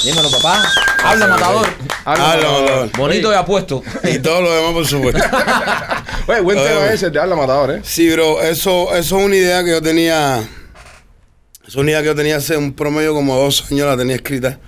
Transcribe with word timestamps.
Dímelo, 0.04 0.32
papá. 0.32 0.64
Habla 1.04 1.28
matador. 1.28 1.68
Habla 2.06 2.24
matador. 2.36 2.90
Bonito 2.98 3.32
y 3.32 3.36
apuesto. 3.36 3.84
Y 4.04 4.18
todo 4.20 4.42
lo 4.42 4.52
demás, 4.54 4.74
por 4.74 4.88
supuesto. 4.88 5.22
Oye, 6.28 6.42
buen 6.42 6.58
tema 6.58 6.88
ese 6.92 7.10
de 7.10 7.20
Habla 7.20 7.36
Matador, 7.36 7.72
¿eh? 7.72 7.82
Sí, 7.84 8.12
bro, 8.12 8.42
eso, 8.42 8.96
eso 8.96 9.18
es 9.20 9.26
una 9.26 9.36
idea 9.36 9.64
que 9.64 9.72
yo 9.72 9.82
tenía. 9.82 10.44
Es 11.68 11.76
una 11.76 11.92
idea 11.92 12.02
que 12.02 12.08
yo 12.08 12.16
tenía 12.16 12.38
hace 12.38 12.58
un 12.58 12.74
promedio 12.74 13.14
como 13.14 13.36
dos 13.38 13.72
años, 13.72 13.88
la 13.88 13.98
tenía 13.98 14.16
escrita. 14.16 14.60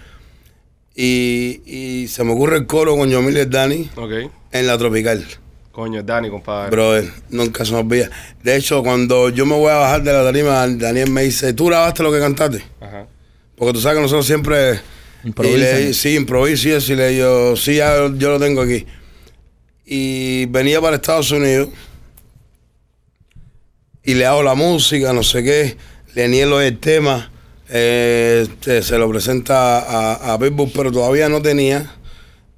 Y, 0.96 1.62
y 1.66 2.08
se 2.08 2.24
me 2.24 2.34
ocurre 2.34 2.58
el 2.58 2.68
coro 2.68 2.96
con 2.96 3.10
Yomil 3.10 3.38
y 3.38 3.46
Dani 3.46 3.90
Ok. 3.96 4.12
en 4.52 4.68
la 4.68 4.78
tropical. 4.78 5.26
Coño, 5.72 6.04
Dani, 6.04 6.30
compadre. 6.30 6.70
Brother, 6.70 7.12
nunca 7.30 7.66
se 7.66 7.72
me 7.72 7.80
olvida. 7.80 8.08
De 8.44 8.56
hecho, 8.56 8.84
cuando 8.84 9.30
yo 9.30 9.48
me 9.48 9.56
voy 9.56 9.72
a 9.72 9.76
bajar 9.78 10.04
de 10.04 10.14
la 10.14 10.24
tarima, 10.24 10.68
Daniel 10.68 11.10
me 11.10 11.24
dice, 11.24 11.54
¿tú 11.54 11.66
grabaste 11.66 12.04
lo 12.04 12.12
que 12.12 12.20
cantaste? 12.20 12.64
Ajá. 12.80 13.08
Porque 13.58 13.74
tú 13.74 13.82
sabes 13.82 13.98
que 13.98 14.02
nosotros 14.04 14.26
siempre... 14.28 14.80
Improvisan. 15.24 15.58
Y 15.60 15.62
le- 15.86 15.94
sí, 15.94 16.16
improviso 16.16 16.70
y 16.70 16.72
eso. 16.72 16.94
Y 16.94 16.96
le 16.96 17.10
digo, 17.10 17.56
sí, 17.56 17.76
ya 17.76 17.96
yo 18.16 18.30
lo 18.32 18.40
tengo 18.40 18.62
aquí. 18.62 18.86
Y 19.86 20.46
venía 20.48 20.80
para 20.82 20.96
Estados 20.98 21.32
Unidos 21.32 21.70
y 24.04 24.14
le 24.16 24.26
hago 24.26 24.44
la 24.44 24.56
música, 24.56 25.14
no 25.14 25.24
sé 25.24 25.44
qué, 25.44 25.78
le 26.16 26.28
nielo 26.28 26.60
el 26.62 26.78
tema, 26.80 27.32
eh, 27.70 28.46
este, 28.50 28.82
se 28.84 28.98
lo 28.98 29.10
presenta 29.10 29.80
a, 29.80 30.34
a 30.34 30.40
Pitbull, 30.40 30.72
pero 30.76 30.92
todavía 30.92 31.30
no 31.30 31.42
tenía 31.42 31.96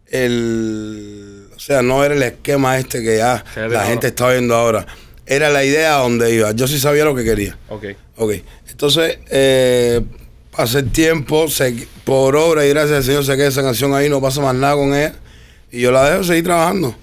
el... 0.08 1.48
O 1.56 1.60
sea, 1.60 1.82
no 1.82 2.04
era 2.04 2.16
el 2.16 2.24
esquema 2.24 2.78
este 2.78 3.02
que 3.02 3.18
ya 3.18 3.44
la 3.56 3.64
ahora. 3.64 3.86
gente 3.86 4.08
está 4.08 4.30
viendo 4.30 4.56
ahora. 4.56 4.86
Era 5.26 5.50
la 5.50 5.64
idea 5.64 5.94
donde 5.94 6.34
iba. 6.36 6.52
Yo 6.52 6.68
sí 6.68 6.80
sabía 6.80 7.06
lo 7.06 7.16
que 7.16 7.24
quería. 7.24 7.58
Ok. 7.70 7.86
Ok, 8.18 8.34
entonces, 8.70 9.18
eh, 9.30 10.02
el 10.58 10.92
tiempo, 10.92 11.48
se- 11.48 11.88
por 12.04 12.36
obra 12.36 12.66
y 12.66 12.70
gracias 12.70 12.98
al 12.98 13.04
Señor 13.04 13.26
se 13.26 13.36
queda 13.36 13.48
esa 13.48 13.62
canción 13.64 13.94
ahí, 13.94 14.10
no 14.10 14.22
pasa 14.22 14.42
más 14.42 14.56
nada 14.56 14.76
con 14.76 14.94
ella. 14.96 15.16
Y 15.72 15.82
yo 15.82 15.92
la 15.92 16.10
dejo 16.10 16.24
seguir 16.24 16.44
trabajando. 16.46 16.96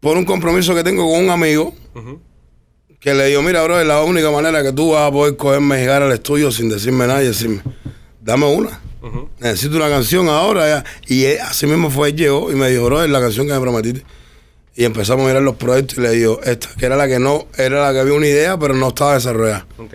Por 0.00 0.16
un 0.16 0.24
compromiso 0.24 0.74
que 0.74 0.84
tengo 0.84 1.10
con 1.10 1.24
un 1.24 1.30
amigo, 1.30 1.74
que 3.00 3.14
le 3.14 3.26
digo, 3.26 3.42
mira, 3.42 3.62
bro, 3.64 3.80
es 3.80 3.86
la 3.86 4.02
única 4.02 4.30
manera 4.30 4.62
que 4.62 4.72
tú 4.72 4.92
vas 4.92 5.08
a 5.08 5.12
poder 5.12 5.36
cogerme 5.36 5.76
y 5.76 5.80
llegar 5.80 6.02
al 6.02 6.12
estudio 6.12 6.50
sin 6.50 6.68
decirme 6.68 7.06
nada 7.06 7.22
y 7.22 7.26
decirme, 7.26 7.62
dame 8.20 8.46
una. 8.46 8.80
Necesito 9.40 9.76
una 9.76 9.88
canción 9.88 10.28
ahora 10.28 10.68
ya. 10.68 10.84
Y 11.06 11.24
él, 11.24 11.38
así 11.40 11.66
mismo 11.66 11.90
fue, 11.90 12.10
él 12.10 12.16
llegó 12.16 12.50
y 12.52 12.54
me 12.56 12.68
dijo, 12.70 12.84
bro, 12.86 13.02
es 13.04 13.10
la 13.10 13.20
canción 13.20 13.46
que 13.46 13.52
me 13.52 13.60
prometiste. 13.60 14.04
Y 14.76 14.84
empezamos 14.84 15.24
a 15.24 15.28
mirar 15.28 15.42
los 15.42 15.56
proyectos 15.56 15.98
y 15.98 16.00
le 16.00 16.10
digo, 16.10 16.40
esta, 16.44 16.68
que 16.78 16.86
era 16.86 16.96
la 16.96 17.08
que 17.08 17.18
no, 17.18 17.46
era 17.56 17.82
la 17.82 17.92
que 17.92 17.98
había 18.00 18.14
una 18.14 18.26
idea, 18.28 18.56
pero 18.58 18.74
no 18.74 18.88
estaba 18.88 19.14
desarrollada. 19.14 19.66
Ok. 19.78 19.94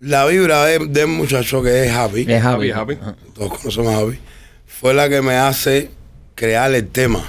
La 0.00 0.24
vibra 0.26 0.64
de- 0.64 0.86
del 0.86 1.06
muchacho 1.08 1.62
que 1.62 1.84
es 1.86 1.92
Happy, 1.92 2.22
Es 2.26 2.42
Javi, 2.42 2.70
Javi. 2.70 2.96
Javi. 2.96 3.16
todos 3.34 3.58
conocemos 3.58 3.92
a 3.92 3.96
Javi, 3.98 4.18
fue 4.66 4.94
la 4.94 5.08
que 5.08 5.20
me 5.20 5.34
hace 5.34 5.90
crear 6.34 6.72
el 6.74 6.88
tema. 6.88 7.22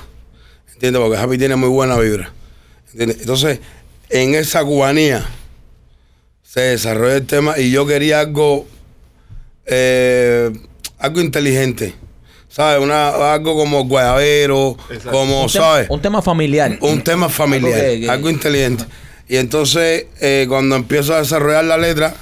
¿Entiendes? 0.74 1.02
Porque 1.02 1.18
Javi 1.18 1.38
tiene 1.38 1.56
muy 1.58 1.68
buena 1.70 1.98
vibra. 1.98 2.32
¿Entiendes? 2.92 3.20
Entonces, 3.22 3.60
en 4.10 4.36
esa 4.36 4.64
cubanía 4.64 5.26
se 6.44 6.62
desarrolló 6.62 7.16
el 7.16 7.26
tema 7.28 7.60
y 7.60 7.72
yo 7.72 7.86
quería 7.86 8.22
algo, 8.22 8.66
eh, 9.66 10.50
algo 10.98 11.22
inteligente. 11.22 11.94
¿Sabes? 12.48 12.82
Una, 12.84 13.34
algo 13.34 13.56
como 13.56 13.86
guayabero, 13.86 14.76
Exacto. 14.90 15.12
como, 15.12 15.44
Un 15.44 15.50
¿sabes? 15.50 15.90
Un 15.90 16.02
tema 16.02 16.22
familiar. 16.22 16.78
un 16.82 17.02
tema 17.02 17.30
familiar, 17.30 17.80
Algo 17.80 18.12
algo, 18.12 18.28
que- 18.28 18.34
inteligente. 18.34 18.84
Y 19.30 19.38
entonces, 19.38 20.08
eh, 20.20 20.46
cuando 20.50 20.76
empiezo 20.76 21.14
a 21.16 21.20
desarrollar 21.20 21.64
la 21.64 21.78
letra, 21.78 22.14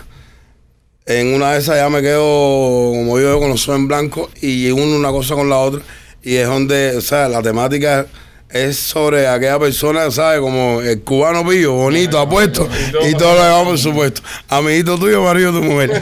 en 1.09 1.33
una 1.33 1.53
de 1.53 1.59
esas 1.59 1.77
ya 1.77 1.89
me 1.89 2.03
quedo, 2.03 2.91
como 2.91 3.19
yo, 3.19 3.39
con 3.39 3.49
los 3.49 3.67
ojos 3.67 3.79
en 3.79 3.87
blanco 3.87 4.29
y 4.41 4.69
uno 4.69 4.95
una 4.95 5.09
cosa 5.09 5.33
con 5.33 5.49
la 5.49 5.57
otra. 5.57 5.81
Y 6.21 6.35
es 6.35 6.47
donde, 6.47 6.95
o 6.95 7.01
sea, 7.01 7.27
la 7.27 7.41
temática 7.41 8.05
es 8.51 8.77
sobre 8.77 9.27
aquella 9.27 9.59
persona, 9.59 10.09
¿sabes? 10.09 10.39
Como 10.39 10.81
el 10.81 11.01
cubano 11.01 11.47
pillo, 11.47 11.73
bonito, 11.73 12.17
apuesto, 12.17 12.67
y 13.07 13.13
todo 13.13 13.35
lo 13.35 13.43
demás, 13.43 13.63
por 13.63 13.77
supuesto. 13.77 14.21
Amiguito 14.47 14.97
tuyo, 14.97 15.21
marido 15.23 15.51
de 15.51 15.59
tu 15.59 15.65
mujer. 15.65 15.91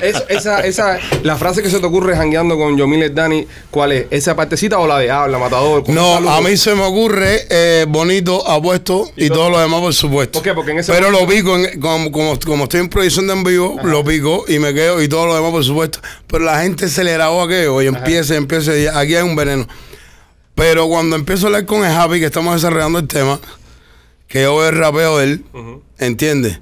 Es- 0.00 0.22
esa, 0.28 0.60
esa, 0.60 0.98
la 1.22 1.36
frase 1.36 1.62
que 1.62 1.70
se 1.70 1.80
te 1.80 1.86
ocurre 1.86 2.14
jangueando 2.16 2.56
con 2.56 2.76
Yomil 2.76 3.12
Dani, 3.14 3.46
¿cuál 3.70 3.92
es? 3.92 4.06
¿Esa 4.10 4.36
partecita 4.36 4.78
o 4.78 4.86
la 4.86 4.98
de 4.98 5.10
habla, 5.10 5.38
matador? 5.38 5.88
No, 5.88 6.14
a 6.30 6.40
mí 6.40 6.56
se 6.56 6.74
me 6.74 6.82
ocurre 6.82 7.46
eh, 7.50 7.84
bonito, 7.88 8.46
apuesto 8.48 9.10
y, 9.16 9.28
todo 9.28 9.50
lo 9.50 9.58
demás, 9.58 9.80
por 9.80 9.94
supuesto. 9.94 10.38
¿Por 10.38 10.42
qué? 10.42 10.54
Porque 10.54 10.70
en 10.72 10.78
ese 10.78 10.92
Pero 10.92 11.10
lo 11.10 11.26
pico, 11.26 11.56
en- 11.56 11.80
como, 11.80 12.12
como, 12.12 12.38
como 12.38 12.64
estoy 12.64 12.80
en 12.80 12.88
proyección 12.88 13.26
de 13.26 13.32
en 13.32 13.44
vivo, 13.44 13.76
lo 13.82 14.04
pico 14.04 14.44
y 14.46 14.58
me 14.58 14.72
quedo 14.72 15.02
y 15.02 15.08
todo 15.08 15.26
lo 15.26 15.34
demás, 15.34 15.50
por 15.50 15.64
supuesto. 15.64 16.00
Pero 16.28 16.44
la 16.44 16.60
gente 16.62 16.88
se 16.88 17.02
le 17.02 17.12
grabó 17.14 17.42
aquello 17.42 17.80
y 17.82 17.86
empieza, 17.86 18.36
empieza. 18.36 18.76
y 18.76 18.86
Aquí 18.86 19.16
hay 19.16 19.22
un 19.22 19.34
veneno. 19.36 19.66
Pero 20.58 20.88
cuando 20.88 21.14
empiezo 21.14 21.46
a 21.46 21.48
hablar 21.50 21.66
con 21.66 21.84
el 21.84 21.92
Happy, 21.96 22.18
que 22.18 22.26
estamos 22.26 22.52
desarrollando 22.52 22.98
el 22.98 23.06
tema, 23.06 23.38
que 24.26 24.42
yo 24.42 24.56
veo 24.56 24.68
el 24.68 24.76
rapeo 24.76 25.18
de 25.18 25.24
él, 25.24 25.44
Ujú. 25.54 25.82
¿entiendes? 25.98 26.58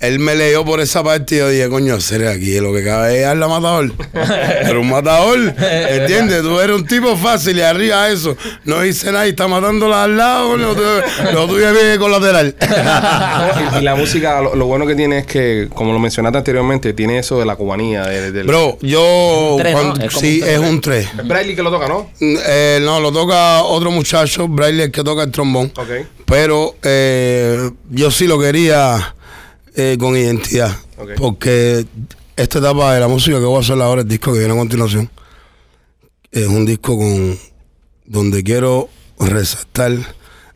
Él 0.00 0.20
me 0.20 0.36
leyó 0.36 0.64
por 0.64 0.80
esa 0.80 1.02
parte 1.02 1.34
y 1.34 1.38
yo 1.38 1.48
dije, 1.48 1.68
coño, 1.68 2.00
seré 2.00 2.28
aquí, 2.28 2.60
lo 2.60 2.72
que 2.72 2.84
cabe 2.84 3.22
es 3.22 3.36
la 3.36 3.48
matador. 3.48 3.92
Pero 4.12 4.80
un 4.80 4.88
matador, 4.88 5.38
¿entiendes? 5.58 6.42
Tú 6.42 6.60
eres 6.60 6.76
un 6.76 6.86
tipo 6.86 7.16
fácil 7.16 7.58
y 7.58 7.62
arriba 7.62 8.08
eso. 8.08 8.36
No 8.64 8.82
dice 8.82 9.10
nada 9.10 9.26
y 9.26 9.30
está 9.30 9.48
matándola 9.48 10.04
al 10.04 10.16
lado, 10.16 10.56
lo 10.56 10.74
tuyo, 10.74 11.02
lo 11.32 11.46
tuyo 11.48 11.68
es 11.68 11.82
bien 11.82 11.98
colateral. 11.98 12.54
y, 13.74 13.78
y 13.78 13.80
la 13.80 13.96
música, 13.96 14.40
lo, 14.40 14.54
lo 14.54 14.66
bueno 14.66 14.86
que 14.86 14.94
tiene 14.94 15.18
es 15.18 15.26
que, 15.26 15.68
como 15.74 15.92
lo 15.92 15.98
mencionaste 15.98 16.38
anteriormente, 16.38 16.92
tiene 16.92 17.18
eso 17.18 17.40
de 17.40 17.46
la 17.46 17.56
cubanía. 17.56 18.04
De, 18.04 18.42
Bro, 18.44 18.78
yo. 18.80 19.54
Un 19.56 19.62
tres, 19.62 19.74
¿no? 19.74 19.94
Es 19.96 20.12
sí, 20.12 20.40
un 20.40 20.40
tres. 20.40 20.52
es 20.52 20.58
un 20.60 20.80
3. 20.80 21.08
Es 21.18 21.28
Bradley 21.28 21.56
que 21.56 21.62
lo 21.62 21.70
toca, 21.72 21.88
¿no? 21.88 22.08
no, 22.20 23.00
lo 23.00 23.10
toca 23.10 23.64
otro 23.64 23.90
muchacho, 23.90 24.46
Braille, 24.46 24.84
el 24.84 24.90
que 24.92 25.02
toca 25.02 25.24
el 25.24 25.32
trombón. 25.32 25.72
Ok. 25.76 26.06
Pero 26.24 26.76
eh, 26.84 27.70
yo 27.90 28.12
sí 28.12 28.28
lo 28.28 28.38
quería 28.38 29.14
eh, 29.78 29.96
con 29.96 30.16
identidad. 30.16 30.76
Porque 31.16 31.86
esta 32.34 32.58
etapa 32.58 32.94
de 32.94 33.00
la 33.00 33.06
música 33.06 33.38
que 33.38 33.44
voy 33.44 33.58
a 33.58 33.60
hacer 33.60 33.80
ahora, 33.80 34.02
el 34.02 34.08
disco 34.08 34.32
que 34.32 34.40
viene 34.40 34.52
a 34.52 34.56
continuación, 34.56 35.08
es 36.32 36.48
un 36.48 36.66
disco 36.66 36.98
con 36.98 37.38
donde 38.04 38.42
quiero 38.42 38.88
resaltar 39.20 39.92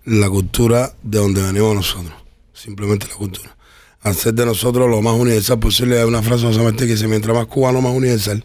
la 0.04 0.28
cultura 0.28 0.92
de 1.04 1.18
donde 1.18 1.40
venimos 1.40 1.72
nosotros. 1.72 2.14
Simplemente 2.52 3.06
la 3.08 3.14
cultura. 3.14 3.56
Hacer 4.00 4.34
de 4.34 4.44
nosotros 4.44 4.90
lo 4.90 5.00
más 5.00 5.14
universal 5.14 5.60
posible. 5.60 6.00
Hay 6.00 6.04
una 6.04 6.22
frase 6.22 6.44
que 6.76 6.86
dice, 6.86 7.06
mientras 7.06 7.36
más 7.36 7.46
cubano, 7.46 7.80
más 7.80 7.94
universal. 7.94 8.44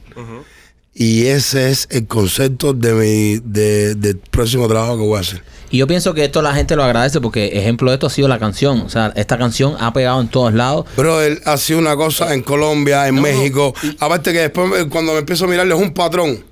Y 1.00 1.28
ese 1.28 1.70
es 1.70 1.88
el 1.92 2.08
concepto 2.08 2.74
de 2.74 2.94
mi, 2.94 3.38
de- 3.44 3.94
del 3.94 4.18
próximo 4.18 4.68
trabajo 4.68 4.98
que 4.98 5.04
voy 5.04 5.18
a 5.18 5.22
hacer. 5.22 5.44
Y 5.70 5.78
yo 5.78 5.86
pienso 5.86 6.14
que 6.16 6.24
esto 6.24 6.42
la 6.42 6.54
gente 6.56 6.76
lo 6.76 6.84
agradece 6.84 7.22
porque 7.22 7.48
ejemplo 7.60 7.92
de 7.92 7.96
esto 7.96 8.08
ha 8.08 8.10
sido 8.10 8.28
la 8.28 8.40
canción. 8.40 8.80
O 8.82 8.90
sea, 8.90 9.14
esta 9.16 9.38
canción 9.38 9.76
ha 9.80 9.94
pegado 9.94 10.20
en 10.22 10.28
todos 10.30 10.54
lados. 10.54 10.86
Pero 10.96 11.22
él 11.22 11.40
ha 11.46 11.58
sido 11.58 11.78
una 11.78 11.96
cosa 11.96 12.34
en 12.34 12.42
Colombia, 12.42 13.08
en 13.08 13.22
México. 13.22 13.76
Aparte 14.00 14.32
que 14.34 14.40
después 14.40 14.72
eh, 14.82 14.88
cuando 14.90 15.14
me 15.14 15.20
empiezo 15.20 15.46
a 15.46 15.48
mirarle 15.50 15.76
es 15.76 15.82
un 15.82 15.94
patrón. 15.94 16.44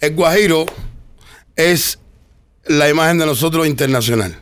El 0.00 0.14
Guajiro 0.14 0.64
es 1.56 1.98
la 2.66 2.88
imagen 2.88 3.18
de 3.18 3.26
nosotros 3.26 3.66
internacional. 3.66 4.36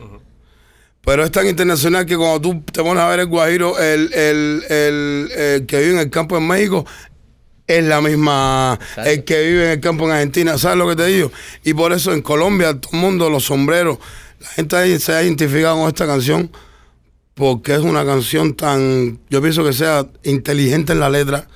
Pero 1.03 1.23
es 1.23 1.31
tan 1.31 1.47
internacional 1.47 2.05
que 2.05 2.15
cuando 2.15 2.39
tú 2.41 2.61
te 2.71 2.83
pones 2.83 3.01
a 3.01 3.07
ver 3.09 3.21
el 3.21 3.25
Guajiro, 3.25 3.79
el, 3.79 4.13
el, 4.13 4.63
el, 4.69 5.31
el 5.35 5.65
que 5.65 5.79
vive 5.79 5.93
en 5.93 5.99
el 5.99 6.09
campo 6.11 6.37
en 6.37 6.45
México, 6.47 6.85
es 7.77 7.83
la 7.85 8.01
misma, 8.01 8.77
Exacto. 8.81 9.09
el 9.09 9.23
que 9.23 9.41
vive 9.43 9.65
en 9.65 9.71
el 9.71 9.79
campo 9.79 10.05
en 10.05 10.11
Argentina, 10.11 10.57
¿sabes 10.57 10.77
lo 10.77 10.87
que 10.87 10.95
te 10.95 11.05
digo? 11.07 11.31
Y 11.63 11.73
por 11.73 11.93
eso 11.93 12.13
en 12.13 12.21
Colombia, 12.21 12.79
todo 12.79 12.91
el 12.93 12.99
mundo, 12.99 13.29
los 13.29 13.45
sombreros, 13.45 13.97
la 14.39 14.47
gente 14.49 14.75
ahí 14.75 14.99
se 14.99 15.13
ha 15.13 15.23
identificado 15.23 15.77
con 15.77 15.87
esta 15.87 16.05
canción 16.07 16.51
porque 17.33 17.73
es 17.73 17.79
una 17.79 18.05
canción 18.05 18.53
tan, 18.55 19.19
yo 19.29 19.41
pienso 19.41 19.63
que 19.63 19.73
sea 19.73 20.05
inteligente 20.23 20.93
en 20.93 20.99
la 20.99 21.09
letra, 21.09 21.47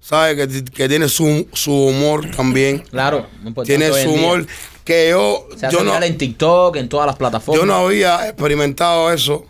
¿sabes? 0.00 0.36
Que, 0.36 0.64
que 0.64 0.88
tiene 0.88 1.08
su, 1.08 1.46
su 1.52 1.72
humor 1.72 2.30
también, 2.30 2.78
Claro, 2.90 3.26
importante 3.44 3.76
tiene 3.76 3.88
su 3.92 4.08
día. 4.10 4.18
humor, 4.18 4.46
que 4.84 5.10
yo, 5.10 5.46
Se 5.56 5.66
hace 5.66 5.76
yo 5.76 5.84
no, 5.84 6.02
en 6.02 6.16
TikTok, 6.18 6.76
en 6.76 6.88
todas 6.88 7.06
las 7.06 7.16
plataformas. 7.16 7.60
yo 7.60 7.66
no 7.66 7.74
había 7.76 8.26
experimentado 8.28 9.12
eso, 9.12 9.46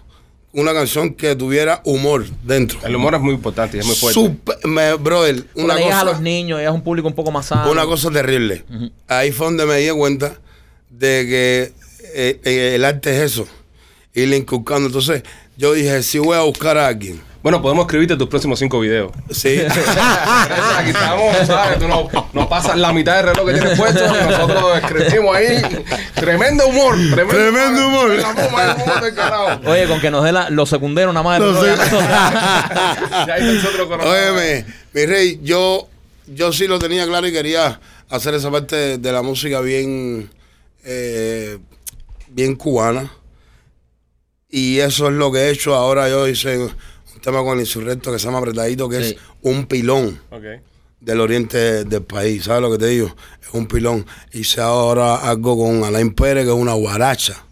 una 0.52 0.72
canción 0.72 1.14
que 1.14 1.36
tuviera 1.36 1.80
humor 1.84 2.26
dentro. 2.42 2.78
El 2.84 2.96
humor 2.96 3.14
es 3.14 3.20
muy 3.20 3.34
importante 3.34 3.76
y 3.76 3.80
es 3.80 3.86
muy 3.86 3.94
fuerte. 3.94 4.18
Super- 4.20 4.58
me- 4.66 4.94
brother, 4.94 5.44
Porque 5.44 5.62
una 5.62 5.74
le 5.74 5.80
llegas 5.82 5.96
a 5.96 6.00
cosa, 6.00 6.12
los 6.12 6.20
niños, 6.22 6.60
es 6.60 6.70
un 6.70 6.82
público 6.82 7.06
un 7.08 7.14
poco 7.14 7.30
más 7.30 7.46
sano. 7.46 7.70
una 7.70 7.84
cosa 7.84 8.10
terrible. 8.10 8.64
Ahí 9.06 9.30
fue 9.32 9.46
donde 9.46 9.66
me 9.66 9.76
di 9.78 9.90
cuenta 9.90 10.38
de 10.90 11.26
que 11.28 11.72
eh, 12.14 12.40
eh, 12.44 12.72
el 12.76 12.84
arte 12.84 13.14
es 13.16 13.32
eso, 13.32 13.46
irle 14.14 14.36
inculcando. 14.38 14.86
Entonces, 14.86 15.22
yo 15.56 15.74
dije, 15.74 16.02
si 16.02 16.18
voy 16.18 16.36
a 16.36 16.40
buscar 16.42 16.78
a 16.78 16.86
alguien, 16.88 17.20
Bueno, 17.42 17.62
podemos 17.62 17.84
escribirte 17.86 18.16
tus 18.16 18.28
próximos 18.28 18.58
cinco 18.58 18.80
videos. 18.80 19.12
sí, 19.30 19.60
Aquí 20.76 20.90
estamos, 20.90 21.36
¿sabes? 21.46 21.78
Tú 21.78 21.86
nos, 21.86 22.06
nos 22.34 22.46
pasas 22.48 22.76
la 22.76 22.92
mitad 22.92 23.16
del 23.16 23.26
reloj 23.34 23.46
que 23.46 23.52
tienes 23.54 23.78
puesto 23.78 24.00
y 24.04 24.28
nosotros 24.28 24.78
escribimos 24.82 25.36
ahí. 25.36 25.62
Tremendo 26.14 26.66
humor. 26.66 26.96
Tremendo, 26.96 27.28
Tremendo 27.34 27.88
humor. 27.88 28.10
La 28.16 28.34
puma, 28.34 28.64
el 28.64 28.82
humor 28.82 29.00
del 29.02 29.14
carajo. 29.14 29.60
Oye, 29.70 29.86
con 29.86 30.00
que 30.00 30.10
nos 30.10 30.24
dé 30.24 30.32
la- 30.32 30.50
los 30.50 30.68
secundarios 30.68 31.14
nada 31.14 31.22
más. 31.24 31.38
Los 31.40 31.54
todo, 31.54 31.66
ya 31.66 31.76
sec- 31.76 31.78
nosotros- 31.78 32.08
Ya 33.28 33.34
ahí 33.34 33.54
nosotros 33.54 33.86
conocemos. 33.86 34.14
óyeme, 34.16 34.66
mi 34.92 35.06
rey, 35.06 35.40
yo, 35.42 35.88
yo 36.26 36.52
sí 36.52 36.66
lo 36.66 36.80
tenía 36.80 37.06
claro 37.06 37.26
y 37.28 37.32
quería 37.32 37.80
hacer 38.10 38.34
esa 38.34 38.50
parte 38.50 38.98
de 38.98 39.12
la 39.12 39.22
música 39.22 39.60
bien, 39.60 40.28
eh, 40.84 41.58
bien 42.28 42.56
cubana. 42.56 43.12
Y 44.50 44.80
eso 44.80 45.06
es 45.08 45.12
lo 45.14 45.30
que 45.30 45.38
he 45.40 45.50
hecho. 45.50 45.74
Ahora 45.74 46.08
yo 46.08 46.26
hice 46.26 46.68
un 47.18 47.22
tema 47.22 47.42
con 47.42 47.54
el 47.54 47.60
insurrecto 47.60 48.12
que 48.12 48.18
se 48.20 48.26
llama 48.26 48.38
Apretadito, 48.38 48.88
que 48.88 49.02
Sí. 49.02 49.10
es 49.10 49.16
un 49.42 49.66
pilón. 49.66 50.20
Del 51.00 51.20
oriente 51.20 51.84
del 51.84 52.02
país, 52.02 52.44
¿sabes 52.44 52.62
lo 52.62 52.70
que 52.72 52.78
te 52.78 52.86
digo? 52.86 53.14
Es 53.42 53.48
un 53.52 53.66
pilón. 53.66 54.06
Hice 54.32 54.60
ahora 54.60 55.16
algo 55.16 55.56
con 55.58 55.82
Alain 55.84 56.12
Pérez, 56.12 56.44
que 56.44 56.50
es 56.50 56.56
una 56.56 56.74
guaracha. 56.74 57.44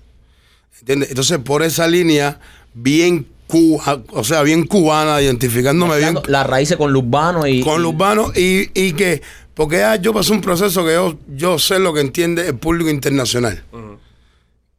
¿Entiendes? 0.80 1.10
Entonces, 1.10 1.38
por 1.38 1.62
esa 1.62 1.86
línea, 1.88 2.40
bien 2.74 3.26
cuba, 3.48 4.02
o 4.10 4.22
sea, 4.24 4.42
bien 4.42 4.66
cubana, 4.66 5.20
identificándome 5.22 5.98
bien 5.98 6.18
Las 6.26 6.46
raíces 6.46 6.76
con 6.76 6.92
lo 6.92 6.98
urbano 7.00 7.46
y. 7.46 7.60
con 7.62 7.80
y- 7.80 7.82
los 7.84 7.92
urbanos 7.94 8.36
y, 8.36 8.70
y 8.74 8.92
que, 8.92 9.22
porque 9.54 9.76
ya 9.78 9.96
yo 9.96 10.12
pasé 10.12 10.32
un 10.32 10.40
proceso 10.40 10.84
que 10.84 10.92
yo, 10.94 11.16
yo 11.34 11.58
sé 11.58 11.78
lo 11.78 11.92
que 11.94 12.00
entiende 12.00 12.48
el 12.48 12.56
público 12.56 12.90
internacional. 12.90 13.62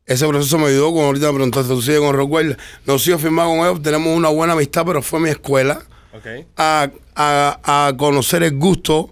Ese 0.07 0.25
proceso 0.27 0.57
me 0.57 0.68
ayudó, 0.68 0.86
como 0.94 1.04
ahorita 1.06 1.27
me 1.27 1.33
preguntaste, 1.33 1.68
tú 1.74 1.81
sigues 1.81 2.00
con 2.00 2.15
Rockwell. 2.15 2.57
No 2.86 2.98
sigo 2.98 3.19
firmado 3.19 3.50
con 3.50 3.59
ellos, 3.59 3.81
tenemos 3.81 4.15
una 4.15 4.30
buena 4.30 4.54
amistad, 4.54 4.86
pero 4.86 5.01
fue 5.01 5.19
mi 5.19 5.30
escuela 5.30 5.81
Ok. 6.13 6.45
a, 6.56 6.89
a- 7.15 7.88
a 7.88 7.98
conocer 7.98 8.42
el 8.44 8.56
gusto 8.57 9.09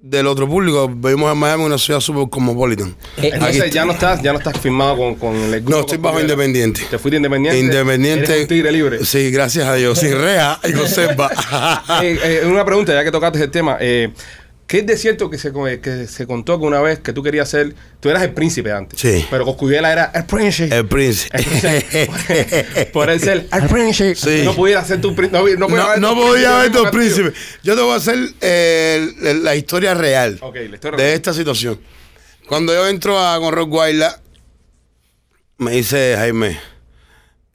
del 0.00 0.26
otro 0.26 0.48
público. 0.48 0.88
Vivimos 0.88 1.32
en 1.32 1.38
Miami, 1.38 1.62
una 1.64 1.78
ciudad 1.78 2.00
súper 2.00 2.28
cosmopolitan. 2.28 2.96
Eh, 3.18 3.30
Entonces 3.32 3.62
Aquí- 3.62 3.70
ya 3.70 3.84
no 3.84 3.92
estás, 3.92 4.20
ya 4.20 4.32
no 4.32 4.38
estás 4.38 4.58
firmado 4.58 4.96
con, 4.96 5.14
con 5.14 5.36
el 5.36 5.60
grupo 5.60 5.70
No, 5.70 5.80
estoy 5.82 5.98
bajo 5.98 6.20
independiente. 6.20 6.82
Te 6.90 6.98
fuiste 6.98 7.18
independiente. 7.18 7.60
Independiente. 7.60 8.24
Eres 8.24 8.42
un 8.42 8.48
tigre 8.48 8.72
libre. 8.72 9.04
Sí, 9.04 9.30
gracias 9.30 9.68
a 9.68 9.74
Dios. 9.76 9.96
Sin 10.00 10.12
reja 10.20 10.58
y 10.64 10.72
conserva. 10.72 11.30
Eh, 12.02 12.18
eh, 12.42 12.46
una 12.46 12.64
pregunta, 12.64 12.92
ya 12.92 13.04
que 13.04 13.12
tocaste 13.12 13.40
el 13.44 13.50
tema. 13.52 13.76
Eh, 13.80 14.12
¿Qué 14.72 14.78
es 14.78 14.86
de 14.86 14.96
cierto 14.96 15.28
que 15.28 15.36
se, 15.36 15.52
que 15.82 16.06
se 16.06 16.26
contó 16.26 16.58
que 16.58 16.64
una 16.64 16.80
vez 16.80 16.98
que 17.00 17.12
tú 17.12 17.22
querías 17.22 17.46
ser, 17.46 17.74
tú 18.00 18.08
eras 18.08 18.22
el 18.22 18.32
príncipe 18.32 18.72
antes? 18.72 18.98
Sí. 18.98 19.22
Pero 19.28 19.44
Coscuyela 19.44 19.92
era 19.92 20.10
el 20.14 20.24
príncipe. 20.24 20.74
el 20.74 20.86
príncipe. 20.88 21.36
Entonces, 21.36 22.86
por 22.86 23.10
él 23.10 23.20
ser 23.20 23.46
el 23.52 23.66
príncipe, 23.68 24.14
Sí. 24.14 24.40
no 24.46 24.54
pudiera 24.56 24.82
ser 24.82 24.98
tu 25.02 25.14
príncipe. 25.14 25.36
No, 25.38 25.46
no, 25.58 25.66
podía 25.68 25.82
No, 25.82 25.88
haber 25.90 26.00
no 26.00 26.14
tu 26.14 26.20
podía 26.22 26.60
haber 26.62 26.90
príncipe. 26.90 27.34
Yo 27.62 27.76
te 27.76 27.82
voy 27.82 27.92
a 27.92 27.96
hacer 27.96 28.18
eh, 28.40 29.12
la 29.42 29.54
historia 29.56 29.92
real 29.92 30.38
Ok, 30.40 30.54
la 30.54 30.74
historia 30.76 31.04
de 31.04 31.12
esta 31.12 31.34
situación. 31.34 31.78
Cuando 32.48 32.72
yo 32.72 32.88
entro 32.88 33.18
a 33.20 33.38
con 33.40 33.52
Rockweiler, 33.52 34.12
me 35.58 35.72
dice 35.72 36.14
Jaime, 36.16 36.58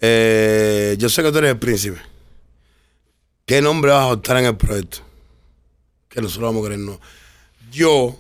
eh, 0.01 0.95
yo 0.99 1.09
sé 1.09 1.23
que 1.23 1.31
tú 1.31 1.39
eres 1.39 1.49
el 1.49 1.57
príncipe. 1.57 1.97
¿Qué 3.47 3.59
nombre 3.59 3.89
vas 3.89 4.01
a 4.01 4.05
adoptar 4.05 4.37
en 4.37 4.45
el 4.45 4.55
proyecto? 4.55 4.99
Que 6.09 6.21
nosotros 6.21 6.50
vamos 6.50 6.62
a 6.65 6.69
querer 6.69 6.80
no. 6.80 7.00
Yo 7.71 8.15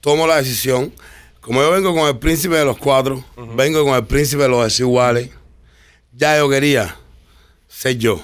tomo 0.00 0.26
la 0.26 0.36
decisión, 0.36 0.92
como 1.40 1.60
yo 1.62 1.70
vengo 1.70 1.94
con 1.94 2.08
el 2.08 2.18
príncipe 2.18 2.54
de 2.56 2.64
los 2.64 2.76
cuatro, 2.78 3.24
vengo 3.54 3.84
con 3.84 3.94
el 3.94 4.04
príncipe 4.06 4.42
de 4.44 4.48
los 4.48 4.64
desiguales, 4.64 5.30
ya 6.12 6.38
yo 6.38 6.48
quería 6.48 6.96
ser 7.68 7.98
yo. 7.98 8.20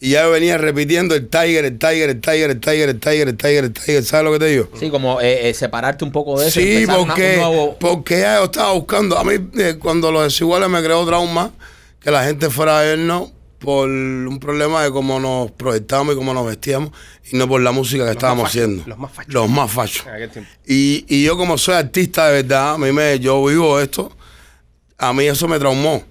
Y 0.00 0.10
ya 0.10 0.22
yo 0.24 0.30
venía 0.32 0.58
repitiendo 0.58 1.14
el 1.14 1.28
Tiger, 1.28 1.64
el 1.64 1.78
Tiger, 1.78 2.10
el 2.10 2.20
Tiger, 2.20 2.50
el 2.50 2.58
Tiger, 2.60 2.88
el 2.88 2.98
Tiger, 2.98 3.28
el 3.28 3.36
Tiger, 3.36 3.64
el 3.64 3.72
Tiger. 3.72 4.04
¿Sabes 4.04 4.24
lo 4.24 4.32
que 4.32 4.38
te 4.40 4.46
digo? 4.46 4.68
Sí, 4.80 4.90
como 4.90 5.20
eh, 5.20 5.48
eh, 5.50 5.54
separarte 5.54 6.04
un 6.04 6.10
poco 6.10 6.40
de 6.40 6.48
eso. 6.48 6.58
Sí, 6.60 6.84
una- 6.84 6.96
porque, 6.96 7.34
un 7.34 7.40
nuevo- 7.40 7.76
porque 7.78 8.18
ya 8.20 8.38
yo 8.38 8.44
estaba 8.46 8.72
buscando. 8.72 9.16
A 9.16 9.22
mí, 9.22 9.34
eh, 9.58 9.76
cuando 9.78 10.10
los 10.10 10.24
desiguales 10.24 10.68
me 10.68 10.82
creó 10.82 11.06
trauma, 11.06 11.52
que 12.00 12.10
la 12.10 12.24
gente 12.24 12.50
fuera 12.50 12.80
a 12.80 12.82
vernos 12.82 13.30
por 13.62 13.88
un 13.88 14.38
problema 14.40 14.82
de 14.82 14.90
cómo 14.90 15.20
nos 15.20 15.50
proyectábamos 15.52 16.14
y 16.14 16.18
cómo 16.18 16.34
nos 16.34 16.46
vestíamos, 16.46 16.90
y 17.30 17.36
no 17.36 17.48
por 17.48 17.60
la 17.60 17.72
música 17.72 18.04
que 18.04 18.10
estábamos 18.10 18.48
haciendo. 18.48 18.82
los 18.86 18.98
más 18.98 19.12
fachos. 19.12 19.32
Los 19.32 19.48
más 19.48 19.70
fachos. 19.70 20.04
Y, 20.66 21.04
y 21.08 21.24
yo, 21.24 21.36
como 21.36 21.56
soy 21.56 21.76
artista 21.76 22.26
de 22.28 22.42
verdad, 22.42 22.74
a 22.74 22.78
mí 22.78 22.92
me, 22.92 23.18
yo 23.20 23.42
vivo 23.44 23.80
esto, 23.80 24.10
a 24.98 25.12
mí 25.12 25.24
eso 25.24 25.46
me 25.48 25.58
traumó. 25.58 26.02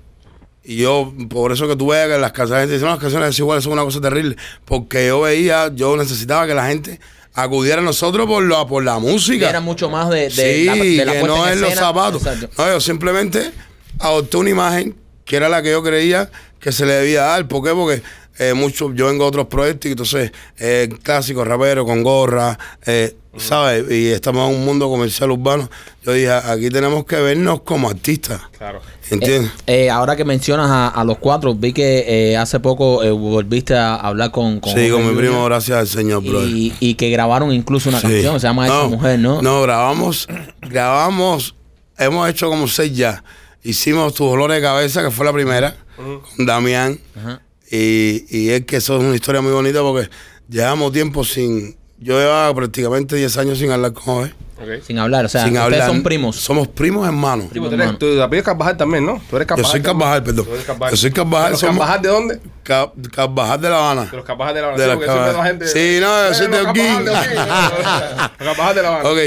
Y 0.63 0.77
yo, 0.77 1.13
por 1.29 1.51
eso 1.51 1.67
que 1.67 1.75
tú 1.75 1.87
veas 1.87 2.07
que 2.07 2.17
las 2.17 2.31
canciones, 2.31 2.51
la 2.51 2.59
gente 2.61 2.73
dice, 2.75 2.85
no, 2.85 2.91
las 2.91 2.99
canciones 2.99 3.29
desiguales 3.29 3.63
son 3.63 3.73
una 3.73 3.83
cosa 3.83 3.99
terrible. 3.99 4.37
Porque 4.63 5.07
yo 5.07 5.21
veía, 5.21 5.71
yo 5.73 5.97
necesitaba 5.97 6.45
que 6.45 6.53
la 6.53 6.67
gente 6.67 6.99
acudiera 7.33 7.81
a 7.81 7.83
nosotros 7.83 8.27
por 8.27 8.43
la, 8.43 8.65
por 8.65 8.83
la 8.83 8.99
música. 8.99 9.49
Era 9.49 9.59
mucho 9.59 9.89
más 9.89 10.09
de, 10.09 10.29
de 10.29 10.29
sí, 10.29 10.65
la, 10.65 10.75
de 10.75 11.05
la 11.05 11.11
que 11.13 11.23
no 11.23 11.47
en 11.47 11.53
es 11.53 11.61
los 11.61 11.73
zapatos. 11.73 12.25
Exacto. 12.25 12.49
No, 12.57 12.69
yo 12.69 12.79
simplemente 12.79 13.51
adopté 13.99 14.37
una 14.37 14.49
imagen 14.51 14.95
que 15.31 15.37
era 15.37 15.47
la 15.47 15.61
que 15.63 15.71
yo 15.71 15.81
creía 15.81 16.29
que 16.59 16.73
se 16.73 16.85
le 16.85 16.91
debía 16.91 17.21
dar. 17.21 17.47
¿Por 17.47 17.63
qué? 17.63 17.71
Porque 17.71 18.03
eh, 18.37 18.53
mucho, 18.53 18.93
yo 18.93 19.05
vengo 19.05 19.23
de 19.23 19.27
otros 19.29 19.47
proyectos 19.47 19.87
y 19.87 19.91
entonces 19.93 20.31
eh, 20.59 20.89
clásico, 21.03 21.45
rapero, 21.45 21.85
con 21.85 22.03
gorra, 22.03 22.59
eh, 22.85 23.15
¿sabes? 23.37 23.89
Y 23.89 24.09
estamos 24.09 24.49
en 24.49 24.57
un 24.57 24.65
mundo 24.65 24.89
comercial 24.89 25.31
urbano. 25.31 25.69
Yo 26.03 26.11
dije, 26.11 26.29
aquí 26.31 26.69
tenemos 26.69 27.05
que 27.05 27.15
vernos 27.15 27.61
como 27.61 27.89
artistas. 27.89 28.41
Claro. 28.57 28.81
¿Entiendes? 29.09 29.51
Eh, 29.67 29.89
ahora 29.89 30.17
que 30.17 30.25
mencionas 30.25 30.69
a, 30.69 30.89
a 30.89 31.03
los 31.05 31.17
cuatro, 31.19 31.55
vi 31.55 31.71
que 31.71 32.03
eh, 32.31 32.35
hace 32.37 32.59
poco 32.59 33.01
eh, 33.03 33.11
volviste 33.11 33.73
a 33.73 33.95
hablar 33.95 34.31
con, 34.31 34.59
con 34.59 34.73
sí, 34.73 34.89
con 34.89 35.07
mi 35.07 35.15
primo, 35.15 35.45
gracias 35.45 35.77
al 35.77 35.87
Señor, 35.87 36.21
brother. 36.23 36.49
y, 36.49 36.73
y 36.81 36.95
que 36.95 37.09
grabaron 37.09 37.53
incluso 37.53 37.87
una 37.87 38.01
Sí. 38.01 38.07
canción, 38.07 38.37
se 38.41 38.47
llama 38.47 38.65
Esa 38.67 38.83
Mujer, 38.89 39.17
¿no? 39.17 39.41
No, 39.41 39.61
grabamos, 39.61 40.27
grabamos, 40.61 41.55
hemos 41.97 42.29
hecho 42.29 42.49
como 42.49 42.67
seis 42.67 42.93
ya. 42.97 43.23
Hicimos 43.63 44.13
Tu 44.13 44.25
Dolor 44.25 44.51
de 44.51 44.61
Cabeza, 44.61 45.03
que 45.03 45.11
fue 45.11 45.25
la 45.25 45.33
primera, 45.33 45.75
con 45.95 46.45
Damián. 46.45 46.99
Ajá. 47.19 47.41
Y, 47.69 48.25
y 48.29 48.49
es 48.49 48.65
que 48.65 48.77
eso 48.77 48.97
es 48.97 49.03
una 49.03 49.15
historia 49.15 49.41
muy 49.41 49.51
bonita 49.51 49.81
porque 49.81 50.09
llevamos 50.49 50.91
tiempo 50.91 51.23
sin. 51.23 51.77
Yo 51.99 52.19
llevaba 52.19 52.53
prácticamente 52.55 53.15
10 53.15 53.37
años 53.37 53.59
sin 53.59 53.69
hablar 53.71 53.93
con 53.93 54.03
Jorge. 54.03 54.33
Ok. 54.57 54.83
Sin 54.85 54.97
hablar, 54.99 55.25
o 55.25 55.29
sea, 55.29 55.41
sin 55.43 55.51
ustedes 55.53 55.65
hablar. 55.81 55.87
son 55.87 56.01
primos. 56.03 56.35
Somos 56.35 56.67
primos 56.67 57.05
hermanos. 57.07 57.47
Sí, 57.53 57.59
tú 57.59 57.67
eres- 57.67 57.97
tu 57.99 58.21
apellido 58.21 58.43
Carvajal 58.45 58.77
también, 58.77 59.05
¿no? 59.05 59.21
Tú 59.29 59.35
eres 59.35 59.45
Yo 59.47 59.55
Carvajal. 59.55 59.71
soy 59.71 59.81
también. 59.81 59.99
Carvajal, 59.99 60.23
perdón. 60.23 60.45
Tú 60.45 60.53
eres 60.53 60.65
Carvajal. 60.65 60.91
Yo 60.91 60.97
soy 60.97 61.11
Carvajal. 61.11 61.45
¿De 61.45 61.51
los 61.51 61.59
somos- 61.61 61.77
Carvajal 61.77 62.01
de 62.01 62.09
dónde? 62.09 62.39
Ca- 62.63 62.91
Carvajal 63.13 63.61
de 63.61 63.69
La 63.69 63.77
Habana. 63.77 64.05
De 64.11 64.17
los 64.17 64.25
Carvajal 64.25 64.55
de 64.55 64.61
la 64.61 64.67
De 64.67 64.73
Habana. 64.73 64.87
la 64.87 64.93
Sí, 64.93 64.97
porque 64.97 65.11
siempre 65.11 65.31
Carvajal. 65.31 65.43
la 65.43 65.49
gente- 65.49 65.67
Sí, 65.67 65.99
no, 66.01 66.07
yo 66.07 66.31
Eh, 66.31 66.33
soy 66.35 66.47
de 66.47 66.57
de 66.57 66.63
Holguín. 66.65 67.05
Los 67.05 68.57
Carvajal 68.57 68.75
de 68.75 68.81
la 68.81 68.87
Habana. 68.87 69.09
Ok. 69.09 69.19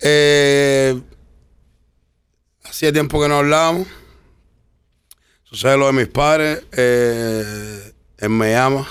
Eh, 0.00 1.00
hacía 2.74 2.92
tiempo 2.92 3.22
que 3.22 3.28
no 3.28 3.36
hablábamos. 3.36 3.86
Sucede 5.44 5.76
lo 5.76 5.86
de 5.86 5.92
mis 5.92 6.08
padres. 6.08 6.62
Eh, 6.72 7.92
él 8.18 8.28
me 8.30 8.50
llama. 8.50 8.84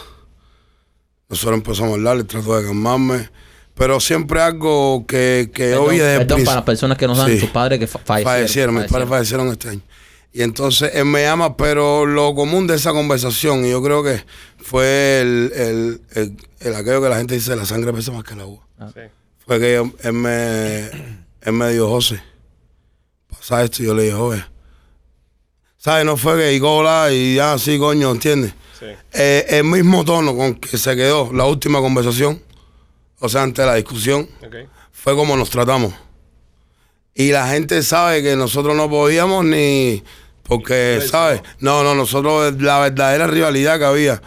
Nosotros 1.28 1.58
empezamos 1.58 1.92
a 1.92 1.96
hablar, 1.96 2.16
le 2.16 2.24
trato 2.24 2.56
de 2.58 2.66
calmarme. 2.66 3.30
Pero 3.74 4.00
siempre 4.00 4.40
algo 4.40 5.06
que, 5.06 5.52
que 5.54 5.72
Perdón, 5.72 5.90
vi 5.90 5.98
desde 5.98 6.14
el 6.14 6.28
perdón 6.28 6.46
para 6.46 6.56
las 6.58 6.64
personas 6.64 6.98
que 6.98 7.08
nos 7.08 7.18
dan, 7.18 7.28
Sí. 7.32 7.40
tus 7.40 7.50
padres 7.50 7.80
que 7.80 7.88
fa- 7.88 8.00
fallecieron. 8.00 8.34
Fallecieron, 8.34 8.76
mis 8.76 8.86
padres 8.86 9.10
fallecieron 9.10 9.48
este 9.50 9.70
año. 9.70 9.82
Y 10.32 10.42
entonces 10.44 10.92
él 10.94 11.06
me 11.06 11.24
llama, 11.24 11.58
pero 11.58 12.06
lo 12.06 12.34
común 12.36 12.68
de 12.68 12.76
esa 12.76 12.92
conversación, 12.92 13.66
y 13.66 13.72
yo 13.72 13.84
creo 13.84 14.02
que 14.04 14.24
fue 14.60 15.20
el, 15.22 15.52
el, 15.56 16.02
el- 16.14 16.38
el 16.62 16.76
aquello 16.76 17.02
que 17.02 17.10
la 17.10 17.18
gente 17.18 17.34
dice, 17.36 17.56
la 17.56 17.66
sangre 17.66 17.92
pesa 17.92 18.12
más 18.14 18.24
que 18.24 18.36
la 18.36 18.44
agua. 18.44 18.66
Sí. 18.94 19.02
Fue 19.46 19.60
que 19.60 19.74
yo- 19.74 19.92
él, 20.04 20.14
me, 20.14 20.86
él 21.42 21.52
me 21.54 21.70
dijo, 21.72 21.90
José, 21.90 22.22
pasa 23.44 23.64
esto, 23.64 23.84
yo 23.84 23.94
le 23.94 24.04
dije, 24.04 24.16
José, 24.16 24.46
¿Sabes? 25.78 26.06
No 26.06 26.16
fue 26.16 26.38
que 26.38 26.54
y 26.54 26.62
cola 26.62 27.12
y 27.12 27.36
ya 27.36 27.54
así, 27.54 27.78
coño, 27.78 28.12
¿entiendes? 28.12 28.54
Sí. 28.80 28.86
Eh, 29.12 29.46
el 29.50 29.66
mismo 29.66 30.06
tono 30.06 30.34
con 30.34 30.56
que 30.56 30.78
se 30.78 30.96
quedó 30.96 31.30
la 31.34 31.44
última 31.44 31.82
conversación, 31.82 32.42
o 33.20 33.28
sea, 33.28 33.44
ante 33.44 33.66
la 33.66 33.76
discusión, 33.76 34.30
fue 34.94 35.14
como 35.14 35.36
nos 35.36 35.50
tratamos. 35.50 35.94
Y 37.14 37.34
la 37.34 37.50
gente 37.50 37.84
sabe 37.84 38.24
que 38.24 38.38
nosotros 38.38 38.78
no 38.78 38.90
podíamos 38.90 39.44
ni. 39.44 40.02
Porque, 40.44 41.02
¿sabes? 41.06 41.42
No, 41.60 41.84
no, 41.84 41.96
nosotros, 41.96 42.54
la 42.62 42.80
verdadera 42.80 43.28
rivalidad 43.28 43.78
que 43.78 43.86
había 43.86 44.22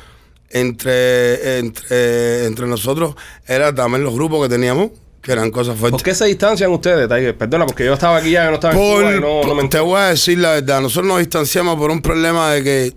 entre, 0.50 1.58
entre, 1.58 2.44
entre 2.44 2.66
nosotros 2.66 3.14
era 3.46 3.74
también 3.74 4.04
los 4.04 4.12
grupos 4.12 4.42
que 4.42 4.54
teníamos, 4.54 4.90
que 5.26 5.32
eran 5.32 5.50
cosas 5.50 5.72
¿Por 5.74 5.90
fuertes. 5.90 6.02
qué 6.04 6.14
se 6.14 6.24
distancian 6.26 6.70
ustedes, 6.70 7.08
Tiger? 7.08 7.36
Perdona, 7.36 7.66
porque 7.66 7.84
yo 7.84 7.94
estaba 7.94 8.18
aquí 8.18 8.30
ya, 8.30 8.44
yo 8.44 8.50
no 8.50 8.54
estaba 8.54 8.74
en 8.74 8.78
Por- 8.80 9.00
Cuba 9.02 9.16
y 9.16 9.20
no, 9.20 9.42
no 9.42 9.54
me 9.60 9.68
te 9.68 9.80
voy 9.80 9.98
a 9.98 10.04
decir 10.06 10.38
la 10.38 10.52
verdad, 10.52 10.80
nosotros 10.80 11.08
nos 11.08 11.18
distanciamos 11.18 11.76
por 11.76 11.90
un 11.90 12.00
problema 12.00 12.52
de 12.52 12.62
que 12.62 12.92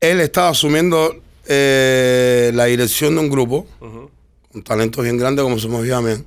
él 0.00 0.20
estaba 0.20 0.50
asumiendo 0.50 1.16
eh, 1.46 2.52
la 2.54 2.66
dirección 2.66 3.14
de 3.16 3.20
un 3.22 3.28
grupo 3.28 3.66
con 4.52 4.62
talentos 4.62 5.02
bien 5.02 5.16
grandes 5.18 5.42
como 5.42 5.58
somos 5.58 5.86
también. 5.88 6.26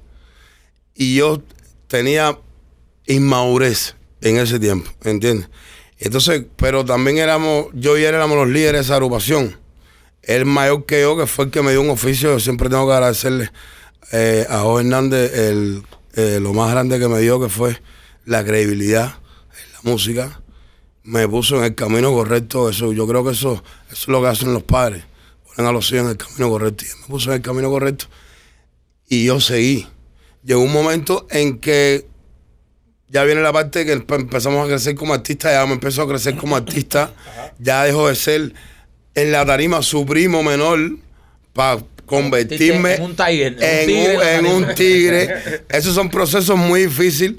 Y 0.95 1.15
yo 1.15 1.41
tenía 1.87 2.37
inmadurez 3.05 3.95
en 4.21 4.37
ese 4.37 4.59
tiempo, 4.59 4.89
¿entiendes? 5.03 5.49
Entonces, 5.97 6.43
pero 6.57 6.83
también 6.83 7.17
éramos, 7.19 7.67
yo 7.73 7.97
y 7.97 8.03
él 8.03 8.13
éramos 8.15 8.35
los 8.37 8.47
líderes 8.49 8.73
de 8.73 8.79
esa 8.81 8.95
agrupación. 8.95 9.57
Él 10.23 10.45
mayor 10.45 10.85
que 10.85 11.01
yo, 11.01 11.15
que 11.17 11.25
fue 11.27 11.45
el 11.45 11.51
que 11.51 11.61
me 11.61 11.71
dio 11.71 11.81
un 11.81 11.89
oficio, 11.89 12.31
yo 12.33 12.39
siempre 12.39 12.67
tengo 12.69 12.87
que 12.87 12.93
agradecerle 12.93 13.49
eh, 14.11 14.45
a 14.49 14.59
Joe 14.59 14.81
Hernández 14.81 15.33
el, 15.33 15.83
eh, 16.13 16.39
lo 16.41 16.53
más 16.53 16.71
grande 16.71 16.99
que 16.99 17.07
me 17.07 17.19
dio, 17.19 17.39
que 17.39 17.49
fue 17.49 17.81
la 18.25 18.43
credibilidad 18.43 19.15
en 19.51 19.73
la 19.73 19.91
música. 19.91 20.41
Me 21.03 21.27
puso 21.27 21.57
en 21.57 21.65
el 21.65 21.75
camino 21.75 22.11
correcto, 22.11 22.69
eso, 22.69 22.91
yo 22.93 23.07
creo 23.07 23.23
que 23.23 23.31
eso, 23.31 23.63
eso 23.91 23.93
es 23.93 24.07
lo 24.07 24.21
que 24.21 24.27
hacen 24.27 24.53
los 24.53 24.63
padres, 24.63 25.03
ponen 25.45 25.69
a 25.69 25.71
los 25.71 25.91
hijos 25.91 26.05
en 26.05 26.09
el 26.09 26.17
camino 26.17 26.49
correcto. 26.49 26.83
Y 26.85 27.01
me 27.01 27.07
puso 27.07 27.29
en 27.29 27.35
el 27.35 27.41
camino 27.41 27.69
correcto 27.69 28.05
y 29.07 29.25
yo 29.25 29.39
seguí. 29.39 29.87
Llegó 30.43 30.61
un 30.61 30.73
momento 30.73 31.27
en 31.29 31.59
que 31.59 32.07
ya 33.07 33.23
viene 33.23 33.41
la 33.41 33.53
parte 33.53 33.85
que 33.85 33.95
empe- 33.95 34.19
empezamos 34.19 34.65
a 34.65 34.67
crecer 34.67 34.95
como 34.95 35.13
artista, 35.13 35.51
ya 35.51 35.65
me 35.67 35.73
empezó 35.73 36.01
a 36.01 36.07
crecer 36.07 36.35
como 36.35 36.55
artista, 36.55 37.13
ya 37.59 37.83
dejó 37.83 38.07
de 38.07 38.15
ser 38.15 38.53
en 39.13 39.31
la 39.31 39.45
tarima 39.45 39.81
su 39.83 40.05
primo 40.05 40.41
menor 40.41 40.97
para 41.53 41.83
convertirme 42.05 42.95
En 42.95 43.01
un 43.03 43.15
tiger, 43.15 43.57
en 43.59 43.79
un 43.79 43.85
tigre 43.85 44.35
en 44.35 44.45
un 44.45 44.75
tigre. 44.75 45.63
Esos 45.69 45.95
son 45.95 46.09
procesos 46.09 46.57
muy 46.57 46.85
difíciles 46.85 47.37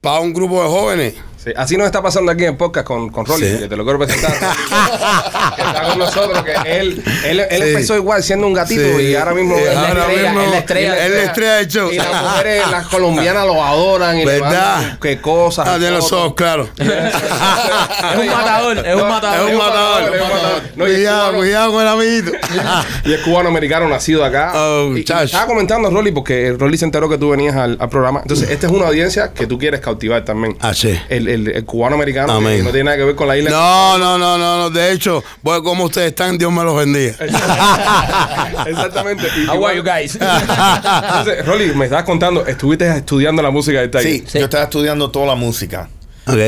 para 0.00 0.20
un 0.20 0.32
grupo 0.32 0.62
de 0.62 0.68
jóvenes. 0.68 1.14
Sí, 1.42 1.52
así 1.56 1.76
nos 1.76 1.86
está 1.86 2.02
pasando 2.02 2.32
aquí 2.32 2.44
en 2.44 2.56
podcast 2.56 2.84
con, 2.86 3.10
con 3.10 3.24
Rolly, 3.24 3.46
Sí. 3.48 3.58
que 3.60 3.68
te 3.68 3.76
lo 3.76 3.84
quiero 3.84 3.98
presentar. 4.00 4.32
que 5.56 5.62
está 5.62 5.82
con 5.88 5.98
nosotros, 5.98 6.42
que 6.42 6.52
él, 6.80 7.02
él, 7.24 7.40
él 7.40 7.62
Sí. 7.62 7.68
empezó 7.70 7.94
igual 7.96 8.22
siendo 8.24 8.46
un 8.48 8.54
gatito 8.54 8.98
Sí. 8.98 9.04
y 9.04 9.14
ahora 9.14 9.34
mismo 9.34 9.56
es 9.56 9.64
la 9.72 9.88
ahora 9.88 10.00
estrella, 10.00 10.22
mismo 10.30 10.40
es 10.42 10.50
la 10.50 10.58
estrella, 10.58 11.06
es 11.06 11.10
la 11.12 11.22
estrella 11.22 11.54
del 11.54 11.68
show. 11.68 11.90
Y 11.92 11.96
las 11.96 12.22
mujeres, 12.22 12.62
las 12.70 12.86
colombianas 12.88 13.46
lo 13.46 13.64
adoran 13.64 14.18
y 14.18 14.24
le 14.24 14.32
¿Verdad? 14.40 14.76
mandan 14.80 14.98
qué 15.00 15.20
cosas. 15.20 15.68
Ah, 15.68 15.78
de 15.78 15.90
los 15.92 16.12
ojos, 16.12 16.34
claro. 16.34 16.68
Es 16.78 18.18
un 18.18 18.26
matador, 18.26 18.78
es 18.86 18.94
un 18.96 19.08
matador. 19.08 19.48
Es 19.48 19.52
un 19.52 19.58
matador. 19.58 20.02
es 20.14 20.22
un 20.22 20.28
matador. 20.28 20.62
No, 20.76 20.86
y 20.86 20.90
es 20.90 20.96
cuidado, 20.96 21.20
cubano. 21.26 21.38
cuidado 21.38 21.72
con 21.72 21.82
el 21.82 21.88
amiguito. 21.88 22.32
Y 23.04 23.12
es 23.14 23.20
cubano-americano 23.20 23.88
nacido 23.88 24.24
acá. 24.24 24.52
Oh, 24.54 24.92
y, 24.96 25.00
y 25.00 25.04
chacho. 25.04 25.24
estaba 25.26 25.46
comentando, 25.46 25.88
Rolly, 25.90 26.10
porque 26.12 26.54
Rolly 26.58 26.76
se 26.78 26.84
enteró 26.84 27.08
que 27.08 27.16
tú 27.18 27.30
venías 27.30 27.54
al, 27.56 27.76
al 27.80 27.88
programa. 27.88 28.20
Entonces, 28.22 28.50
esta 28.50 28.66
es 28.66 28.72
una 28.72 28.86
audiencia 28.86 29.32
que 29.32 29.46
tú 29.46 29.58
quieres 29.58 29.80
cautivar 29.80 30.24
también. 30.24 30.56
Ah, 30.60 30.74
sí. 30.74 30.98
El, 31.08 31.27
el, 31.28 31.48
el 31.48 31.64
cubano-americano 31.64 32.26
que 32.40 32.46
Amén. 32.46 32.64
no 32.64 32.70
tiene 32.70 32.84
nada 32.84 32.96
que 32.96 33.04
ver 33.04 33.14
con 33.14 33.28
la 33.28 33.36
isla. 33.36 33.50
No, 33.50 33.98
no, 33.98 34.18
no, 34.18 34.38
no, 34.38 34.58
no. 34.58 34.70
De 34.70 34.92
hecho, 34.92 35.22
bueno, 35.42 35.62
como 35.62 35.84
ustedes 35.84 36.08
están, 36.08 36.36
Dios 36.38 36.52
me 36.52 36.64
los 36.64 36.76
bendiga. 36.76 37.14
Exactamente. 38.66 39.26
Y 39.36 39.46
How 39.48 39.54
igual- 39.54 39.70
are 39.70 39.76
you 39.76 39.82
guys? 39.84 40.14
Entonces, 40.20 41.46
Rolly, 41.46 41.74
me 41.74 41.84
estabas 41.86 42.04
contando, 42.04 42.46
estuviste 42.46 42.88
estudiando 42.96 43.42
la 43.42 43.50
música 43.50 43.80
de 43.80 43.88
Tiger. 43.88 44.02
Sí, 44.04 44.24
Sí. 44.26 44.38
yo 44.38 44.44
estaba 44.44 44.64
estudiando 44.64 45.10
toda 45.10 45.26
la 45.26 45.34
música. 45.34 45.88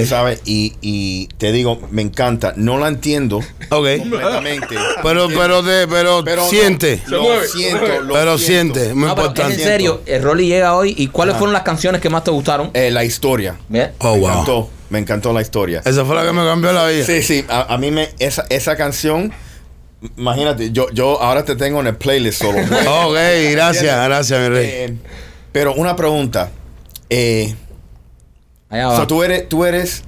¿Sabes? 0.06 0.40
Y, 0.44 0.74
y 0.80 1.26
te 1.38 1.52
digo, 1.52 1.80
me 1.90 2.02
encanta. 2.02 2.52
No 2.56 2.78
la 2.78 2.88
entiendo 2.88 3.38
Ok. 3.70 3.86
completamente. 3.98 4.76
Pero, 5.02 5.28
pero, 5.28 5.62
te, 5.62 5.86
pero, 5.88 6.22
Pero 6.24 6.42
no, 6.42 6.48
siente. 6.48 6.98
Se 6.98 7.10
Lo 7.10 7.40
siento, 7.44 7.86
lo 8.02 8.14
Pero 8.14 8.38
siento. 8.38 8.74
siente. 8.78 8.94
Muy 8.94 9.04
No, 9.08 9.12
es 9.12 9.12
en 9.12 9.18
importante. 9.18 9.58
serio, 9.58 10.02
el 10.06 10.22
Rolly 10.22 10.46
llega 10.48 10.74
hoy 10.74 10.94
y 10.96 11.06
¿cuáles 11.08 11.36
fueron 11.36 11.52
las 11.54 11.62
canciones 11.62 12.00
que 12.00 12.10
más 12.10 12.22
te 12.24 12.30
gustaron? 12.30 12.70
Eh, 12.74 12.90
la 12.90 13.04
historia. 13.04 13.56
Bien. 13.68 13.92
Oh, 13.98 14.14
me 14.14 14.20
wow. 14.20 14.30
encantó. 14.30 14.70
Me 14.90 14.98
encantó 14.98 15.32
la 15.32 15.40
historia. 15.40 15.82
Esa 15.84 16.04
fue 16.04 16.16
la 16.16 16.24
que 16.24 16.32
me 16.32 16.44
cambió 16.44 16.72
la 16.72 16.86
vida. 16.88 17.04
Sí, 17.06 17.22
sí. 17.22 17.44
A, 17.48 17.72
a 17.74 17.78
mí 17.78 17.90
me... 17.90 18.10
Esa, 18.18 18.44
esa 18.50 18.76
canción... 18.76 19.32
Imagínate, 20.16 20.70
yo, 20.72 20.88
yo 20.92 21.20
ahora 21.22 21.44
te 21.44 21.56
tengo 21.56 21.80
en 21.80 21.86
el 21.88 21.96
playlist 21.96 22.40
solo. 22.42 22.58
Ok, 23.08 23.16
gracias, 23.52 24.04
gracias, 24.06 24.40
mi 24.40 24.48
rey. 24.48 24.66
Eh, 24.66 24.96
pero 25.52 25.74
una 25.74 25.94
pregunta. 25.96 26.50
Eh, 27.08 27.54
Allá 28.70 28.88
o 28.88 28.96
sea, 28.96 29.06
tú 29.06 29.22
eres, 29.22 29.48
tú 29.48 29.64
eres 29.64 30.04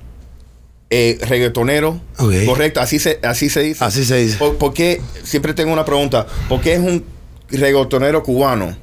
eh, 0.90 1.18
reggaetonero, 1.22 2.00
correcto, 2.46 2.80
así 2.80 2.98
se, 2.98 3.18
así 3.22 3.50
se 3.50 3.60
dice. 3.60 3.84
Así 3.84 4.04
se 4.04 4.16
dice. 4.16 4.36
¿Por, 4.38 4.56
por 4.56 4.72
qué? 4.72 5.00
Siempre 5.24 5.52
tengo 5.54 5.72
una 5.72 5.84
pregunta. 5.84 6.26
¿Por 6.48 6.60
qué 6.60 6.74
es 6.74 6.80
un 6.80 7.04
reggaetonero 7.50 8.22
cubano? 8.22 8.76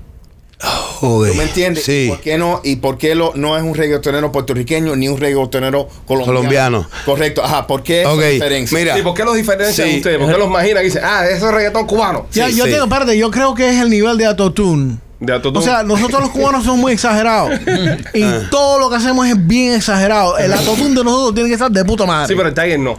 Ok. 1.01 1.27
¿Tú 1.27 1.33
me 1.35 1.43
entiendes? 1.43 1.85
Sí. 1.85 2.07
¿Por 2.09 2.19
qué 2.19 2.37
no? 2.37 2.59
¿Y 2.65 2.75
por 2.77 2.97
qué 2.97 3.15
lo, 3.15 3.31
no 3.35 3.55
es 3.55 3.63
un 3.63 3.73
reggaetonero 3.73 4.33
puertorriqueño 4.33 4.97
ni 4.97 5.07
un 5.07 5.17
reggaetonero 5.17 5.87
colombiano? 6.05 6.25
Colombiano. 6.39 6.89
Correcto. 7.05 7.41
Ajá. 7.41 7.65
¿Por 7.65 7.83
qué 7.83 8.01
esa 8.01 8.11
Ok, 8.13 8.21
diferencia? 8.23 8.77
mira. 8.77 8.95
Sí, 8.97 9.01
¿por 9.01 9.13
qué 9.13 9.23
los 9.23 9.35
diferencian 9.35 9.87
Sí. 9.87 9.97
ustedes? 9.97 10.17
¿Por 10.19 10.29
qué 10.29 10.37
los 10.37 10.47
imaginan 10.47 10.83
y 10.83 10.87
dicen, 10.87 11.03
ah, 11.05 11.25
eso 11.25 11.47
es 11.47 11.53
reggaetón 11.53 11.85
cubano? 11.87 12.25
Sí, 12.31 12.39
Ya, 12.39 12.49
yo 12.49 12.65
sí. 12.65 12.71
tengo, 12.71 12.83
espérate, 12.83 13.17
yo 13.17 13.31
creo 13.31 13.55
que 13.55 13.69
es 13.69 13.81
el 13.81 13.89
nivel 13.89 14.17
de 14.17 14.25
autotune. 14.25 14.97
O 15.21 15.61
sea, 15.61 15.83
nosotros 15.83 16.21
los 16.21 16.29
cubanos 16.31 16.63
somos 16.63 16.79
muy 16.79 16.93
exagerados. 16.93 17.51
y 18.13 18.23
Ah. 18.23 18.47
todo 18.49 18.79
lo 18.79 18.89
que 18.89 18.95
hacemos 18.95 19.27
es 19.27 19.47
bien 19.47 19.73
exagerado. 19.75 20.37
El 20.37 20.53
autotune 20.53 20.95
de 20.95 21.03
nosotros 21.03 21.33
tiene 21.35 21.49
que 21.49 21.53
estar 21.55 21.69
de 21.71 21.83
puta 21.85 22.05
madre. 22.05 22.27
sí, 22.27 22.35
pero 22.35 22.47
el 22.49 22.53
Tiger 22.55 22.79
no. 22.79 22.97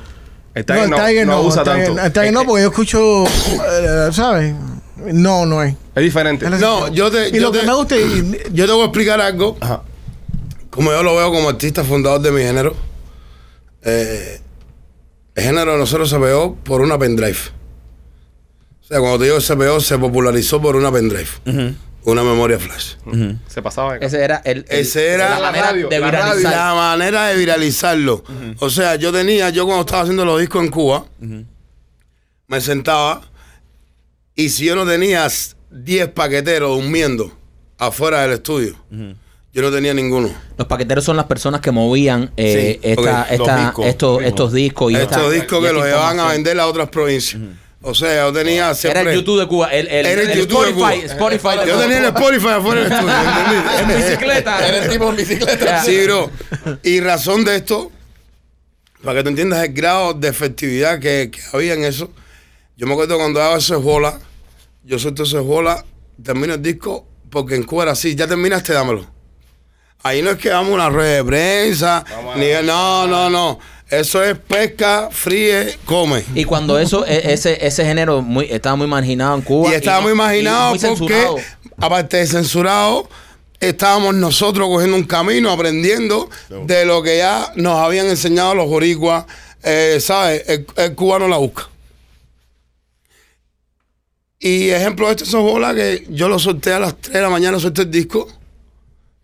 El 0.54 0.64
Tiger 0.64 0.88
no, 0.90 0.96
el 0.98 1.06
Tiger 1.06 1.26
no 1.26 1.32
no, 1.34 1.42
usa 1.42 1.62
el 1.62 1.68
Tiger- 1.68 1.86
tanto. 1.86 2.02
El 2.02 2.12
Tiger 2.12 2.32
no, 2.32 2.40
Eh, 2.42 2.44
porque 2.46 2.62
yo 2.62 2.68
escucho, 2.68 3.24
eh, 3.26 4.08
¿sabes? 4.12 4.54
No, 4.96 5.46
no 5.46 5.62
es. 5.62 5.74
Es 5.94 6.02
diferente. 6.02 6.44
Es- 6.46 6.60
No, 6.60 6.88
yo 6.88 7.10
te. 7.10 7.28
Y 7.30 7.32
yo 7.36 7.40
lo 7.42 7.50
te- 7.52 7.60
que 7.60 7.66
me 7.66 7.74
gusta, 7.74 7.96
y- 7.96 8.38
Yo 8.52 8.66
te 8.66 8.72
voy 8.72 8.82
a 8.82 8.84
explicar 8.86 9.20
algo. 9.20 9.56
Ajá. 9.60 9.82
Como 10.68 10.90
yo 10.92 11.02
lo 11.02 11.16
veo 11.16 11.30
como 11.32 11.48
artista 11.48 11.82
fundador 11.84 12.20
de 12.20 12.30
mi 12.32 12.42
género. 12.42 12.74
eh, 13.82 14.40
el 15.36 15.42
género 15.44 15.72
de 15.72 15.78
nosotros 15.78 16.10
se 16.10 16.18
pegó 16.18 16.54
por 16.56 16.82
una 16.82 16.98
pendrive. 16.98 17.38
O 18.82 18.86
sea, 18.86 18.98
cuando 19.00 19.18
te 19.20 19.24
digo 19.26 19.40
se 19.40 19.56
pegó, 19.56 19.80
se 19.80 19.96
popularizó 19.98 20.60
por 20.60 20.76
una 20.76 20.92
pendrive. 20.92 21.28
Una 22.04 22.22
memoria 22.22 22.58
flash. 22.58 22.94
Se 23.46 23.60
pasaba 23.62 23.96
Ese 23.96 24.22
era 24.24 24.40
el, 24.44 24.64
el- 24.68 24.78
Ese 24.80 25.08
era 25.08 25.30
la 25.30 25.38
la 25.40 25.46
manera 25.46 25.66
radio, 25.66 25.88
de 25.88 25.98
la 26.00 26.06
viralizar. 26.10 26.52
La 26.52 26.74
manera 26.74 27.26
de 27.28 27.36
viralizarlo. 27.36 28.24
O 28.58 28.70
sea, 28.70 28.96
yo 28.96 29.12
tenía, 29.12 29.50
yo 29.50 29.64
cuando 29.66 29.82
estaba 29.82 30.02
haciendo 30.02 30.24
los 30.24 30.40
discos 30.40 30.62
en 30.64 30.70
Cuba, 30.70 31.04
me 32.46 32.60
sentaba 32.60 33.22
y 34.34 34.48
si 34.48 34.64
yo 34.64 34.74
no 34.76 34.86
tenía 34.86 35.28
10 35.70 36.08
paqueteros 36.08 36.70
durmiendo 36.80 37.32
afuera 37.78 38.22
del 38.22 38.32
estudio, 38.32 38.74
yo 39.52 39.62
no 39.62 39.70
tenía 39.70 39.92
ninguno. 39.94 40.30
Los 40.56 40.66
paqueteros 40.66 41.04
son 41.04 41.16
las 41.16 41.26
personas 41.26 41.60
que 41.60 41.70
movían 41.70 42.30
eh, 42.36 42.78
Sí, 42.82 42.88
esta, 42.88 43.00
ok, 43.02 43.06
los 43.30 43.40
esta- 43.40 43.64
discos, 43.64 43.86
estos, 44.22 44.52
discos. 44.52 44.92
y 44.92 44.96
Estos 44.96 45.16
esta- 45.18 45.30
discos 45.30 45.58
que 45.60 45.66
esta 45.66 45.72
los 45.78 45.84
llevaban 45.84 46.20
a 46.20 46.28
vender 46.28 46.58
a 46.60 46.66
otras 46.66 46.88
provincias. 46.88 47.42
O 47.82 47.94
sea, 47.94 48.26
yo 48.26 48.32
tenía 48.32 48.74
siempre... 48.74 49.00
Era 49.00 49.10
el 49.12 49.18
YouTube 49.18 49.40
de 49.40 49.46
Cuba. 49.46 49.68
El, 49.68 49.88
el, 49.88 50.06
Era 50.06 50.22
el 50.22 50.30
el 50.30 50.38
YouTube 50.40 50.64
de 50.64 50.70
Spotify, 50.70 50.74
Cuba. 50.74 50.94
Spotify 50.94 51.60
de 51.60 51.66
Yo 51.66 51.80
tenía 51.80 51.98
el 51.98 52.04
Spotify 52.04 52.48
afuera 52.48 52.82
del 52.82 52.92
estudio, 52.92 53.14
¿entendí? 53.78 53.92
en 53.92 54.02
bicicleta. 54.02 54.68
Era 54.68 54.84
el 54.84 54.90
tipo 54.90 55.08
en 55.08 55.16
bicicleta. 55.16 55.84
Sí, 55.84 56.04
bro. 56.04 56.30
Y 56.82 57.00
razón 57.00 57.44
de 57.44 57.56
esto, 57.56 57.90
para 59.02 59.18
que 59.18 59.22
tú 59.22 59.28
entiendas 59.30 59.64
el 59.64 59.72
grado 59.72 60.12
de 60.12 60.28
efectividad 60.28 61.00
que, 61.00 61.30
que 61.32 61.40
había 61.54 61.72
en 61.72 61.84
eso, 61.84 62.10
yo 62.76 62.86
me 62.86 62.92
acuerdo 62.92 63.16
cuando 63.16 63.40
daba 63.40 63.56
ese 63.56 63.76
bola, 63.76 64.18
yo 64.84 64.98
suelto 64.98 65.22
ese 65.22 65.38
bola, 65.38 65.84
termino 66.22 66.54
el 66.54 66.62
disco, 66.62 67.06
porque 67.30 67.54
en 67.54 67.62
Cuba 67.62 67.84
era 67.84 67.92
así, 67.92 68.14
ya 68.14 68.26
terminaste, 68.26 68.74
dámelo. 68.74 69.06
Ahí 70.02 70.22
no 70.22 70.30
es 70.30 70.38
que 70.38 70.48
damos 70.48 70.72
una 70.72 70.88
rueda 70.88 71.16
de 71.16 71.24
prensa, 71.24 72.04
ni, 72.36 72.46
no, 72.66 73.06
no, 73.06 73.28
no. 73.28 73.58
Eso 73.90 74.22
es 74.22 74.38
pesca, 74.38 75.08
fríe, 75.10 75.76
come. 75.84 76.24
Y 76.36 76.44
cuando 76.44 76.78
eso, 76.78 77.04
e- 77.06 77.32
ese, 77.32 77.66
ese 77.66 77.84
género 77.84 78.22
muy, 78.22 78.46
estaba 78.48 78.76
muy 78.76 78.86
marginado 78.86 79.34
en 79.34 79.42
Cuba. 79.42 79.70
Y 79.70 79.74
estaba 79.74 80.00
muy 80.00 80.12
y 80.12 80.14
muy 80.44 80.96
porque, 80.96 81.26
aparte 81.76 82.18
de 82.18 82.26
censurado, 82.28 83.08
estábamos 83.58 84.14
nosotros 84.14 84.68
cogiendo 84.68 84.96
un 84.96 85.02
camino, 85.04 85.50
aprendiendo 85.50 86.30
de 86.66 86.84
lo 86.84 87.02
que 87.02 87.18
ya 87.18 87.52
nos 87.56 87.78
habían 87.80 88.06
enseñado 88.06 88.54
los 88.54 88.68
boricuas. 88.68 89.24
Eh, 89.64 89.98
¿Sabes? 90.00 90.44
El, 90.46 90.66
el 90.76 90.94
cubano 90.94 91.26
la 91.26 91.38
busca. 91.38 91.68
Y 94.38 94.70
ejemplo 94.70 95.06
de 95.06 95.12
esto 95.12 95.26
son 95.26 95.42
bolas 95.44 95.74
que 95.74 96.06
yo 96.08 96.28
lo 96.28 96.38
solté 96.38 96.72
a 96.72 96.78
las 96.78 96.96
3 96.96 97.12
de 97.14 97.20
la 97.20 97.28
mañana, 97.28 97.58
solté 97.58 97.82
el 97.82 97.90
disco, 97.90 98.26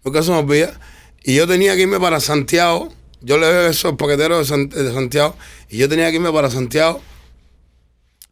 porque 0.03 0.19
eso 0.19 0.33
me 0.33 0.39
olvida. 0.41 0.79
Y 1.23 1.37
yo 1.37 1.47
tenía 1.47 1.75
que 1.75 1.83
irme 1.83 1.99
para 1.99 2.21
Santiago 2.21 2.93
yo 3.27 3.39
le 3.39 3.47
veo 3.51 3.67
esos 3.69 3.95
paqueteros 3.97 4.39
de, 4.39 4.45
San- 4.45 4.69
de 4.69 4.93
Santiago 4.93 5.35
y 5.69 5.79
yo 5.79 5.89
tenía 5.89 6.09
que 6.11 6.17
irme 6.17 6.33
para 6.33 6.49
Santiago 6.51 7.01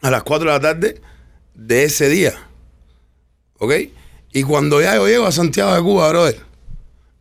a 0.03 0.11
las 0.11 0.23
4 0.23 0.47
de 0.49 0.53
la 0.55 0.61
tarde 0.61 1.01
de 1.55 1.85
ese 1.85 2.09
día. 2.09 2.35
¿Ok? 3.59 3.73
Y 4.33 4.43
cuando 4.43 4.81
ya 4.81 4.97
yo 4.97 5.07
llego 5.07 5.27
a 5.27 5.33
Santiago 5.33 5.75
de 5.75 5.81
Cuba, 5.83 6.09
brother, 6.09 6.41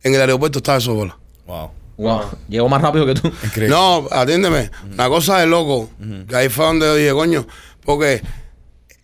en 0.02 0.14
el 0.14 0.20
aeropuerto 0.20 0.58
estaba 0.58 0.78
eso 0.78 0.94
bola. 0.94 1.16
Wow. 1.46 1.70
Wow. 1.96 2.20
Llegó 2.48 2.68
más 2.68 2.82
rápido 2.82 3.06
que 3.06 3.14
tú. 3.14 3.28
Increíble. 3.44 3.68
No, 3.68 4.06
atiéndeme. 4.10 4.70
Una 4.92 5.08
cosa 5.08 5.38
de 5.38 5.46
loco. 5.46 5.88
Que 6.28 6.36
ahí 6.36 6.48
fue 6.48 6.64
donde 6.66 6.86
yo 6.86 6.94
dije, 6.96 7.12
coño, 7.12 7.46
porque 7.84 8.20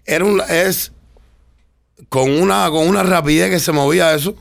era 0.04 0.24
un, 0.24 0.42
es 0.48 0.92
con 2.08 2.30
una, 2.30 2.68
con 2.70 2.88
una 2.88 3.02
rapidez 3.04 3.48
que 3.50 3.60
se 3.60 3.70
movía 3.72 4.12
eso, 4.14 4.34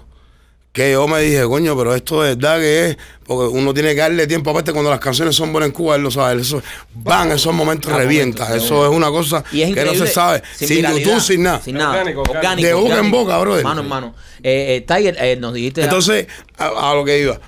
que 0.79 0.93
yo 0.93 1.07
me 1.09 1.19
dije, 1.19 1.43
coño, 1.43 1.77
pero 1.77 1.93
esto 1.93 2.25
es 2.25 2.38
verdad 2.38 2.57
que 2.59 2.89
es, 2.89 2.98
porque 3.25 3.53
uno 3.53 3.74
tiene 3.74 3.89
que 3.89 4.00
darle 4.00 4.27
tiempo, 4.27 4.51
aparte 4.51 4.71
cuando 4.71 4.89
las 4.89 5.01
canciones 5.01 5.36
son 5.36 5.51
buenas 5.51 5.67
en 5.67 5.74
Cuba, 5.74 5.98
él 5.98 6.03
lo 6.03 6.09
sabe, 6.09 6.39
eso, 6.39 6.62
van, 6.95 7.33
esos 7.33 7.53
momentos 7.53 7.91
Ah, 7.91 7.98
revienta, 7.98 8.45
momentos, 8.45 8.65
eso 8.65 8.83
de 8.83 8.89
es 8.89 8.95
una 8.95 9.09
cosa 9.09 9.43
es 9.51 9.74
que 9.75 9.83
no 9.83 9.93
se 9.93 10.07
sabe, 10.07 10.41
sin, 10.55 10.86
YouTube, 10.86 11.19
sin 11.19 11.43
nada. 11.43 11.62
Sin 11.62 11.75
nada. 11.75 12.00
Orgánico, 12.00 12.21
orgánico. 12.21 12.67
De 12.67 12.74
boca 12.74 12.98
en 12.98 13.12
boca, 13.12 13.38
brother. 13.39 13.63
Mano 13.65 13.81
en 13.81 13.88
mano. 13.89 14.15
Eh, 14.41 14.77
eh, 14.77 14.86
Tiger, 14.88 15.17
eh, 15.19 15.36
nos 15.36 15.53
dijiste. 15.53 15.83
Entonces, 15.83 16.27
a, 16.57 16.91
a 16.91 16.95
lo 16.95 17.03
que 17.03 17.19
iba. 17.19 17.41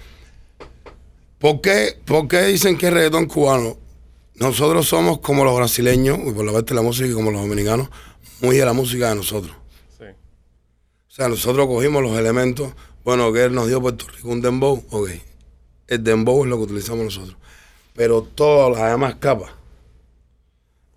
¿Por 1.39 1.61
qué, 1.61 1.97
por 2.03 2.27
qué 2.27 2.41
dicen 2.43 2.77
que 2.77 2.87
es 2.87 2.93
reggaetón 2.93 3.27
cubano? 3.27 3.77
Nosotros 4.35 4.89
somos 4.89 5.19
como 5.19 5.45
los 5.45 5.55
brasileños, 5.55 6.19
y 6.27 6.31
por 6.31 6.43
la 6.43 6.51
parte 6.51 6.71
de 6.71 6.75
la 6.75 6.81
música, 6.81 7.07
y 7.07 7.13
como 7.13 7.31
los 7.31 7.41
dominicanos, 7.41 7.87
muy 8.41 8.57
de 8.57 8.65
la 8.65 8.73
música 8.73 9.07
de 9.07 9.15
nosotros. 9.15 9.55
Sí. 9.97 10.03
O 10.03 11.11
sea, 11.11 11.29
nosotros 11.29 11.65
cogimos 11.67 12.03
los 12.03 12.17
elementos, 12.17 12.73
bueno, 13.03 13.31
que 13.33 13.45
él 13.45 13.53
nos 13.53 13.67
dio 13.67 13.81
Puerto 13.81 14.05
Rico 14.07 14.29
un 14.29 14.41
dembow, 14.41 14.83
ok. 14.91 15.09
El 15.87 16.03
dembow 16.03 16.43
es 16.43 16.49
lo 16.49 16.57
que 16.57 16.63
utilizamos 16.63 17.03
nosotros. 17.05 17.35
Pero 17.93 18.21
todas 18.21 18.77
las 18.77 18.91
demás 18.91 19.15
capas 19.15 19.51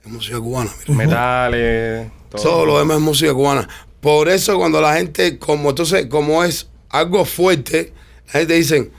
es 0.04 0.11
música 0.11 0.38
cubana, 0.38 0.70
mira. 0.87 0.99
Metales. 0.99 2.12
Todo. 2.30 2.42
Todo 2.42 2.66
lo 2.66 2.78
demás 2.78 2.99
es 2.99 3.02
música 3.02 3.32
cubana. 3.32 3.68
Por 4.00 4.28
eso 4.28 4.56
cuando 4.58 4.80
la 4.80 4.94
gente, 4.94 5.38
como 5.38 5.70
entonces, 5.70 6.06
como 6.06 6.44
es 6.44 6.68
algo 6.90 7.25
fuerte, 7.25 7.92
la 8.26 8.32
gente 8.32 8.54
dice, 8.54 8.90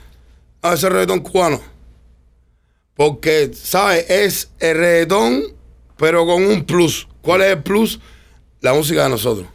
ah, 0.62 0.74
ese 0.74 0.86
es 0.86 0.92
reggaetón 0.92 1.20
cubano. 1.20 1.60
Porque, 2.94 3.50
¿sabes? 3.54 4.08
Es 4.10 4.50
el 4.58 4.76
reggaetón, 4.76 5.44
pero 5.96 6.26
con 6.26 6.44
un 6.44 6.64
plus. 6.64 7.06
¿Cuál 7.22 7.42
es 7.42 7.52
el 7.52 7.62
plus? 7.62 8.00
La 8.60 8.72
música 8.72 9.04
de 9.04 9.10
nosotros. 9.10 9.46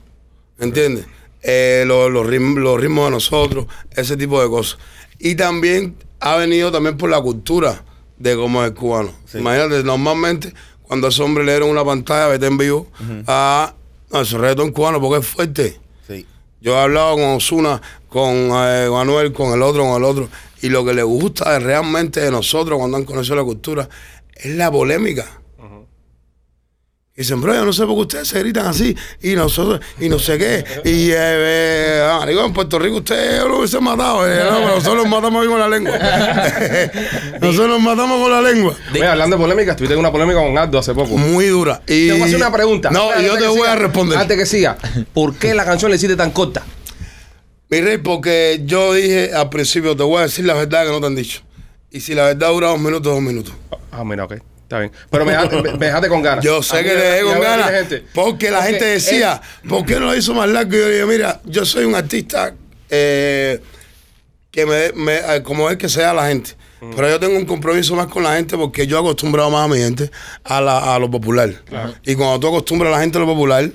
¿Entiendes? 0.60 1.05
Eh, 1.43 1.83
los, 1.88 2.12
los 2.12 2.25
ritmos, 2.27 2.60
los 2.60 2.79
ritmos 2.79 3.05
de 3.05 3.12
nosotros, 3.12 3.65
ese 3.95 4.15
tipo 4.17 4.41
de 4.41 4.48
cosas. 4.50 4.77
Y 5.19 5.36
también 5.36 5.95
ha 6.19 6.36
venido 6.36 6.71
también 6.71 6.98
por 6.98 7.10
la 7.10 7.21
cultura 7.21 7.83
de 8.17 8.36
cómo 8.36 8.62
es 8.63 8.69
el 8.69 8.75
cubano. 8.75 9.12
Imagínate, 9.33 9.83
normalmente 9.83 10.53
cuando 10.83 11.07
a 11.07 11.10
ese 11.10 11.24
hombre 11.24 11.43
le 11.43 11.53
dieron 11.53 11.69
una 11.69 11.86
pantalla, 11.86 12.27
vete 12.27 12.48
en 12.48 12.57
vivo, 12.57 12.88
a 13.25 13.74
no, 14.12 14.21
ese 14.21 14.38
reggaetón 14.38 14.71
cubano 14.71 15.00
porque 15.00 15.21
es 15.21 15.27
fuerte. 15.27 15.79
Sí. 16.07 16.25
Yo 16.60 16.75
he 16.75 16.79
hablado 16.79 17.15
con 17.15 17.24
Osuna, 17.24 17.81
con 18.10 18.33
eh, 18.36 18.89
Manuel, 18.91 19.31
con 19.31 19.53
el 19.53 19.62
otro, 19.62 19.83
con 19.83 19.95
el 19.95 20.03
otro. 20.03 20.29
Y 20.62 20.69
lo 20.69 20.83
que 20.86 20.93
le 20.93 21.03
gusta 21.03 21.57
realmente 21.60 22.19
de 22.19 22.29
nosotros 22.29 22.77
cuando 22.77 22.98
han 22.98 23.05
conocido 23.05 23.38
la 23.38 23.43
cultura 23.43 23.89
es 24.36 24.53
la 24.55 24.69
polémica. 24.69 25.40
Y 27.13 27.22
dicen, 27.24 27.41
bro, 27.41 27.53
yo 27.53 27.65
no 27.65 27.74
sé 27.74 27.86
por 27.86 27.96
qué 27.96 28.01
ustedes 28.01 28.27
se 28.30 28.39
gritan 28.39 28.68
así. 28.68 28.96
Y 29.22 29.36
nosotros, 29.36 29.82
y 30.00 30.08
no 30.08 30.18
sé 30.18 30.38
qué. 30.38 30.63
Y, 30.86 31.12
eh, 31.12 31.15
eh, 31.18 32.10
ah, 32.10 32.25
digo, 32.25 32.46
en 32.46 32.53
Puerto 32.53 32.80
Rico 32.80 32.98
ustedes 32.98 33.44
lo 33.44 33.58
hubiesen 33.58 33.84
matado. 33.84 34.25
eh, 34.25 34.39
no, 34.50 34.60
pero 34.60 34.75
nosotros 34.75 34.96
nos 34.96 35.10
matamos 35.10 35.46
con 35.46 35.60
la 35.60 35.68
lengua. 35.68 35.91
nosotros 37.41 37.68
nos 37.68 37.82
matamos 37.82 38.22
con 38.22 38.32
la 38.32 38.41
lengua. 38.41 38.74
Oye, 38.94 39.06
hablando 39.06 39.36
de 39.36 39.41
polémica, 39.41 39.72
estuviste 39.72 39.94
en 39.94 40.00
una 40.00 40.10
polémica 40.10 40.39
con 40.39 40.58
Aldo 40.58 40.80
hace 40.80 40.94
poco. 40.94 41.18
Muy 41.18 41.48
dura. 41.48 41.82
Y, 41.86 42.08
Te 42.08 42.13
voy 42.13 42.22
a 42.22 42.25
hacer 42.25 42.38
una 42.38 42.51
pregunta. 42.51 42.89
No, 42.91 43.10
Espera, 43.10 43.22
y 43.22 43.25
yo 43.25 43.38
te 43.38 43.48
voy 43.48 43.68
a 43.68 43.75
responder. 43.75 44.18
Antes 44.18 44.38
que 44.38 44.46
siga, 44.46 44.77
¿por 45.13 45.36
qué 45.36 45.54
la 45.54 45.65
canción 45.65 45.91
le 45.91 45.97
hiciste 45.97 46.15
tan 46.15 46.32
corta? 46.32 46.63
Mi 47.67 47.82
rey, 47.82 47.97
porque 47.97 48.62
yo 48.63 48.93
dije 48.93 49.34
al 49.34 49.50
principio, 49.50 49.97
te 49.97 50.04
voy 50.04 50.19
a 50.19 50.21
decir 50.24 50.45
la 50.45 50.54
verdad 50.54 50.86
que 50.86 50.91
no 50.91 51.02
te 51.02 51.08
han 51.08 51.15
dicho. 51.15 51.41
Y 51.91 52.00
si 52.00 52.15
la 52.15 52.24
verdad 52.24 52.52
dura 52.52 52.69
dos 52.69 52.80
minutos, 52.80 53.13
dos 53.13 53.21
minutos. 53.21 53.54
Ah, 53.91 54.06
mira, 54.06 54.24
ok. 54.24 54.36
Está 54.71 54.79
bien. 54.79 54.91
Pero 55.10 55.25
me 55.25 55.34
dejaste, 55.34 55.62
me- 55.62 55.73
me 55.73 55.86
dejaste 55.88 56.07
con 56.07 56.21
ganas. 56.21 56.45
Yo 56.45 56.63
sé 56.63 56.81
que 56.81 56.93
le 56.95 57.01
dejé 57.01 57.23
con 57.23 57.34
ganas. 57.41 57.65
Porque 58.13 58.49
la 58.49 58.60
Porque 58.60 58.69
gente 58.71 58.86
decía, 58.86 59.41
¿por 59.67 59.86
qué 59.86 59.95
no 59.99 60.05
lo 60.05 60.15
hizo 60.15 60.34
más 60.34 60.47
largo? 60.47 60.73
Y 60.73 60.79
yo 60.79 60.86
le 60.88 60.93
dije, 60.93 61.05
mira, 61.05 61.41
yo 61.43 61.65
soy 61.65 61.84
un 61.84 61.93
artista 61.93 62.53
eh, 62.89 63.60
que 64.49 64.65
me, 64.65 64.93
me- 64.93 65.17
eh, 65.36 65.43
como 65.43 65.69
es 65.69 65.75
que 65.75 65.89
sea 65.89 66.13
la 66.13 66.27
gente. 66.29 66.51
Pero 66.95 67.10
yo 67.10 67.19
tengo 67.19 67.38
un 67.38 67.45
compromiso 67.45 67.95
más 67.95 68.07
con 68.07 68.23
la 68.23 68.36
gente 68.38 68.57
porque 68.57 68.88
yo 68.88 68.95
he 68.97 68.99
acostumbrado 69.01 69.49
más 69.51 69.65
a 69.65 69.67
mi 69.67 69.77
gente 69.77 70.10
a, 70.45 70.62
la- 70.62 70.95
a 70.95 70.99
lo 70.99 71.12
popular. 71.12 71.49
Y 72.05 72.15
cuando 72.15 72.39
tú 72.39 72.47
acostumbras 72.47 72.93
a 72.93 72.95
la 72.95 73.01
gente 73.01 73.17
a 73.17 73.21
lo 73.21 73.27
popular, 73.27 73.69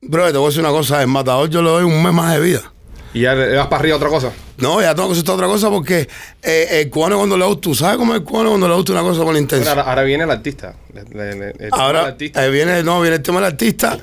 bro, 0.00 0.32
te 0.32 0.38
voy 0.38 0.46
a 0.46 0.48
decir 0.48 0.60
una 0.62 0.70
cosa, 0.72 1.02
el 1.02 1.08
matador 1.08 1.50
yo 1.50 1.60
le 1.62 1.68
doy 1.68 1.84
un 1.84 2.02
mes 2.02 2.12
más 2.14 2.32
de 2.34 2.40
vida. 2.40 2.72
Y 3.12 3.22
ya 3.22 3.34
le 3.34 3.56
vas 3.56 3.66
para 3.66 3.80
arriba 3.80 3.96
otra 3.96 4.08
cosa. 4.08 4.32
No, 4.58 4.80
ya 4.80 4.94
tengo 4.94 5.08
que 5.08 5.18
hacer 5.18 5.30
otra 5.30 5.46
cosa 5.46 5.68
porque 5.70 6.08
eh, 6.42 6.68
el 6.82 6.90
cubano 6.90 7.18
cuando 7.18 7.36
le 7.36 7.44
gusta, 7.44 7.60
¿tú 7.60 7.74
sabes 7.74 7.96
cómo 7.96 8.12
es 8.14 8.20
el 8.20 8.24
cubano 8.24 8.50
cuando 8.50 8.68
le 8.68 8.74
gusta 8.74 8.92
una 8.92 9.02
cosa 9.02 9.16
con 9.18 9.24
Bueno, 9.26 9.38
intensa? 9.40 9.70
ahora, 9.70 9.82
ahora 9.82 10.02
viene 10.02 10.24
el 10.24 10.30
artista. 10.30 10.74
El 10.94 11.70
Ahora 11.72 12.06
artista. 12.06 12.44
eh, 12.46 12.50
viene, 12.50 12.82
no, 12.82 13.00
viene 13.00 13.16
el 13.16 13.22
tema 13.22 13.38
del 13.40 13.46
artista, 13.46 13.98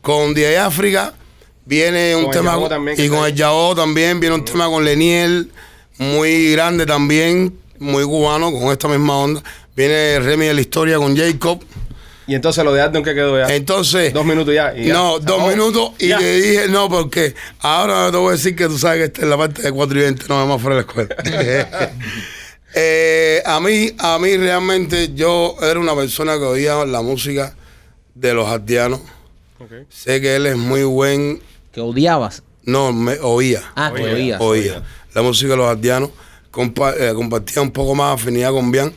con 0.00 0.32
DJ 0.34 0.58
África, 0.58 1.12
viene 1.64 2.14
un 2.14 2.24
Con 2.24 2.32
tema 2.32 2.68
también, 2.68 3.00
y 3.00 3.08
con 3.08 3.24
el 3.26 3.34
Yao 3.34 3.74
también, 3.74 4.20
viene 4.20 4.34
un 4.36 4.44
tema 4.44 4.66
con 4.66 4.84
Leniel, 4.84 5.50
muy 5.98 6.52
grande 6.52 6.86
también, 6.86 7.58
muy 7.78 8.04
cubano, 8.04 8.52
con 8.52 8.70
esta 8.70 8.86
misma 8.88 9.16
onda. 9.16 9.42
Viene 9.74 10.20
Remy 10.20 10.46
de 10.46 10.54
la 10.54 10.60
historia 10.60 10.98
con 10.98 11.16
Jacob. 11.16 11.60
Y 12.26 12.34
entonces 12.34 12.62
lo 12.64 12.72
de 12.72 12.80
Aldo 12.80 12.98
en 12.98 13.04
qué 13.04 13.14
quedó 13.14 13.36
ya. 13.38 13.54
Entonces. 13.54 14.12
Dos 14.12 14.24
minutos 14.24 14.54
ya, 14.54 14.72
y 14.76 14.86
ya. 14.86 14.94
No, 14.94 15.18
dos 15.18 15.48
minutos. 15.48 15.92
Y 15.98 16.08
Ya. 16.08 16.18
le 16.20 16.40
dije, 16.40 16.68
no, 16.68 16.88
porque 16.88 17.34
ahora 17.60 18.10
te 18.10 18.16
voy 18.16 18.28
a 18.28 18.32
decir 18.32 18.54
que 18.54 18.66
tú 18.68 18.78
sabes 18.78 18.98
que 18.98 19.04
esta 19.06 19.22
es 19.22 19.28
la 19.28 19.36
parte 19.36 19.62
de 19.62 19.72
4 19.72 19.98
y 19.98 20.02
20, 20.02 20.24
no 20.28 20.36
vamos 20.36 20.62
fuera 20.62 20.76
de 20.76 20.82
la 20.82 20.88
escuela. 20.88 21.90
Eh, 22.74 23.42
a 23.44 23.60
mí, 23.60 23.90
a 23.98 24.18
mí 24.18 24.34
realmente 24.38 25.12
yo 25.14 25.56
era 25.60 25.78
una 25.78 25.94
persona 25.94 26.38
que 26.38 26.44
oía 26.44 26.86
la 26.86 27.02
música 27.02 27.54
de 28.14 28.32
los 28.32 28.48
haitianos. 28.48 29.00
Ok. 29.58 29.72
Sé 29.90 30.22
que 30.22 30.36
él 30.36 30.46
es 30.46 30.56
muy 30.56 30.82
buen. 30.84 31.42
Que 31.70 31.82
odiabas. 31.82 32.42
No, 32.64 32.90
me 32.92 33.18
oía. 33.20 33.60
Ah, 33.76 33.92
que 33.94 34.02
Oía. 34.02 34.14
oías. 34.14 34.40
Oía. 34.40 34.82
La 35.14 35.20
música 35.20 35.50
de 35.50 35.56
los. 35.58 36.10
Compa- 36.50 36.94
eh, 36.98 37.12
compartía 37.14 37.60
un 37.60 37.72
poco 37.72 37.94
más 37.94 38.14
afinidad 38.14 38.52
con 38.52 38.70
Bian. 38.70 38.94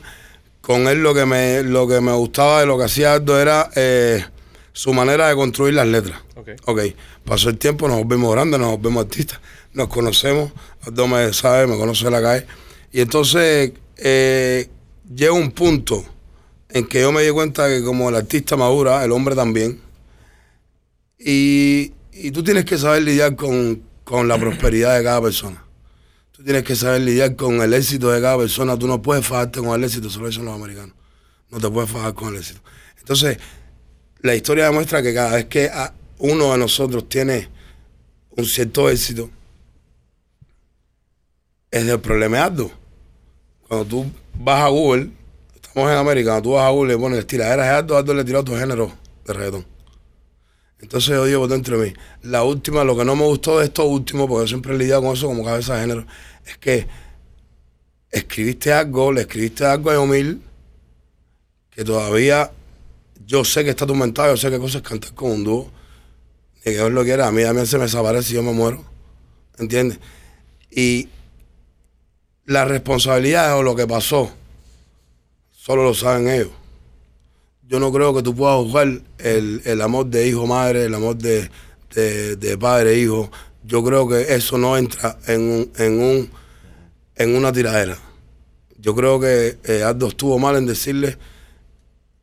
Con 0.66 0.88
él 0.88 1.00
lo 1.00 1.14
que 1.14 1.24
me, 1.26 1.62
lo 1.62 1.86
que 1.86 2.00
me 2.00 2.10
gustaba 2.10 2.58
de 2.58 2.66
lo 2.66 2.76
que 2.76 2.82
hacía 2.82 3.12
Aldo 3.12 3.40
era 3.40 3.70
eh, 3.76 4.24
su 4.72 4.92
manera 4.92 5.28
de 5.28 5.36
construir 5.36 5.74
las 5.74 5.86
letras. 5.86 6.20
Ok. 6.34 6.48
Ok, 6.64 6.80
pasó 7.24 7.50
el 7.50 7.56
tiempo, 7.56 7.86
nos 7.86 7.98
volvimos 7.98 8.32
grandes, 8.32 8.58
nos 8.58 8.72
volvimos 8.72 9.04
artistas, 9.04 9.38
nos 9.74 9.86
conocemos, 9.86 10.50
Aldo 10.84 11.06
me 11.06 11.32
sabe, 11.32 11.68
me 11.68 11.78
conoce 11.78 12.06
de 12.06 12.10
la 12.10 12.20
calle. 12.20 12.46
Y 12.90 13.00
entonces 13.00 13.74
eh, 13.96 14.68
llega 15.14 15.30
un 15.30 15.52
punto 15.52 16.04
en 16.68 16.84
que 16.88 17.00
yo 17.00 17.12
me 17.12 17.22
di 17.22 17.30
cuenta 17.30 17.68
que 17.68 17.84
como 17.84 18.08
el 18.08 18.16
artista 18.16 18.56
madura, 18.56 19.04
el 19.04 19.12
hombre 19.12 19.36
también, 19.36 19.80
y, 21.16 21.92
y 22.12 22.32
tú 22.32 22.42
tienes 22.42 22.64
que 22.64 22.76
saber 22.76 23.04
lidiar 23.04 23.36
con, 23.36 23.84
con 24.02 24.26
la 24.26 24.36
prosperidad 24.36 24.98
de 24.98 25.04
cada 25.04 25.22
persona. 25.22 25.64
Tú 26.36 26.44
tienes 26.44 26.64
que 26.64 26.76
saber 26.76 27.00
lidiar 27.00 27.34
con 27.34 27.62
el 27.62 27.72
éxito 27.72 28.10
de 28.10 28.20
cada 28.20 28.36
persona. 28.36 28.78
Tú 28.78 28.86
no 28.86 29.00
puedes 29.00 29.26
fajarte 29.26 29.60
con 29.60 29.70
el 29.70 29.84
éxito, 29.84 30.10
solo 30.10 30.28
dicen 30.28 30.44
los 30.44 30.54
americanos. 30.54 30.94
No 31.50 31.58
te 31.58 31.70
puedes 31.70 31.90
fajar 31.90 32.12
con 32.12 32.34
el 32.34 32.40
éxito. 32.40 32.60
Entonces, 32.98 33.38
la 34.20 34.34
historia 34.34 34.66
demuestra 34.66 35.02
que 35.02 35.14
cada 35.14 35.34
vez 35.36 35.46
que 35.46 35.68
a- 35.68 35.94
uno 36.18 36.52
de 36.52 36.58
nosotros 36.58 37.08
tiene 37.08 37.48
un 38.30 38.44
cierto 38.44 38.90
éxito, 38.90 39.30
es 41.70 41.86
del 41.86 42.00
problema 42.00 42.36
de 42.36 42.42
Aldo. 42.42 42.70
Cuando 43.66 43.86
tú 43.86 44.06
vas 44.38 44.60
a 44.62 44.68
Google, 44.68 45.10
estamos 45.54 45.90
en 45.90 45.96
América, 45.96 46.30
cuando 46.32 46.42
tú 46.50 46.52
vas 46.54 46.66
a 46.66 46.70
Google 46.70 46.94
y 46.94 46.96
pones 46.98 47.26
tiraderas 47.26 47.66
de 47.66 47.72
Aldo, 47.72 47.96
Aldo 47.96 48.14
le 48.14 48.24
tiró 48.24 48.40
otro 48.40 48.58
género 48.58 48.92
de 49.24 49.32
reggaetón. 49.32 49.66
Entonces 50.78 51.10
yo 51.10 51.24
digo 51.24 51.40
por 51.40 51.50
dentro 51.50 51.78
de 51.78 51.88
mí, 51.88 51.94
la 52.22 52.42
última, 52.44 52.84
lo 52.84 52.96
que 52.96 53.04
no 53.04 53.16
me 53.16 53.24
gustó 53.24 53.58
de 53.58 53.64
esto 53.64 53.84
último, 53.84 54.28
porque 54.28 54.44
yo 54.44 54.48
siempre 54.48 54.74
he 54.74 54.78
lidiado 54.78 55.02
con 55.02 55.14
eso 55.14 55.26
como 55.26 55.44
cabeza 55.44 55.74
de 55.74 55.80
género, 55.80 56.06
es 56.44 56.58
que 56.58 56.86
escribiste 58.10 58.72
algo, 58.72 59.12
le 59.12 59.22
escribiste 59.22 59.64
algo 59.64 59.90
a 59.90 59.94
Yomil, 59.94 60.42
que 61.70 61.84
todavía 61.84 62.52
yo 63.26 63.44
sé 63.44 63.64
que 63.64 63.70
está 63.70 63.86
documentado, 63.86 64.34
yo 64.34 64.36
sé 64.36 64.50
qué 64.50 64.58
cosas 64.58 64.82
cantar 64.82 65.14
con 65.14 65.30
un 65.30 65.44
dúo, 65.44 65.70
y 66.60 66.64
que 66.64 66.70
Dios 66.72 66.92
lo 66.92 67.04
quiera, 67.04 67.26
a 67.26 67.32
mí 67.32 67.42
también 67.42 67.66
se 67.66 67.78
me 67.78 67.84
desaparece 67.84 68.32
y 68.32 68.34
yo 68.34 68.42
me 68.42 68.52
muero, 68.52 68.84
¿entiendes? 69.58 69.98
Y 70.70 71.08
la 72.44 72.66
responsabilidad 72.66 73.56
o 73.58 73.62
lo 73.62 73.74
que 73.74 73.86
pasó, 73.86 74.30
solo 75.50 75.84
lo 75.84 75.94
saben 75.94 76.28
ellos 76.28 76.50
yo 77.68 77.80
no 77.80 77.92
creo 77.92 78.14
que 78.14 78.22
tú 78.22 78.34
puedas 78.34 78.56
juzgar 78.56 78.88
el, 79.18 79.62
el 79.64 79.80
amor 79.82 80.06
de 80.06 80.28
hijo-madre, 80.28 80.84
el 80.84 80.94
amor 80.94 81.16
de, 81.16 81.50
de, 81.94 82.58
padre-hijo. 82.58 83.30
Yo 83.64 83.82
creo 83.82 84.08
que 84.08 84.34
eso 84.34 84.56
no 84.58 84.76
entra 84.76 85.18
en 85.26 85.40
un, 85.42 85.72
en 85.78 86.00
un 86.00 86.30
en 87.16 87.34
una 87.34 87.50
tiradera. 87.52 87.96
yo 88.78 88.94
creo 88.94 89.18
que 89.18 89.56
eh, 89.64 89.82
Aldo 89.82 90.08
estuvo 90.08 90.38
mal 90.38 90.54
en 90.56 90.66
decirle, 90.66 91.16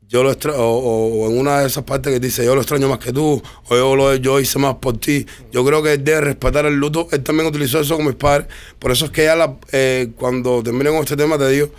yo 0.07 0.21
lo 0.23 0.31
extra 0.31 0.53
o, 0.53 0.77
o 0.77 1.29
en 1.31 1.39
una 1.39 1.59
de 1.61 1.65
esas 1.67 1.83
partes 1.83 2.13
que 2.13 2.19
dice, 2.19 2.45
yo 2.45 2.53
lo 2.53 2.61
extraño 2.61 2.87
más 2.87 2.99
que 2.99 3.11
tú, 3.11 3.41
o 3.69 3.75
yo, 3.75 3.95
lo, 3.95 4.13
yo 4.15 4.39
hice 4.39 4.59
más 4.59 4.75
por 4.75 4.97
ti. 4.99 5.25
Yo 5.51 5.65
creo 5.65 5.81
que 5.81 5.93
él 5.93 6.03
debe 6.03 6.21
respetar 6.21 6.67
el 6.67 6.75
luto. 6.75 7.07
Él 7.11 7.23
también 7.23 7.47
utilizó 7.49 7.79
eso 7.79 7.95
con 7.97 8.05
mis 8.05 8.15
padres. 8.15 8.47
Por 8.77 8.91
eso 8.91 9.05
es 9.05 9.11
que 9.11 9.23
ya 9.23 9.35
la- 9.35 9.57
eh, 9.71 10.11
cuando 10.15 10.61
termine 10.61 10.91
con 10.91 10.99
este 10.99 11.17
tema 11.17 11.37
te 11.39 11.49
digo 11.49 11.69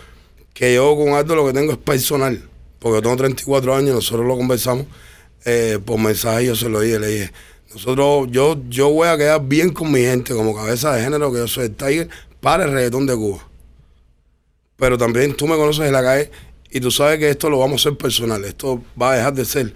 que 0.53 0.75
yo 0.75 0.97
con 0.97 1.11
Aldo 1.11 1.37
lo 1.37 1.47
que 1.47 1.53
tengo 1.53 1.71
es 1.73 1.79
personal. 1.79 2.43
Porque 2.85 2.99
yo 2.99 3.03
tengo 3.03 3.17
34 3.17 3.77
años, 3.77 3.95
nosotros 3.95 4.27
lo 4.27 4.37
conversamos 4.37 4.85
eh, 5.47 5.79
por 5.83 5.99
mensaje, 5.99 6.45
yo 6.45 6.55
se 6.55 6.69
lo 6.69 6.81
dije, 6.81 6.99
le 6.99 7.07
dije, 7.07 7.33
nosotros, 7.73 8.29
yo, 8.31 8.61
yo 8.69 8.91
voy 8.91 9.09
a 9.09 9.17
quedar 9.17 9.43
bien 9.43 9.73
con 9.73 9.91
mi 9.91 10.01
gente 10.01 10.35
como 10.35 10.55
cabeza 10.55 10.93
de 10.93 11.03
género, 11.03 11.33
que 11.33 11.39
yo 11.39 11.49
soy 11.49 11.65
el 11.65 11.75
Tiger, 11.75 12.11
para 12.43 12.65
el 12.65 12.73
reggaetón 12.73 13.07
de 13.07 13.17
Cuba. 13.17 13.49
Pero 14.77 14.99
también 14.99 15.35
tú 15.35 15.47
me 15.47 15.57
conoces 15.57 15.87
en 15.87 15.95
la 15.95 16.03
calle 16.03 16.31
y 16.71 16.79
tú 16.79 16.91
sabes 16.91 17.19
que 17.19 17.31
esto 17.31 17.49
lo 17.49 17.59
vamos 17.59 17.87
a 17.87 17.89
hacer 17.89 17.97
personal. 17.97 18.45
Esto 18.45 18.85
va 19.01 19.13
a 19.13 19.17
dejar 19.17 19.33
de 19.33 19.47
ser 19.47 19.73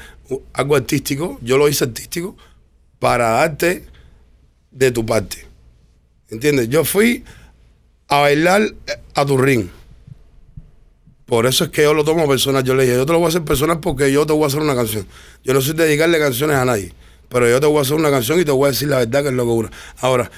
algo 0.53 0.77
artístico. 0.77 1.39
Yo 1.41 1.57
lo 1.57 1.67
hice 1.67 1.85
artístico 1.85 2.37
para 2.99 3.31
darte 3.31 3.87
de 4.71 4.91
tu 4.91 5.07
parte. 5.07 5.47
¿Entiendes? 6.29 6.69
Yo 6.69 6.85
fui 6.85 7.25
a 8.07 8.19
bailar 8.19 8.61
eh, 8.65 9.01
a 9.15 9.25
tu 9.25 9.39
ring. 9.39 9.71
Por 11.29 11.45
eso 11.45 11.65
es 11.65 11.71
que 11.71 11.83
yo 11.83 11.93
lo 11.93 12.05
tomo 12.05 12.27
personal. 12.27 12.65
Yo 12.65 12.75
le 12.75 12.85
dije, 12.85 12.97
yo 12.97 13.05
te 13.05 13.13
lo 13.13 13.19
voy 13.19 13.27
a 13.27 13.29
hacer 13.29 13.45
personal 13.45 13.81
porque 13.81 14.11
yo 14.11 14.25
te 14.25 14.33
voy 14.33 14.45
a 14.45 14.47
hacer 14.47 14.61
una 14.61 14.75
canción. 14.75 15.07
Yo 15.45 15.53
no 15.53 15.61
soy 15.61 15.75
de 15.75 15.85
dedicarle 15.85 16.19
canciones 16.19 16.57
a 16.57 16.65
nadie. 16.65 16.95
Pero 17.29 17.47
yo 17.47 17.61
te 17.61 17.67
voy 17.67 17.79
a 17.79 17.83
hacer 17.83 17.97
una 17.97 18.11
canción 18.11 18.41
y 18.41 18.47
te 18.47 18.51
voy 18.51 18.67
a 18.67 18.71
decir 18.71 18.89
la 18.89 19.01
verdad 19.01 19.23
que 19.23 19.29
es 19.29 19.35
lo 19.35 19.45
que 19.45 19.51
dura. 19.51 19.71
Ahora, 19.99 20.31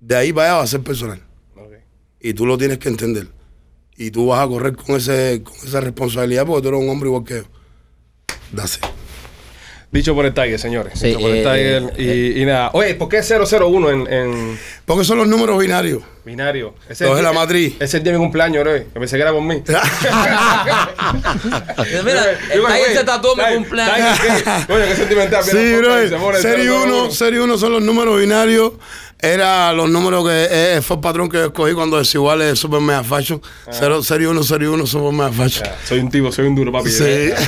de 0.00 0.16
ahí 0.16 0.32
para 0.32 0.46
allá 0.48 0.56
va 0.56 0.62
a 0.62 0.66
ser 0.66 0.80
personal 0.80 1.20
y 2.20 2.32
tú 2.32 2.46
lo 2.46 2.56
tienes 2.56 2.78
que 2.78 2.88
entender. 2.88 3.28
Y 3.98 4.10
tú 4.10 4.28
vas 4.28 4.44
a 4.44 4.48
correr 4.48 4.74
con 4.76 4.96
ese 4.96 5.42
con 5.44 5.54
esa 5.56 5.80
responsabilidad 5.80 6.46
porque 6.46 6.62
tú 6.62 6.68
eres 6.68 6.80
un 6.80 6.88
hombre 6.88 7.08
igual 7.08 7.24
que 7.24 7.36
yo. 7.36 7.44
Dase. 8.52 8.80
Dicho 9.92 10.14
por 10.14 10.26
el 10.26 10.34
Tiger, 10.34 10.58
señores. 10.58 10.92
Sí, 10.98 11.06
Dicho 11.08 11.20
por 11.20 11.30
el 11.30 11.36
eh, 11.46 11.80
Tiger. 11.88 12.00
y, 12.00 12.42
y 12.42 12.44
nada. 12.44 12.70
Oye, 12.74 12.94
¿por 12.96 13.08
qué 13.08 13.22
001 13.22 13.90
en, 13.90 14.12
en 14.12 14.58
Porque 14.84 15.04
son 15.04 15.16
los 15.18 15.26
números 15.28 15.58
binarios. 15.58 16.02
binario? 16.24 16.74
Ese 16.88 17.04
de 17.06 17.22
la 17.22 17.32
matriz. 17.32 17.74
Ese 17.76 17.84
es 17.84 17.94
el 17.94 18.02
día 18.02 18.12
de 18.12 18.18
mi 18.18 18.24
cumpleaños, 18.24 18.64
bro. 18.64 18.72
Que 18.74 18.84
pensé 19.00 19.16
que 19.16 19.22
era 19.22 19.32
por 19.32 19.42
mí. 19.42 19.62
Mira, 22.04 22.30
el 22.52 22.60
Tiger 22.66 22.96
se 22.98 23.04
tatuó 23.04 23.36
mi 23.36 23.42
cumpleaños. 23.54 24.18
Tiger, 24.20 24.44
¿qué? 24.44 24.50
Coño, 24.66 24.84
qué 24.88 24.96
sentimental. 24.96 25.44
Sí, 25.44 25.74
bro. 25.76 25.88
foto 25.88 26.04
y 26.04 26.08
se 26.08 26.16
pone 26.16 26.36
el 26.36 26.42
Serie 26.42 26.70
1, 26.70 26.84
001. 27.04 27.10
serie 27.12 27.40
1 27.40 27.58
son 27.58 27.72
los 27.72 27.82
números 27.82 28.20
binarios. 28.20 28.72
Era 29.18 29.72
los 29.72 29.88
números 29.88 30.28
que 30.28 30.46
eh, 30.76 30.82
fue 30.82 30.96
el 30.96 31.00
patrón 31.00 31.28
que 31.30 31.38
yo 31.38 31.44
escogí 31.46 31.72
cuando 31.72 31.96
desiguales 31.96 32.48
de 32.48 32.56
Super 32.56 32.80
Mega 32.80 33.02
Fashion. 33.02 33.40
Cero- 33.70 34.02
Serie 34.02 34.28
1, 34.28 34.42
serie 34.42 34.68
1, 34.68 34.86
Super 34.86 35.12
Mega 35.12 35.32
Fashion. 35.32 35.64
Ya, 35.64 35.76
Soy 35.86 35.98
un 36.00 36.10
tipo, 36.10 36.30
soy 36.30 36.46
un 36.46 36.54
duro, 36.54 36.70
papi. 36.70 36.90
Sí. 36.90 37.02
Eh, 37.04 37.34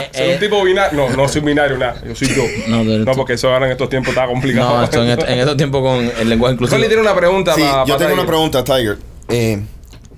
Eh, 0.00 0.10
Soy 0.14 0.30
eh, 0.30 0.34
un 0.34 0.40
tipo 0.40 0.64
binario. 0.64 0.96
No, 1.08 1.14
no 1.16 1.28
soy 1.28 1.42
binario, 1.42 1.76
nada. 1.76 2.00
Yo 2.06 2.14
soy 2.14 2.28
yo. 2.34 2.42
No, 2.68 2.82
No, 2.82 3.12
porque 3.12 3.34
eso 3.34 3.52
ahora 3.52 3.66
en 3.66 3.72
estos 3.72 3.90
tiempos 3.90 4.10
está 4.14 4.26
complicado. 4.26 4.78
No, 4.78 4.84
esto 4.84 5.02
en, 5.04 5.10
est- 5.10 5.28
en 5.28 5.38
estos 5.38 5.56
tiempos 5.58 5.82
con 5.82 6.10
el 6.18 6.28
lenguaje 6.28 6.54
inclusivo. 6.54 6.76
Rolly 6.78 6.88
tiene 6.88 7.02
una 7.02 7.14
pregunta 7.14 7.54
Sí, 7.54 7.60
para 7.60 7.84
yo 7.84 7.96
tengo 7.98 8.14
una 8.14 8.26
pregunta, 8.26 8.64
Tiger. 8.64 8.98
Eh, 9.28 9.62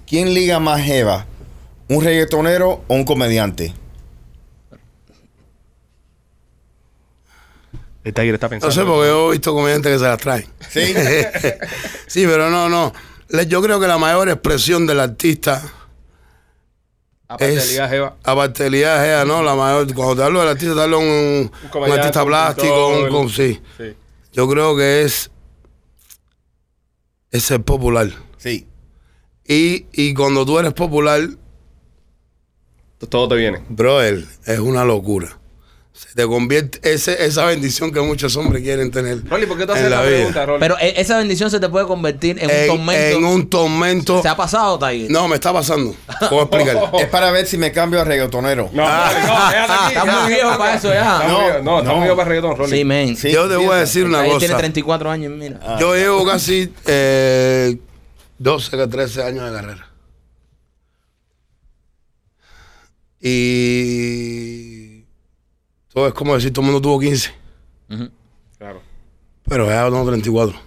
¿Quién 0.06 0.32
liga 0.32 0.60
más 0.60 0.80
jeva? 0.82 1.26
¿Un 1.88 2.04
reggaetonero 2.04 2.82
o 2.86 2.94
un 2.94 3.04
comediante? 3.04 3.74
El 8.04 8.12
Tiger 8.14 8.34
está 8.34 8.46
No 8.46 8.50
pensando. 8.50 8.74
sé, 8.74 8.84
porque 8.84 9.08
yo 9.08 9.28
he 9.28 9.32
visto 9.32 9.54
comediantes 9.54 9.92
que 9.92 9.98
se 9.98 10.04
las 10.04 10.18
traen. 10.18 10.46
Sí. 10.70 10.94
Sí, 12.06 12.24
pero 12.26 12.50
no, 12.50 12.68
no. 12.68 12.92
Yo 13.46 13.62
creo 13.62 13.80
que 13.80 13.86
la 13.86 13.96
mayor 13.96 14.28
expresión 14.28 14.86
del 14.86 15.00
artista 15.00 15.62
Aparte 17.28 17.46
de 17.52 17.56
es 17.56 17.70
Jeva. 17.88 18.16
aparte 18.24 18.68
de 18.68 18.78
Gea, 18.78 19.24
¿no? 19.24 19.42
La 19.42 19.54
mayor, 19.54 19.94
cuando 19.94 20.16
te 20.16 20.22
hablo 20.24 20.40
del 20.40 20.48
artista, 20.50 20.74
te 20.74 20.80
hablo 20.82 20.98
de 20.98 21.06
un, 21.06 21.92
artista 21.92 22.24
plástico, 22.26 22.88
un, 22.88 23.08
con- 23.08 23.30
sí. 23.30 23.58
Sí. 23.78 23.94
Yo 24.34 24.46
creo 24.48 24.76
que 24.76 25.02
es, 25.02 25.30
es 27.30 27.42
ser 27.44 27.62
popular. 27.62 28.10
Sí. 28.36 28.66
Y, 29.46 29.86
y 29.92 30.12
cuando 30.12 30.44
tú 30.44 30.58
eres 30.58 30.74
popular, 30.74 31.26
Todo 33.08 33.28
te 33.28 33.36
viene. 33.36 33.62
brother, 33.70 34.24
es 34.44 34.58
una 34.58 34.84
locura. 34.84 35.38
Se 35.94 36.14
te 36.14 36.26
convierte 36.26 36.80
ese, 36.90 37.24
esa 37.26 37.44
bendición 37.44 37.92
que 37.92 38.00
muchos 38.00 38.34
hombres 38.36 38.62
quieren 38.62 38.90
tener. 38.90 39.22
Rolly, 39.28 39.44
¿por 39.46 39.58
qué 39.58 39.66
tú 39.66 39.72
en 39.72 39.78
haces 39.78 39.90
la 39.90 40.02
pregunta, 40.02 40.46
Rolly? 40.46 40.60
Pero 40.60 40.78
eh, 40.80 40.94
esa 40.96 41.18
bendición 41.18 41.50
se 41.50 41.60
te 41.60 41.68
puede 41.68 41.86
convertir 41.86 42.38
en 42.40 42.46
un 42.46 42.50
En, 42.50 42.66
tormento. 42.68 43.18
en 43.18 43.24
un 43.26 43.48
tormento. 43.50 44.22
¿Se 44.22 44.28
ha 44.28 44.34
pasado, 44.36 44.78
Tiger? 44.78 45.10
No, 45.10 45.28
me 45.28 45.34
está 45.34 45.52
pasando. 45.52 45.94
Te 46.18 46.28
voy 46.28 46.38
a 46.40 46.42
explicar. 46.42 46.90
Es 46.98 47.06
para 47.08 47.30
ver 47.30 47.46
si 47.46 47.58
me 47.58 47.72
cambio 47.72 48.00
a 48.00 48.04
reggaetonero. 48.04 48.70
No, 48.72 48.82
Rolly, 48.86 49.26
no, 49.26 49.36
aquí. 49.36 49.88
Está 49.94 50.04
muy 50.22 50.32
viejo 50.32 50.58
para 50.58 50.74
eso 50.76 50.92
ya. 50.92 51.60
No. 51.62 51.82
No, 51.82 51.94
muy 51.94 52.02
viejo 52.04 52.16
para 52.16 52.28
reggaetón, 52.30 52.56
Rolly. 52.56 52.78
Sí, 52.78 52.84
men. 52.84 53.16
Sí, 53.16 53.30
Yo 53.30 53.46
te 53.48 53.56
voy 53.56 53.70
a 53.70 53.74
decir 53.80 54.04
una 54.06 54.22
Tiger 54.22 54.38
tiene 54.38 54.52
cosa. 54.54 54.58
34 54.62 55.10
años, 55.10 55.32
mira. 55.32 55.60
Yo 55.78 55.94
llevo 55.94 56.24
casi 56.24 56.72
eh, 56.86 57.76
12 58.38 58.76
o 58.76 58.88
13 58.88 59.22
años 59.24 59.44
de 59.50 59.56
carrera. 59.56 59.88
Y 63.20 64.71
todo 65.92 66.08
es 66.08 66.14
como 66.14 66.34
decir, 66.34 66.52
todo 66.52 66.64
el 66.64 66.72
mundo 66.72 66.80
tuvo 66.82 67.00
15, 67.00 67.32
Claro. 68.58 68.80
pero 69.48 69.66
ya 69.66 69.84
tengo 69.84 70.06
34. 70.06 70.58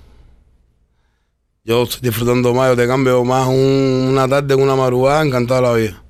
Yo 1.64 1.84
estoy 1.84 2.02
disfrutando 2.02 2.54
más, 2.54 2.70
yo 2.70 2.76
te 2.76 2.88
cambio 2.88 3.24
más 3.24 3.48
un- 3.48 4.08
una 4.12 4.28
tarde 4.28 4.54
en 4.54 4.62
una 4.62 4.76
madrugada, 4.76 5.24
encantado 5.26 5.62
de 5.62 5.68
la 5.68 5.74
vida. 5.74 6.04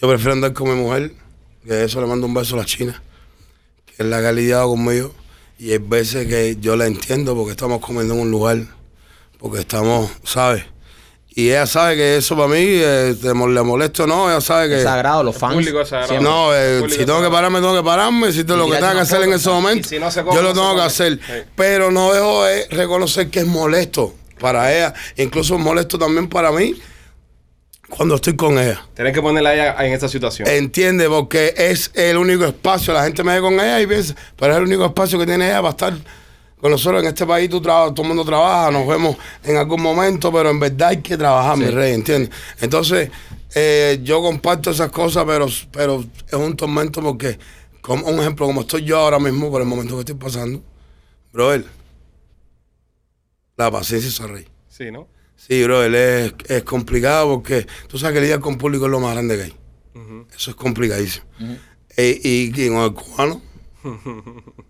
Yo 0.00 0.08
prefiero 0.08 0.32
andar 0.32 0.52
con 0.54 0.68
mi 0.70 0.74
mujer, 0.82 1.12
que 1.66 1.84
eso 1.84 2.00
le 2.00 2.06
mando 2.06 2.26
un 2.26 2.32
beso 2.34 2.54
a 2.54 2.60
la 2.60 2.64
china, 2.64 3.02
que 3.84 4.02
es 4.02 4.08
la 4.08 4.20
que 4.20 4.26
ha 4.28 4.32
lidiado 4.32 4.68
conmigo. 4.68 5.12
Y 5.58 5.72
hay 5.72 5.78
veces 5.78 6.26
que 6.26 6.56
yo 6.60 6.76
la 6.76 6.86
entiendo 6.86 7.34
porque 7.34 7.50
estamos 7.52 7.80
comiendo 7.80 8.14
en 8.14 8.20
un 8.20 8.30
lugar, 8.30 8.58
porque 9.38 9.60
estamos, 9.60 10.10
¿sabes? 10.24 10.64
Y 11.38 11.50
ella 11.50 11.66
sabe 11.66 11.96
que 11.96 12.16
eso 12.16 12.34
para 12.34 12.48
mí, 12.48 12.64
eh, 12.66 13.14
te 13.20 13.28
le 13.28 13.34
molesto 13.34 14.04
o 14.04 14.06
no, 14.06 14.30
ella 14.30 14.40
sabe 14.40 14.70
que... 14.70 14.78
Es 14.78 14.84
sagrado, 14.84 15.22
los 15.22 15.36
fans. 15.36 15.52
público 15.52 15.82
es 15.82 15.90
sagrado. 15.90 16.18
No, 16.18 16.54
eh, 16.56 16.78
Público 16.80 16.98
si 16.98 17.04
tengo 17.04 17.20
que 17.20 17.28
pararme, 17.28 17.58
tengo 17.60 17.76
que 17.76 17.82
pararme. 17.82 18.32
Si 18.32 18.44
te, 18.44 18.56
lo 18.56 18.64
que 18.64 18.76
tenga 18.76 18.94
que 18.94 19.00
hacer 19.00 19.20
en 19.20 19.34
ese 19.34 19.50
momento, 19.50 19.86
Y 19.86 19.90
si 19.90 19.98
no 19.98 20.10
se 20.10 20.24
come, 20.24 20.34
yo 20.34 20.40
lo 20.40 20.54
tengo 20.54 20.74
que 20.74 20.80
hacer. 20.80 21.16
Sí. 21.16 21.32
Pero 21.54 21.90
no 21.90 22.10
dejo 22.14 22.44
de 22.44 22.66
reconocer 22.70 23.28
que 23.28 23.40
es 23.40 23.46
molesto 23.46 24.14
para 24.40 24.74
ella. 24.74 24.94
Incluso 25.18 25.56
es 25.56 25.60
molesto 25.60 25.98
también 25.98 26.26
para 26.26 26.50
mí 26.52 26.74
cuando 27.90 28.14
estoy 28.14 28.34
con 28.34 28.58
ella. 28.58 28.82
Tienes 28.94 29.12
que 29.12 29.20
ponerla 29.20 29.50
a 29.50 29.54
ella 29.54 29.86
en 29.86 29.92
esta 29.92 30.08
situación. 30.08 30.48
Entiende, 30.48 31.06
porque 31.06 31.52
es 31.54 31.90
el 31.92 32.16
único 32.16 32.46
espacio. 32.46 32.94
La 32.94 33.04
gente 33.04 33.22
me 33.22 33.34
ve 33.34 33.42
con 33.42 33.52
ella 33.54 33.78
y 33.82 33.86
piensa, 33.86 34.14
pero 34.38 34.52
es 34.52 34.56
el 34.56 34.64
único 34.64 34.86
espacio 34.86 35.18
que 35.18 35.26
tiene 35.26 35.48
ella 35.48 35.60
para 35.60 35.70
estar 35.72 35.92
con 36.60 36.70
nosotros 36.70 37.02
en 37.02 37.08
este 37.08 37.26
país. 37.26 37.48
Tú 37.50 37.60
traba- 37.60 37.92
todo 37.92 38.02
el 38.02 38.08
mundo 38.08 38.24
trabaja, 38.24 38.70
nos 38.70 38.86
vemos 38.86 39.16
en 39.44 39.56
algún 39.56 39.82
momento, 39.82 40.32
pero 40.32 40.50
en 40.50 40.58
verdad 40.60 40.88
hay 40.88 41.02
que 41.02 41.16
trabajar, 41.16 41.56
mi 41.56 41.66
rey, 41.66 41.92
¿entiendes? 41.94 42.30
Entonces, 42.60 43.10
eh, 43.54 44.00
yo 44.02 44.20
comparto 44.22 44.70
esas 44.70 44.90
cosas, 44.90 45.24
pero, 45.26 45.46
pero 45.72 46.04
es 46.26 46.34
un 46.34 46.56
tormento 46.56 47.00
porque, 47.02 47.38
como 47.80 48.06
un 48.06 48.18
ejemplo, 48.20 48.46
como 48.46 48.62
estoy 48.62 48.84
yo 48.84 48.98
ahora 48.98 49.18
mismo 49.18 49.50
por 49.50 49.60
el 49.62 49.66
momento 49.68 49.94
que 49.94 50.00
estoy 50.00 50.14
pasando, 50.16 50.62
brother, 51.32 51.64
la 53.56 53.70
paciencia 53.70 54.08
es 54.08 54.20
el 54.20 54.28
rey. 54.28 54.46
Sí, 54.68 54.90
¿no? 54.90 55.08
Sí, 55.36 55.62
bro, 55.64 55.82
él 55.82 55.94
es, 55.94 56.32
es 56.48 56.62
complicado 56.64 57.28
porque 57.34 57.66
tú 57.88 57.98
sabes 57.98 58.14
que 58.14 58.20
lidiar 58.22 58.40
con 58.40 58.56
público 58.58 58.86
es 58.86 58.90
lo 58.90 59.00
más 59.00 59.12
grande 59.12 59.36
que 59.36 59.42
hay. 59.44 59.56
Eso 60.34 60.50
es 60.50 60.56
complicadísimo. 60.56 61.24
Eh, 61.96 62.20
y, 62.22 62.62
y 62.62 62.68
con 62.68 62.78
el 62.78 62.92
cubano, 62.92 63.40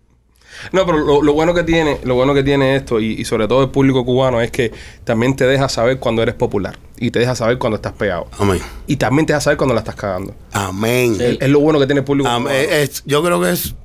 No, 0.71 0.85
pero 0.85 0.97
lo, 0.99 1.21
lo 1.21 1.33
bueno 1.33 1.53
que 1.53 1.63
tiene, 1.63 1.99
lo 2.03 2.15
bueno 2.15 2.33
que 2.33 2.43
tiene 2.43 2.75
esto, 2.75 2.99
y, 2.99 3.13
y 3.13 3.25
sobre 3.25 3.47
todo 3.47 3.63
el 3.63 3.69
público 3.69 4.05
cubano, 4.05 4.41
es 4.41 4.51
que 4.51 4.71
también 5.03 5.35
te 5.35 5.45
deja 5.45 5.69
saber 5.69 5.99
cuando 5.99 6.21
eres 6.23 6.35
popular. 6.35 6.77
Y 6.99 7.11
te 7.11 7.19
deja 7.19 7.35
saber 7.35 7.57
cuando 7.59 7.75
estás 7.75 7.93
pegado. 7.93 8.27
amén. 8.39 8.59
Y 8.87 8.95
también 8.95 9.25
te 9.25 9.33
deja 9.33 9.41
saber 9.41 9.57
cuando 9.57 9.73
la 9.75 9.81
estás 9.81 9.95
cagando. 9.95 10.33
Amén. 10.51 11.15
Es, 11.19 11.37
es 11.41 11.49
lo 11.49 11.59
bueno 11.59 11.79
que 11.79 11.85
tiene 11.85 11.99
el 11.99 12.05
público 12.05 12.27
Amén. 12.29 12.47
cubano. 12.65 12.75
Es- 12.75 13.03
yo 13.05 13.23
creo 13.23 13.39
que 13.41 13.51
es 13.51 13.75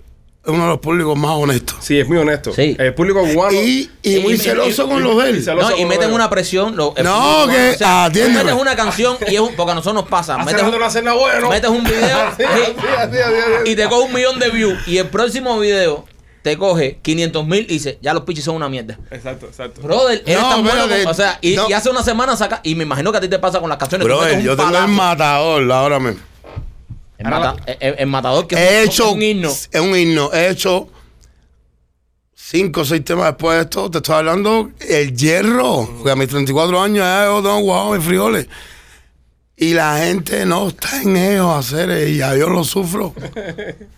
uno 0.45 0.63
de 0.65 0.69
los 0.71 0.79
públicos 0.81 1.17
más 1.17 1.33
honestos. 1.37 1.77
Sí, 1.83 2.01
es 2.01 2.09
muy 2.09 2.17
honesto. 2.19 2.53
Sí. 2.53 2.75
El 2.79 2.95
público 2.95 3.21
cubano. 3.23 3.53
Y, 3.53 3.89
y 4.03 4.19
muy 4.21 4.33
y- 4.33 4.39
celoso 4.39 4.87
y- 4.87 4.89
con 4.89 4.99
y- 4.99 5.03
los 5.05 5.17
de 5.23 5.31
y 5.31 5.35
él. 5.37 5.45
No, 5.57 5.77
y 5.77 5.85
meten 5.85 6.11
una 6.13 6.29
presión. 6.31 6.75
lo- 6.75 6.95
No, 7.05 7.47
que- 7.49 7.71
o 7.71 7.75
sea, 7.79 8.07
atiéndeme. 8.07 8.45
metes 8.45 8.61
una 8.61 8.75
canción 8.75 9.19
y 9.29 9.35
es 9.35 9.41
un, 9.41 9.55
porque 9.55 9.73
a 9.73 9.75
nosotros 9.75 10.03
nos 10.03 10.11
pasa. 10.11 10.35
Hace 10.37 10.47
Metes 10.47 10.63
un, 10.65 11.05
no 11.05 11.19
bueno. 11.19 11.49
metes 11.51 11.71
un 11.71 11.85
video 11.85 12.17
Así, 12.29 12.43
así, 12.45 12.61
así, 12.63 12.77
así, 12.99 13.19
así. 13.19 13.71
y 13.71 13.77
te 13.77 13.89
coge 13.89 14.07
un 14.07 14.13
millón 14.15 14.39
de 14.41 14.49
views. 14.51 14.79
Y 14.89 14.97
el 14.99 15.07
próximo 15.09 15.59
video 15.61 16.07
te 16.43 16.59
coge 16.59 16.99
500 17.03 17.47
mil 17.47 17.61
y 17.65 17.75
dice, 17.75 17.99
ya 18.03 18.13
los 18.15 18.25
pichis 18.25 18.45
son 18.45 18.57
una 18.57 18.69
mierda. 18.69 18.99
Exacto, 19.11 19.47
exacto. 19.47 19.81
Brother, 19.83 20.23
eres 20.27 20.41
No, 20.43 20.49
tan 20.51 20.63
bueno 20.65 20.89
como- 20.89 21.11
O 21.11 21.15
sea, 21.15 21.39
y, 21.41 21.55
no. 21.55 21.69
y 21.69 21.73
hace 21.73 21.89
una 21.91 22.03
semana 22.03 22.37
saca. 22.37 22.61
Y 22.65 22.75
me 22.75 22.83
imagino 22.85 23.13
que 23.13 23.19
a 23.19 23.21
ti 23.21 23.29
te 23.29 23.39
pasa 23.39 23.61
con 23.61 23.69
las 23.69 23.79
canciones. 23.79 24.07
tú 24.07 24.13
Bro, 24.13 24.23
metes 24.23 24.39
un 24.39 24.43
yo 24.45 24.57
tengo 24.57 24.77
el 24.77 24.89
matador 24.89 25.71
ahora 25.73 26.01
mismo. 26.01 26.21
El, 27.19 27.29
mata- 27.31 27.57
el- 27.79 27.95
el 27.99 28.07
matador 28.09 28.47
que 28.49 28.57
He 28.57 28.81
es 28.83 28.85
un- 28.87 28.91
hecho. 28.91 29.11
un 29.13 29.23
himno. 29.23 29.49
Es 29.51 29.81
un 29.81 29.97
himno. 29.97 30.31
He 30.33 30.49
hecho 30.51 30.89
cinco 32.35 32.81
o 32.81 32.85
seis 32.85 33.05
temas 33.05 33.27
después 33.27 33.57
de 33.59 33.63
esto. 33.63 33.91
Te 33.91 33.99
estoy 33.99 34.17
hablando 34.17 34.71
el 34.81 35.17
hierro. 35.17 35.89
Porque 35.99 36.11
a 36.11 36.17
mis 36.17 36.29
34 36.29 36.81
años 36.83 36.99
ya 36.99 37.27
yo 37.27 37.37
tengo 37.43 37.61
guau 37.61 37.95
mis 37.95 38.05
frijoles. 38.05 38.47
Y 39.63 39.75
la 39.75 39.99
gente 39.99 40.45
no 40.45 40.67
está 40.69 41.01
en 41.03 41.17
ellos 41.17 41.47
hacer 41.57 42.09
y 42.09 42.17
ya 42.17 42.35
yo 42.37 42.49
lo 42.49 42.65
sufro. 42.65 43.15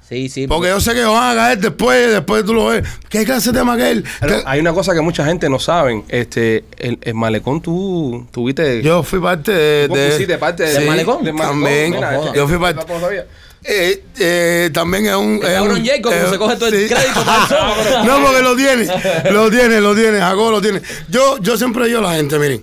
Sí, 0.07 0.29
sí. 0.29 0.47
Porque 0.47 0.69
yo 0.69 0.81
sé 0.81 0.93
que 0.93 1.03
van 1.03 1.33
a 1.33 1.35
caer 1.41 1.59
después, 1.59 2.13
después 2.13 2.45
tú 2.45 2.53
lo 2.53 2.67
ves. 2.67 2.87
¿Qué 3.09 3.25
clase 3.25 3.51
de 3.53 3.59
tema 3.59 3.73
aquel? 3.73 4.05
Pero 4.21 4.37
¿Qué- 4.37 4.43
hay 4.45 4.61
una 4.61 4.75
cosa 4.75 4.93
que 4.93 5.01
mucha 5.01 5.25
gente 5.25 5.49
no 5.49 5.59
saben. 5.59 6.05
Este, 6.09 6.65
el, 6.77 6.99
el 7.01 7.15
malecón, 7.15 7.63
tú 7.63 8.27
tuviste. 8.31 8.83
Yo 8.83 9.03
fui 9.03 9.19
parte 9.19 9.51
de... 9.53 9.87
vos 9.89 9.99
de- 9.99 10.39
parte 10.39 10.65
¿Del 10.65 10.87
malecón? 10.87 11.25
También. 11.25 11.93
Mira, 11.93 12.13
No 12.13 12.25
este, 12.27 12.37
Yo 12.37 12.47
fui 12.47 12.57
este 12.63 12.75
parte-. 12.85 13.27
Eh, 13.65 14.05
eh, 14.19 14.71
también 14.75 15.07
es 15.07 15.15
un... 15.15 15.41
El 15.43 15.53
es 15.53 15.61
un- 15.63 15.87
Jacob, 15.87 16.13
eh, 16.13 16.19
como 16.21 16.31
se 16.33 16.39
coge 16.39 16.57
todo 16.57 16.69
el 16.69 16.87
sí. 16.87 16.95
crédito. 16.95 17.25
No, 18.05 18.23
porque 18.23 18.43
lo 18.43 18.55
tiene, 18.55 18.87
lo 19.33 19.51
tiene, 19.51 19.81
lo 19.81 19.95
tiene, 19.95 20.19
Jacob 20.21 20.51
lo 20.51 20.61
tiene. 20.61 20.83
Yo, 21.09 21.39
yo 21.39 21.57
siempre 21.57 21.87
digo 21.87 22.01
a 22.01 22.03
la 22.03 22.15
gente, 22.17 22.39
miren, 22.39 22.63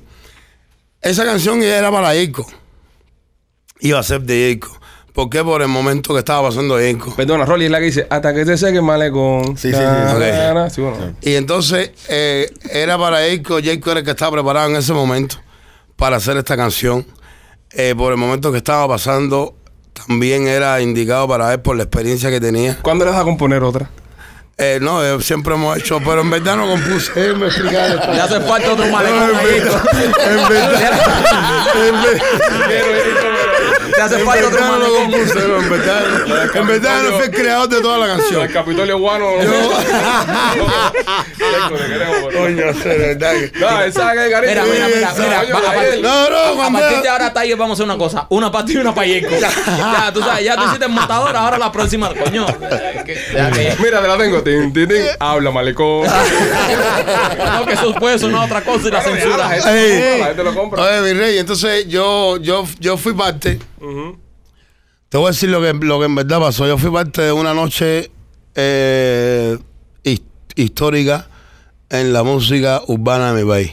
esa 1.02 1.26
canción 1.26 1.64
era 1.64 1.90
para 1.92 2.14
Jacob. 2.14 2.46
Iba 3.82 4.00
a 4.00 4.04
ser 4.04 4.22
de 4.22 4.58
Jacob. 4.60 4.78
¿Por 5.14 5.30
qué? 5.30 5.44
Por 5.44 5.62
el 5.62 5.68
momento 5.68 6.14
que 6.14 6.20
estaba 6.20 6.48
pasando 6.48 6.78
Jacob. 6.78 7.16
Perdona, 7.18 7.44
Rolly 7.46 7.66
es 7.66 7.72
la 7.72 7.80
que 7.80 7.86
dice, 7.86 8.08
hasta 8.10 8.34
que 8.34 8.46
te 8.46 8.58
seque 8.58 8.78
el 8.78 8.84
malecón. 8.84 9.58
Sí, 9.58 9.72
sí, 9.74 9.78
sí, 10.74 10.82
bueno. 10.82 11.16
Y 11.22 11.34
entonces 11.36 11.92
eh, 12.08 12.50
era 12.72 12.98
para 12.98 13.18
Jacob, 13.18 13.62
Jacob 13.64 13.90
era 13.92 14.00
el 14.00 14.06
que 14.06 14.12
estaba 14.12 14.32
preparado 14.32 14.70
en 14.70 14.78
ese 14.78 14.94
momento 14.94 15.36
para 15.98 16.16
hacer 16.16 16.38
esta 16.38 16.56
canción. 16.56 17.06
Eh, 17.74 17.94
por 17.98 18.12
el 18.14 18.18
momento 18.18 18.52
que 18.52 18.60
estaba 18.60 18.88
pasando, 18.88 19.56
también 19.94 20.48
era 20.48 20.80
indicado 20.82 21.28
para 21.28 21.52
él 21.54 21.60
por 21.60 21.76
la 21.76 21.84
experiencia 21.84 22.30
que 22.30 22.40
tenía. 22.40 22.78
¿Cuándo 22.82 23.04
le 23.04 23.12
vas 23.12 23.20
a 23.20 23.24
componer 23.24 23.64
otra? 23.64 23.90
Eh, 24.58 24.78
no, 24.82 25.04
eh, 25.04 25.20
siempre 25.22 25.56
hemos 25.56 25.76
hecho, 25.78 26.00
pero 26.06 26.22
en 26.22 26.30
verdad 26.30 26.56
no 26.56 26.68
compuse. 26.68 27.12
Le 27.34 28.22
hace 28.22 28.40
falta 28.42 28.74
otro 28.74 28.86
No, 28.86 28.92
malecón 28.92 29.30
en 29.32 29.36
ahí. 29.36 29.46
verdad, 29.60 29.84
en 29.96 30.50
verdad, 30.50 30.82
en 31.88 32.02
verdad. 32.04 32.24
Le 34.02 34.06
hace 34.06 34.20
En 34.20 34.26
falta 34.26 34.48
otro 34.48 34.60
verdad 34.60 34.72
no 34.72 34.80
lo 34.80 35.62
en 35.62 35.70
verdad, 35.70 36.56
en 36.56 36.68
verdad 36.68 37.04
no 37.04 37.18
fui 37.18 37.26
el 37.26 37.32
creador 37.32 37.70
de 37.70 37.82
toda 37.82 37.98
la 38.00 38.08
canción. 38.08 38.42
El 38.42 38.52
Capitolio 38.52 38.98
Guano. 38.98 39.28
Bro. 39.38 39.52
Coño, 42.32 42.74
de 42.74 42.98
verdad 42.98 43.34
No, 43.60 43.92
sabe 43.92 44.26
que 44.26 44.32
cariño. 44.32 44.52
Mira, 44.52 44.64
mira, 44.66 44.88
mira, 44.88 45.14
mira, 45.18 45.44
va- 45.54 45.72
a 45.72 45.96
No, 46.02 46.30
no, 46.56 46.64
A 46.64 46.72
partir 46.72 47.02
de 47.04 47.10
ahora, 47.10 47.32
Taller, 47.32 47.58
vamos 47.58 47.72
a 47.72 47.84
hacer 47.84 47.86
una 47.86 47.98
cosa. 47.98 48.26
Una 48.30 48.52
para 48.52 48.66
ti 48.66 48.74
y 48.74 48.78
una 48.78 48.94
para 48.96 49.08
Jacob. 49.08 49.40
Ya, 49.40 50.12
tú 50.12 50.20
sabes, 50.22 50.46
ya 50.46 50.56
tú 50.56 50.64
hiciste 50.64 50.86
el 50.86 50.92
matador, 50.92 51.36
ahora 51.36 51.60
la 51.60 51.72
próxima, 51.72 52.10
coño. 52.10 52.48
Mira, 53.80 54.02
te 54.02 54.08
la 54.08 54.18
tengo. 54.18 54.42
Tin, 54.42 54.74
tin, 54.74 54.88
tin. 54.88 55.04
Habla, 55.20 55.52
malecón. 55.52 56.08
No, 56.08 57.66
que 57.68 57.74
eso 57.74 57.94
puede 57.94 58.18
sonar 58.18 58.46
otra 58.46 58.62
cosa 58.62 58.88
y 58.88 58.92
la 58.92 59.02
censura. 59.02 59.38
la 59.38 59.50
gente 59.50 60.44
lo 60.44 60.56
compra. 60.56 60.82
Oye, 60.82 61.02
mi 61.14 61.20
rey, 61.20 61.38
entonces 61.38 61.88
yo, 61.88 62.38
yo, 62.38 62.66
yo 62.80 62.98
fui 62.98 63.14
parte. 63.14 63.60
Te 65.10 65.18
voy 65.18 65.28
a 65.28 65.32
decir 65.32 65.50
lo 65.50 65.62
que, 65.62 65.74
lo 65.74 66.00
que 66.00 66.06
en 66.06 66.16
verdad 66.16 66.40
pasó. 66.40 66.66
Yo 66.68 66.78
fui 66.78 66.90
parte 66.92 67.22
de 67.22 67.32
una 67.32 67.54
noche 67.54 68.12
eh, 68.56 69.58
his- 70.04 70.22
histórica 70.56 71.28
en 71.90 72.14
la 72.14 72.24
música 72.24 72.82
urbana 72.88 73.34
de 73.34 73.44
mi 73.44 73.50
país. 73.50 73.72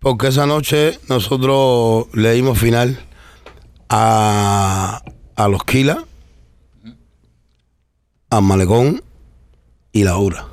Porque 0.00 0.28
esa 0.28 0.46
noche 0.46 0.98
nosotros 1.08 2.06
le 2.12 2.32
dimos 2.32 2.58
final 2.58 2.98
a, 3.88 5.02
a 5.36 5.48
los 5.48 5.62
Kila, 5.64 6.04
a 8.30 8.40
Malecón 8.40 9.02
y 9.92 10.04
la 10.04 10.16
Ura. 10.18 10.46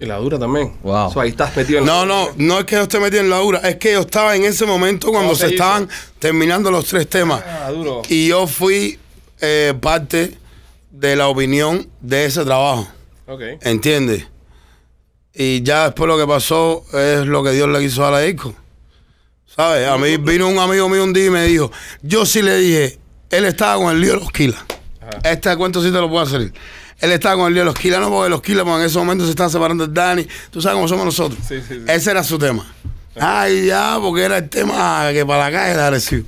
Y 0.00 0.06
la 0.06 0.16
dura 0.16 0.38
también. 0.38 0.72
Wow. 0.82 1.12
So, 1.12 1.20
ahí 1.20 1.28
estás 1.30 1.54
metido 1.54 1.80
en 1.80 1.84
No, 1.84 2.06
no, 2.06 2.30
no 2.36 2.58
es 2.58 2.64
que 2.64 2.76
yo 2.76 2.82
esté 2.82 2.98
metido 2.98 3.22
en 3.22 3.28
la 3.28 3.42
Ura, 3.42 3.58
es 3.60 3.76
que 3.76 3.92
yo 3.92 4.00
estaba 4.00 4.34
en 4.34 4.44
ese 4.44 4.64
momento 4.64 5.08
cuando 5.08 5.28
¿Cómo 5.28 5.34
se 5.36 5.48
estaban 5.48 5.88
terminando 6.18 6.70
los 6.70 6.86
tres 6.86 7.06
temas. 7.08 7.42
Ah, 7.46 7.70
duro. 7.70 8.00
Y 8.08 8.28
yo 8.28 8.46
fui 8.46 8.98
eh, 9.40 9.74
parte 9.78 10.38
de 10.90 11.16
la 11.16 11.28
opinión 11.28 11.86
de 12.00 12.24
ese 12.24 12.44
trabajo, 12.44 12.88
Ok. 13.26 13.42
¿entiendes? 13.60 14.26
Y 15.34 15.62
ya 15.62 15.84
después 15.84 16.08
lo 16.08 16.18
que 16.18 16.26
pasó 16.26 16.84
es 16.92 17.26
lo 17.26 17.44
que 17.44 17.52
Dios 17.52 17.68
le 17.68 17.78
quiso 17.80 18.04
a 18.06 18.10
la 18.10 18.20
disco. 18.20 18.54
¿Sabes? 19.46 19.86
A 19.86 19.98
mí 19.98 20.16
vino 20.16 20.48
un 20.48 20.58
amigo 20.58 20.88
mío 20.88 21.04
un 21.04 21.12
día 21.12 21.26
y 21.26 21.30
me 21.30 21.44
dijo, 21.44 21.70
yo 22.02 22.24
sí 22.24 22.40
le 22.40 22.56
dije, 22.56 22.98
él 23.30 23.44
estaba 23.44 23.82
con 23.82 23.94
el 23.94 24.00
lío 24.00 24.14
de 24.14 24.20
los 24.20 24.32
kilas. 24.32 24.60
Este 25.24 25.54
cuento 25.56 25.82
sí 25.82 25.90
te 25.90 25.98
lo 25.98 26.08
puedo 26.08 26.22
hacer. 26.22 26.52
Él 27.00 27.12
estaba 27.12 27.36
con 27.36 27.46
el 27.48 27.54
lío 27.54 27.62
de 27.62 27.66
los 27.66 27.74
kilas, 27.74 28.00
no 28.00 28.10
porque 28.10 28.28
los 28.28 28.40
porque 28.40 28.80
en 28.80 28.82
ese 28.82 28.98
momento 28.98 29.24
se 29.24 29.30
estaban 29.30 29.50
separando 29.50 29.84
el 29.84 29.94
Dani. 29.94 30.26
Tú 30.50 30.60
sabes 30.60 30.76
cómo 30.76 30.88
somos 30.88 31.06
nosotros. 31.06 31.40
Sí, 31.46 31.60
sí, 31.60 31.74
sí. 31.76 31.84
Ese 31.86 32.10
era 32.10 32.22
su 32.22 32.38
tema. 32.38 32.66
Ay, 33.18 33.66
ya, 33.66 33.98
porque 34.00 34.22
era 34.22 34.38
el 34.38 34.48
tema 34.48 35.08
que 35.12 35.24
para 35.26 35.50
la 35.50 35.56
calle 35.56 35.72
era 35.72 35.86
agresivo. 35.86 36.26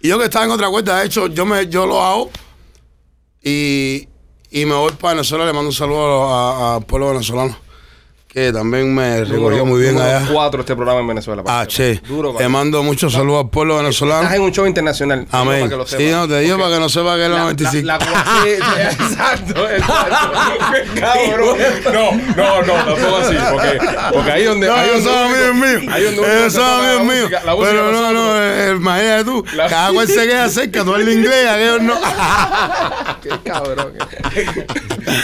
Y 0.00 0.08
yo 0.08 0.18
que 0.18 0.26
estaba 0.26 0.44
en 0.44 0.50
otra 0.50 0.68
cuenta, 0.68 0.98
de 0.98 1.06
hecho, 1.06 1.28
yo 1.28 1.46
me 1.46 1.68
yo 1.68 1.86
lo 1.86 2.04
hago 2.04 2.30
y, 3.42 4.08
y 4.50 4.64
me 4.66 4.74
voy 4.74 4.92
para 4.92 5.14
Venezuela, 5.14 5.46
le 5.46 5.52
mando 5.52 5.68
un 5.68 5.74
saludo 5.74 6.74
al 6.74 6.84
pueblo 6.84 7.10
venezolano, 7.10 7.56
que 8.36 8.52
también 8.52 8.94
me 8.94 9.24
recogió 9.24 9.64
muy 9.64 9.80
bien 9.80 9.98
allá. 9.98 10.28
cuatro 10.30 10.60
este 10.60 10.74
programa 10.76 11.00
en 11.00 11.06
Venezuela. 11.06 11.42
para 11.42 11.60
Ah, 11.60 11.66
che. 11.66 12.02
Duro, 12.06 12.34
para 12.34 12.46
mando 12.50 12.82
muchos 12.82 13.10
saludos 13.14 13.44
al 13.44 13.48
pueblo 13.50 13.78
venezolano. 13.78 14.24
Estás 14.24 14.36
en 14.36 14.42
un 14.42 14.52
show 14.52 14.66
internacional. 14.66 15.24
Para 15.30 15.42
Amén. 15.42 15.70
que 15.70 15.76
lo 15.76 15.86
Sí, 15.86 16.08
no, 16.10 16.28
te 16.28 16.40
digo 16.40 16.58
para 16.58 16.74
que 16.74 16.80
no 16.80 16.88
sepa 16.90 17.16
que 17.16 17.22
es 17.24 17.30
la 17.30 17.36
La- 17.36 17.42
95. 17.44 17.86
La, 17.86 17.96
la, 17.96 18.04
sí, 18.44 18.50
exacto, 18.50 19.70
exacto. 19.70 21.00
Cabrón. 21.00 21.56
No, 22.36 22.62
no, 22.62 22.62
no, 22.66 22.74
tampoco 22.84 23.16
así. 23.16 23.36
Porque, 23.50 23.78
porque 24.12 24.30
ahí 24.32 24.44
donde. 24.44 24.66
No, 24.66 24.74
ahí 24.74 24.88
donde 24.90 25.02
son 25.02 25.14
único- 25.18 25.34
amigos 25.34 25.54
míos. 25.80 25.94
Ahí 25.94 26.04
donde 26.04 26.20
amigos 26.26 27.04
míos. 27.04 27.20
música- 27.22 27.42
la 27.42 27.54
música 27.54 27.70
Pero 27.72 27.92
no, 27.92 28.12
no, 28.12 28.42
eh, 28.44 28.74
imagínate 28.76 29.24
tú. 29.24 29.44
Cada 29.56 29.92
cual 29.94 30.06
se 30.08 30.26
queda 30.26 30.48
cerca, 30.50 30.84
tú 30.84 30.94
el 30.94 31.08
inglés, 31.08 31.48
aquellos 31.48 31.80
no. 31.80 31.94
Qué 33.22 33.30
cabrón. 33.50 33.94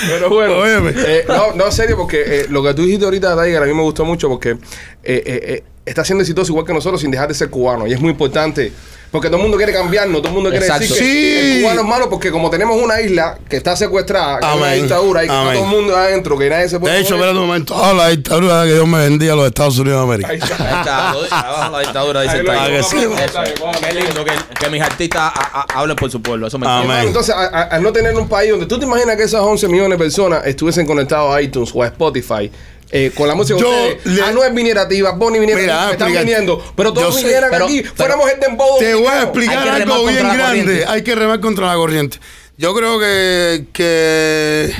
Pero 0.09 0.31
bueno. 0.31 0.55
Óyeme. 0.57 0.93
eh, 0.97 1.25
no, 1.29 1.53
no, 1.55 1.67
en 1.67 1.73
serio, 1.73 1.97
porque 1.99 2.23
eh, 2.25 2.47
lo 2.49 2.63
que 2.63 2.73
tú 2.73 2.83
dijiste 2.85 3.02
ahorita, 3.07 3.35
Tiger, 3.43 3.63
a 3.63 3.67
mí 3.67 3.75
me 3.75 3.83
gustó 3.83 4.05
mucho 4.05 4.29
porque 4.29 4.51
eh, 4.51 4.57
eh, 5.05 5.23
eh, 5.27 5.65
está 5.85 6.05
siendo 6.05 6.23
exitoso 6.23 6.53
igual 6.53 6.65
que 6.67 6.73
nosotros 6.75 7.01
sin 7.01 7.11
dejar 7.11 7.29
de 7.29 7.35
ser 7.35 7.51
cubano. 7.51 7.87
Y 7.87 7.93
es 7.93 8.01
muy 8.01 8.11
importante. 8.11 8.73
Porque 9.11 9.29
todo 9.29 9.37
el 9.37 9.43
mundo 9.43 9.59
quiere 9.59 9.75
cambiarnos, 9.75 10.23
todo 10.23 10.29
el 10.29 10.35
mundo 10.37 10.49
quiere 10.49 10.65
Exacto. 10.65 10.85
decir 10.89 10.97
que 10.99 11.05
Sí. 11.43 11.57
el 11.57 11.63
cubano 11.65 11.81
es 11.83 11.87
malo 11.87 12.09
porque 12.09 12.31
como 12.31 12.49
tenemos 12.49 12.81
una 12.83 12.99
isla 13.03 13.39
que 13.47 13.59
está 13.59 13.77
secuestrada, 13.77 14.39
que 14.41 14.47
es 14.47 14.55
una 14.57 14.67
Amén. 14.69 14.81
dictadura 14.81 15.23
y 15.23 15.27
que 15.27 15.33
está 15.35 15.41
Amén. 15.43 15.55
todo 15.55 15.65
el 15.65 15.71
mundo 15.71 15.97
adentro, 15.99 16.39
que 16.39 16.49
nadie 16.49 16.69
se 16.71 16.81
puede 16.81 16.95
De 16.95 17.01
hecho, 17.03 17.15
espérate 17.17 17.39
un 17.39 17.47
momento. 17.47 17.75
Ah, 17.77 17.93
la 17.93 18.09
dictadura 18.09 18.65
que 18.65 18.73
Dios 18.73 18.89
me 18.89 19.01
vendía 19.01 19.35
a 19.35 19.37
los 19.37 19.47
Estados 19.47 19.79
Unidos 19.79 19.99
de 19.99 20.03
América. 20.15 20.29
Ahí 20.31 20.39
está. 20.39 21.11
Ahí 21.11 21.27
abajo 21.31 21.73
la 21.73 21.81
dictadura, 21.81 22.23
dice 22.23 22.33
Ahí 22.33 22.41
el 22.41 22.47
lo 22.47 22.53
Tiger. 22.53 23.01
digo, 23.01 23.17
que. 23.17 23.87
Qué 23.87 23.93
lindo 23.93 24.25
mis 24.71 24.81
artistas 24.83 25.21
a- 25.35 25.61
a- 25.61 25.79
hablen 25.79 25.97
por 25.97 26.11
su 26.11 26.23
pueblo. 26.23 26.47
Eso 26.47 26.59
me 26.59 26.67
Amén. 26.67 26.85
encanta. 26.87 27.03
Entonces, 27.09 27.35
a- 27.35 27.45
a- 27.49 27.63
al 27.65 27.83
no 27.83 27.93
tener 27.93 28.15
un 28.17 28.29
país 28.31 28.51
donde 28.51 28.65
tú 28.65 28.79
te 28.79 28.87
imaginas 28.87 29.17
que 29.17 29.25
esas 29.25 29.43
11 29.43 29.69
millones 29.69 29.91
de 29.91 29.99
personas 29.99 30.47
estuviesen 30.47 30.87
conectados 30.87 31.35
a 31.37 31.43
iTunes 31.43 31.71
o 31.75 31.83
a 31.83 31.87
Spotify 31.89 32.51
eh, 32.95 33.11
con 33.17 33.27
la 33.27 33.35
música 33.35 33.59
Yo 33.59 33.69
ustedes, 33.69 34.05
le- 34.07 34.23
Anuel 34.23 34.53
viniera 34.53 34.83
a 34.83 34.89
ti, 34.89 35.01
Bunny 35.03 35.39
viniera 35.41 35.61
Mira, 35.61 35.75
a 35.75 35.81
ti, 35.83 35.87
me 35.87 35.93
están 35.93 36.13
viniendo, 36.13 36.63
pero 36.77 36.93
todos 36.93 37.15
Yo 37.17 37.23
vinieran 37.23 37.51
pero- 37.51 37.65
aquí, 37.65 37.81
pero- 37.83 37.95
fuéramos 37.97 38.31
el 38.31 38.39
dembow 38.41 38.79
Te 38.79 38.95
voy 38.95 39.07
a 39.07 39.23
explicar 39.23 39.59
Hay 39.59 39.65
que 39.65 39.79
remar 39.79 39.97
algo 39.97 40.07
bien 40.07 40.19
contra 40.19 40.29
la 40.29 40.35
grande. 40.35 40.63
corriente. 40.65 40.87
Hay 40.93 41.03
que 41.03 41.15
remar 41.15 41.41
contra 41.41 41.67
la 41.69 41.75
corriente. 41.75 42.19
Yo 42.59 42.75
creo 42.75 42.99
que, 43.01 43.67
que 43.73 44.73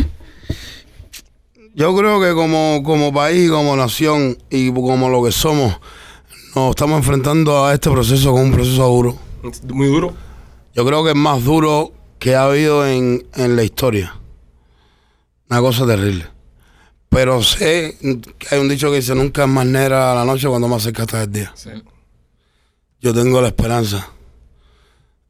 yo 1.75 1.97
creo 1.97 2.21
que 2.21 2.35
como, 2.35 2.83
como 2.85 3.13
país, 3.13 3.51
como 3.51 3.75
nación 3.77 4.37
y 4.51 4.71
como 4.73 5.09
lo 5.09 5.25
que 5.25 5.33
somos, 5.33 5.81
nos 6.55 6.71
estamos 6.71 6.99
enfrentando 6.99 7.65
a 7.65 7.73
este 7.73 7.91
proceso 7.91 8.33
con 8.33 8.43
un 8.43 8.53
proceso 8.53 8.87
duro. 8.89 9.17
Muy 9.69 9.87
duro. 9.87 10.15
Yo 10.75 10.85
creo 10.85 11.03
que 11.03 11.11
es 11.11 11.17
más 11.17 11.43
duro 11.43 11.93
que 12.19 12.35
ha 12.37 12.45
habido 12.45 12.87
en, 12.87 13.27
en 13.35 13.57
la 13.57 13.65
historia. 13.65 14.15
Una 15.49 15.61
cosa 15.61 15.87
terrible. 15.87 16.27
Pero 17.13 17.43
sé 17.43 17.99
que 18.39 18.55
hay 18.55 18.59
un 18.59 18.71
dicho 18.71 18.91
que 18.91 18.97
dice, 18.97 19.15
nunca 19.15 19.43
es 19.43 19.49
más 19.49 19.67
negra 19.67 20.15
la 20.15 20.25
noche 20.25 20.49
cuando 20.49 20.67
más 20.67 20.83
cerca 20.83 21.03
está 21.03 21.23
el 21.23 21.31
día. 21.31 21.55
Yo 23.03 23.13
tengo 23.13 23.43
la 23.43 23.49
esperanza 23.49 24.09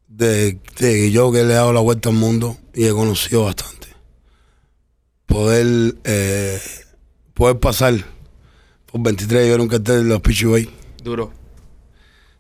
de, 0.07 0.61
que 0.77 1.11
yo 1.11 1.33
que 1.33 1.43
le 1.43 1.53
he 1.53 1.57
dado 1.57 1.73
la 1.73 1.81
vuelta 1.81 2.11
al 2.11 2.15
mundo 2.15 2.57
y 2.73 2.87
he 2.87 2.93
conocido 2.93 3.47
bastante, 3.47 3.89
poder, 5.27 5.97
eh, 6.05 6.61
poder 7.35 7.59
pasar 7.59 7.95
por 8.87 9.03
23 9.03 9.45
y 9.47 9.51
ver 9.51 9.61
un 9.61 9.67
cartel 9.69 10.05
de 10.05 10.09
los 10.09 10.21
Pichi 10.21 10.45
Boys, 10.45 10.69
Duro. 11.03 11.33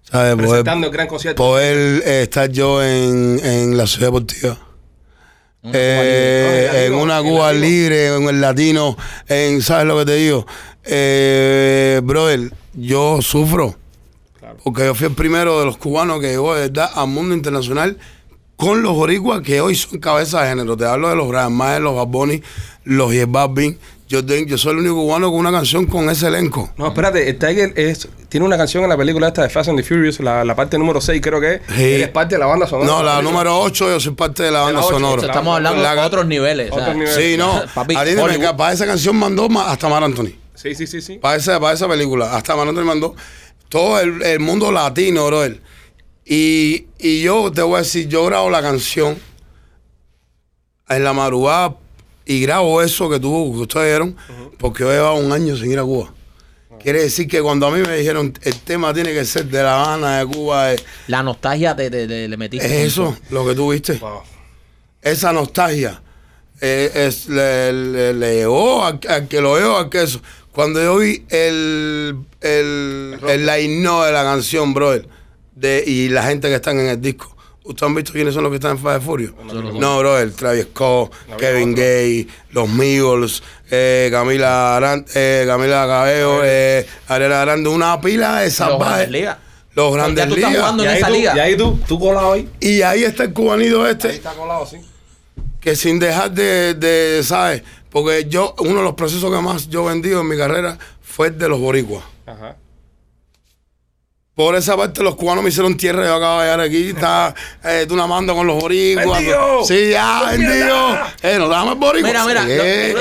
¿sabes? 0.03 0.35
Poder, 0.37 0.49
Presentando 0.49 0.87
el 0.87 0.93
gran 0.93 1.09
concierto. 1.09 1.43
poder 1.43 2.03
eh, 2.07 2.23
estar 2.23 2.49
yo 2.49 2.81
en, 2.81 3.41
en 3.45 3.77
la 3.77 3.89
ciudad 3.89 4.07
deportiva. 4.09 4.57
Eh, 5.65 6.87
en 6.87 6.95
una 6.95 7.23
Cuba 7.23 7.53
latino. 7.53 7.67
libre, 7.67 8.07
en 8.17 8.29
el 8.29 8.41
latino, 8.41 8.97
en, 9.29 9.63
¿sabes 9.63 9.87
lo 9.87 9.99
que 9.99 10.07
te 10.07 10.15
digo? 10.17 10.47
Eh, 10.85 12.01
brother, 12.03 12.53
yo 12.75 13.23
sufro. 13.23 13.77
Claro. 14.39 14.57
Porque 14.65 14.85
yo 14.85 14.95
fui 14.95 15.07
el 15.07 15.15
primero 15.15 15.61
de 15.61 15.67
los 15.67 15.77
cubanos 15.77 16.21
que 16.21 16.29
llegó 16.31 16.55
de 16.55 16.63
verdad 16.63 16.91
al 16.95 17.09
mundo 17.09 17.35
internacional 17.35 17.97
con 18.57 18.83
los 18.83 18.95
boricuas 18.95 19.41
que 19.43 19.61
hoy 19.61 19.75
son 19.77 20.01
cabeza 20.01 20.43
de 20.43 20.49
género. 20.49 20.77
Te 20.77 20.85
hablo 20.85 21.09
de 21.09 21.17
los 21.17 21.29
Brian 21.29 21.53
Mayer, 21.53 21.81
los 21.81 21.95
Bad 21.95 22.07
Bunny, 22.09 22.43
los 22.85 23.13
J 23.13 23.27
Balvin. 23.29 23.79
Yo, 24.13 24.25
te- 24.27 24.45
yo 24.47 24.59
soy 24.59 24.73
el 24.73 24.79
único 24.81 24.95
cubano 24.97 25.31
con 25.31 25.41
una 25.41 25.51
canción 25.51 25.87
con 25.87 26.11
ese 26.11 26.27
elenco. 26.29 26.71
No, 26.77 26.89
espérate, 26.89 27.29
el 27.31 27.39
Tiger 27.39 27.73
es, 27.77 28.07
tiene 28.29 28.45
una 28.45 28.59
canción 28.59 28.83
en 28.85 28.91
la 28.91 28.97
película 28.99 29.29
esta 29.29 29.43
de 29.43 29.49
Fast 29.49 29.71
and 29.71 29.79
the 29.79 29.83
Furious, 29.85 30.21
la, 30.21 30.45
la 30.45 30.55
parte 30.55 30.79
número 30.79 31.01
6 31.01 31.21
creo 31.23 31.41
que 31.41 31.55
es. 31.55 31.61
Sí. 31.75 31.83
Él 31.95 32.03
es 32.03 32.09
parte 32.11 32.35
de 32.35 32.39
la 32.41 32.47
banda 32.47 32.67
sonora. 32.67 32.87
No, 32.91 33.03
la 33.03 33.23
número 33.23 33.59
8, 33.61 33.89
yo 33.91 34.01
soy 34.01 34.13
parte 34.13 34.43
de 34.43 34.51
la 34.51 34.61
banda 34.61 34.83
sonora. 34.83 35.23
Estamos 35.27 35.57
hablando 35.57 35.83
La- 35.83 35.95
de 35.95 36.01
otros 36.03 36.27
niveles. 36.27 36.71
o 36.71 36.75
sea, 36.75 36.83
Otros 36.83 36.97
niveles. 36.99 37.17
Sí, 37.17 37.37
no. 37.39 37.63
Papi, 37.75 37.95
para 37.95 38.73
esa 38.73 38.85
canción 38.87 39.17
mandó 39.17 39.49
ma- 39.49 39.71
hasta 39.73 39.89
Mar 39.89 40.05
Anthony. 40.05 40.33
Sí, 40.55 40.75
sí, 40.75 40.87
sí, 40.87 41.01
sí. 41.01 41.19
Para 41.19 41.37
esa, 41.37 41.59
para 41.59 41.73
esa 41.75 41.89
película. 41.89 42.37
Hasta 42.37 42.55
Mar 42.55 42.69
Anthony 42.69 42.85
mandó 42.85 43.15
todo 43.71 43.99
el, 43.99 44.23
el 44.23 44.41
mundo 44.41 44.71
latino, 44.71 45.27
brother. 45.27 45.61
Y, 46.27 46.87
y 46.99 47.23
yo 47.23 47.51
te 47.51 47.63
voy 47.63 47.77
a 47.77 47.79
decir, 47.79 48.07
yo 48.09 48.25
grabo 48.27 48.51
la 48.51 48.61
canción 48.61 49.19
en 50.89 51.05
la 51.05 51.13
madrugada 51.15 51.77
y 52.27 52.41
grabo 52.43 52.83
eso 52.83 53.09
que, 53.11 53.19
tú, 53.21 53.53
que 53.55 53.61
ustedes 53.61 53.87
vieron, 53.87 54.17
porque 54.59 54.85
yo 54.85 54.91
llevaba 54.91 55.15
un 55.15 55.33
año 55.33 55.57
sin 55.57 55.73
ir 55.73 55.79
a 55.79 55.83
Cuba. 55.85 56.13
Quiere 56.81 57.03
decir 57.03 57.29
que 57.29 57.41
cuando 57.41 57.67
a 57.67 57.71
mí 57.71 57.81
me 57.87 57.97
dijeron 57.97 58.33
el 58.43 58.59
tema 58.61 58.93
tiene 58.93 59.13
que 59.13 59.25
ser 59.25 59.45
de 59.47 59.63
La 59.63 59.83
Habana, 59.85 60.19
de 60.19 60.27
Cuba, 60.27 60.73
es, 60.73 60.85
La 61.07 61.23
nostalgia 61.23 61.77
te, 61.77 61.89
te- 61.91 62.09
te- 62.09 62.27
le 62.29 62.35
es 62.35 62.39
metiste. 62.39 62.85
eso 62.85 63.17
lo 63.31 63.47
que 63.47 63.55
tú 63.55 63.71
viste. 63.73 63.95
Wow. 63.95 64.23
esa 65.01 65.33
nostalgia 65.33 66.03
eh, 66.61 66.91
es, 66.95 67.29
le, 67.29 67.73
le- 67.73 68.15
le 68.15 68.35
llegó 68.37 68.85
al, 68.85 68.99
al 69.09 69.29
que 69.29 69.41
lo 69.41 69.53
veo 69.53 69.77
al 69.79 69.91
que 69.91 70.03
eso. 70.03 70.21
Cuando 70.53 70.83
yo 70.83 70.97
vi 70.99 71.25
el, 71.31 72.17
el, 72.41 73.19
el 73.29 73.47
line 73.47 73.81
no 73.83 74.03
de 74.05 74.13
la 74.13 74.23
canción, 74.25 74.75
brother, 74.75 75.09
de, 75.55 75.83
y 75.87 76.09
la 76.09 76.25
gente 76.25 76.49
que 76.49 76.55
están 76.57 76.79
en 76.81 76.89
el 76.89 77.01
disco. 77.01 77.32
¿Ustedes 77.65 77.83
han 77.89 77.95
visto 77.95 78.13
quiénes 78.13 78.35
son 78.35 78.43
los 78.43 78.51
que 78.51 78.57
están 78.57 78.73
en 78.73 78.79
Fast 78.79 78.97
and 78.97 79.05
Furious? 79.05 79.33
No, 79.79 79.99
brother, 79.99 80.33
Travis 80.33 80.65
Scott, 80.73 81.13
Kevin 81.39 81.75
Gay, 81.75 82.29
los 82.51 82.69
Migos, 82.69 83.43
eh, 83.71 84.09
Camila 84.11 84.77
Aran, 84.77 85.05
eh, 85.15 85.45
Camila 85.47 85.87
Cabello, 85.87 86.41
eh, 86.45 86.87
Ariana 87.09 87.41
Grande, 87.43 87.69
una 87.69 88.01
pila 88.01 88.39
de 88.41 88.47
Los 88.47 88.55
salvajes. 88.55 88.89
Grandes 88.97 89.11
Ligas. 89.11 89.39
Los 89.75 89.91
Ya 89.91 89.97
grandes 89.97 90.29
tú 90.29 90.35
estás 90.35 90.51
ligas. 90.51 90.63
jugando 90.63 90.83
Y 90.83 90.87
en 90.87 90.93
ahí, 90.93 90.99
esa 90.99 91.07
tú, 91.07 91.13
liga. 91.15 91.37
y 91.37 91.39
ahí 91.41 91.57
tú, 91.57 91.81
tú 91.89 91.99
colado 92.01 92.33
ahí. 92.33 92.49
Y 92.61 92.83
ahí 92.83 93.05
está 93.05 93.23
el 93.25 93.33
cubanito 93.33 93.85
Ahí 93.85 93.93
este. 93.93 94.11
está 94.17 94.33
colado, 94.33 94.67
sí. 94.67 94.79
que 95.61 95.77
sin 95.77 95.99
dejar 96.01 96.31
de, 96.33 96.75
de, 96.75 97.23
¿sabes? 97.25 97.63
Porque 97.91 98.27
yo, 98.29 98.55
uno 98.59 98.79
de 98.79 98.83
los 98.85 98.95
procesos 98.95 99.31
que 99.33 99.41
más 99.41 99.69
yo 99.69 99.85
he 99.89 99.93
vendido 99.93 100.21
en 100.21 100.29
mi 100.29 100.37
carrera 100.37 100.77
fue 101.01 101.29
el 101.29 101.39
de 101.39 101.49
los 101.49 101.61
boricuas. 101.61 102.03
Ajá. 102.27 102.57
Por 104.35 104.55
esa 104.57 104.79
parte 104.79 105.03
los 105.03 105.15
cubanos 105.17 105.45
me 105.45 105.51
hicieron 105.51 105.77
tierra, 105.77 106.07
yo 106.07 106.15
acabo 106.15 106.41
de 106.41 106.45
llegar 106.47 106.61
aquí, 106.61 106.89
está 106.89 107.35
eh, 107.63 107.85
tú 107.87 107.93
una 107.93 108.07
manda 108.07 108.33
con 108.33 108.47
los 108.47 108.59
boricuas. 108.63 109.21
Sí, 109.69 109.91
ya, 109.91 110.21
¡Con 110.23 110.31
vendido. 110.31 110.99
Eh, 111.23 111.37
nos 111.39 111.51
damos 111.51 111.79
boricua. 111.79 112.09
Mira, 112.09 112.25
mira, 112.25 112.43
lo- 112.43 112.51
Eh, 112.51 112.95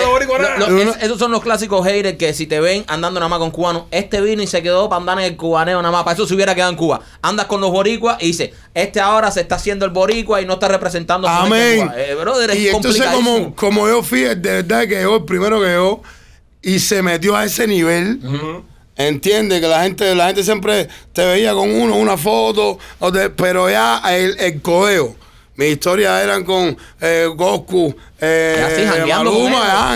no, 0.60 0.68
lo- 0.70 0.92
es- 0.92 1.04
esos 1.04 1.18
son 1.18 1.32
los 1.32 1.42
clásicos 1.42 1.88
haters 1.88 2.18
que 2.18 2.34
si 2.34 2.48
te 2.48 2.60
ven 2.60 2.84
andando 2.88 3.18
nada 3.22 3.30
más 3.30 3.40
con 3.40 3.50
cubanos, 3.52 3.84
este 3.92 4.20
vino 4.20 4.44
y 4.44 4.48
se 4.48 4.62
quedó 4.62 4.90
para 4.90 5.00
andar 5.00 5.20
en 5.20 5.24
el 5.26 5.38
cubaneo 5.38 5.82
nada 5.82 5.94
más, 5.94 6.04
para 6.04 6.16
eso 6.16 6.28
se 6.28 6.34
hubiera 6.36 6.54
quedado 6.54 6.72
en 6.72 6.76
Cuba. 6.78 7.00
Andas 7.22 7.46
con 7.46 7.62
los 7.62 7.72
boricuas 7.72 8.18
y 8.20 8.28
dice, 8.28 8.54
este 8.74 9.00
ahora 9.00 9.32
se 9.32 9.40
está 9.40 9.56
haciendo 9.56 9.86
el 9.86 9.92
boricua 9.92 10.42
y 10.42 10.46
no 10.46 10.56
está 10.56 10.68
representando 10.68 11.30
a 11.30 11.44
Amén. 11.44 11.88
Cuba. 11.88 11.94
Eh, 11.98 12.14
brother, 12.16 12.52
es 12.52 12.60
y 12.60 12.68
entonces 12.68 13.06
como, 13.06 13.56
como 13.56 13.88
yo 13.88 14.04
fui, 14.04 14.20
de 14.20 14.36
verdad 14.36 14.82
que 14.82 14.96
llegó 14.96 15.16
el 15.16 15.24
primero 15.24 15.62
que 15.62 15.68
llegó 15.68 16.04
y 16.62 16.80
se 16.80 17.02
metió 17.02 17.38
a 17.38 17.46
ese 17.46 17.68
nivel. 17.68 18.20
Entiende 19.08 19.60
que 19.62 19.68
la 19.68 19.84
gente, 19.84 20.14
la 20.16 20.28
gente 20.28 20.44
siempre 20.44 20.88
te 21.14 21.26
veía 21.26 21.54
con 21.54 21.70
uno, 21.70 21.96
una 21.96 22.18
foto, 22.18 22.78
pero 23.36 23.70
ya 23.70 24.02
el, 24.16 24.38
el 24.40 24.62
codeo. 24.62 25.16
Mis 25.56 25.74
historias 25.74 26.24
eran 26.24 26.44
con 26.44 26.76
eh, 27.02 27.28
Goku, 27.36 27.96
eh, 28.20 28.64
así, 28.66 28.82
Maluma. 29.18 29.94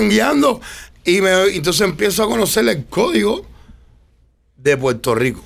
Y 1.03 1.21
me, 1.21 1.43
entonces 1.55 1.81
empiezo 1.81 2.23
a 2.23 2.27
conocer 2.27 2.67
el 2.67 2.85
código 2.85 3.45
de 4.57 4.77
Puerto 4.77 5.13
Rico. 5.15 5.41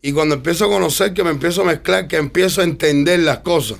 Y 0.00 0.12
cuando 0.12 0.34
empiezo 0.34 0.64
a 0.64 0.68
conocer, 0.68 1.14
que 1.14 1.22
me 1.24 1.30
empiezo 1.30 1.62
a 1.62 1.64
mezclar, 1.64 2.08
que 2.08 2.16
empiezo 2.16 2.60
a 2.60 2.64
entender 2.64 3.20
las 3.20 3.38
cosas. 3.38 3.78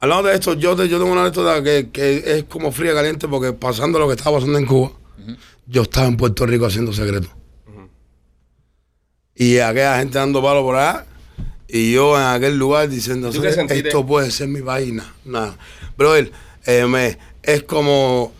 Hablando 0.00 0.28
de 0.28 0.34
esto, 0.34 0.54
yo, 0.54 0.74
te- 0.74 0.88
yo 0.88 0.98
tengo 0.98 1.12
una 1.12 1.22
anécdota 1.22 1.62
que, 1.62 1.90
que 1.92 2.22
es 2.38 2.44
como 2.44 2.72
fría 2.72 2.94
caliente 2.94 3.28
porque 3.28 3.52
pasando 3.52 3.98
lo 3.98 4.08
que 4.08 4.14
estaba 4.14 4.36
pasando 4.38 4.58
en 4.58 4.66
Cuba, 4.66 4.92
yo 5.66 5.82
estaba 5.82 6.06
en 6.06 6.16
Puerto 6.16 6.46
Rico 6.46 6.66
haciendo 6.66 6.92
secreto. 6.92 7.28
Y 9.34 9.58
aquella 9.58 9.98
gente 9.98 10.18
dando 10.18 10.42
palo 10.42 10.62
por 10.62 10.76
allá, 10.76 11.06
y 11.66 11.92
yo 11.92 12.16
en 12.18 12.26
aquel 12.26 12.58
lugar 12.58 12.88
diciendo, 12.88 13.30
esto 13.30 14.04
puede 14.04 14.30
ser 14.30 14.48
mi 14.48 14.60
vaina. 14.60 15.14
Nada. 15.24 15.56
Brother, 15.96 16.32
eh, 16.66 16.84
me, 16.86 17.16
es 17.42 17.62
como, 17.62 18.32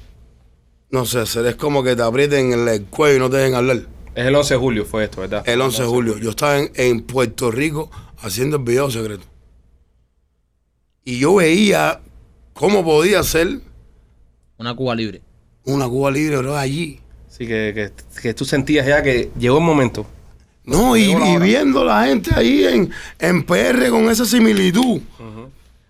no 0.90 1.06
sé, 1.06 1.22
es 1.22 1.56
como 1.56 1.82
que 1.82 1.94
te 1.94 2.02
aprieten 2.02 2.52
el, 2.52 2.68
el 2.68 2.84
cuello 2.86 3.16
y 3.16 3.18
no 3.20 3.30
te 3.30 3.36
dejen 3.36 3.54
hablar. 3.54 3.86
Es 4.14 4.26
el 4.26 4.34
11 4.34 4.54
de 4.54 4.60
julio, 4.60 4.84
fue 4.84 5.04
esto, 5.04 5.20
¿verdad? 5.20 5.48
El 5.48 5.60
11 5.60 5.82
de 5.82 5.88
julio. 5.88 6.18
Yo 6.18 6.30
estaba 6.30 6.58
en, 6.58 6.72
en 6.74 7.00
Puerto 7.02 7.50
Rico 7.50 7.90
haciendo 8.18 8.56
el 8.56 8.64
video 8.64 8.90
secreto. 8.90 9.24
Y 11.04 11.20
yo 11.20 11.36
veía 11.36 12.00
cómo 12.52 12.84
podía 12.84 13.22
ser 13.22 13.60
Una 14.58 14.74
Cuba 14.74 14.94
libre. 14.94 15.22
Una 15.64 15.88
Cuba 15.88 16.10
libre, 16.10 16.36
bro, 16.38 16.56
allí. 16.56 17.00
Sí, 17.28 17.46
que, 17.46 17.72
que, 17.74 18.20
que 18.20 18.34
tú 18.34 18.44
sentías 18.44 18.86
ya 18.86 19.02
que 19.02 19.30
llegó 19.38 19.58
el 19.58 19.64
momento. 19.64 20.06
No, 20.64 20.96
y, 20.96 21.14
viendo 21.38 21.84
la 21.84 22.04
gente 22.04 22.30
ahí 22.34 22.64
en, 22.64 22.90
en 23.18 23.42
PR 23.44 23.88
con 23.90 24.08
esa 24.10 24.24
similitud. 24.24 25.00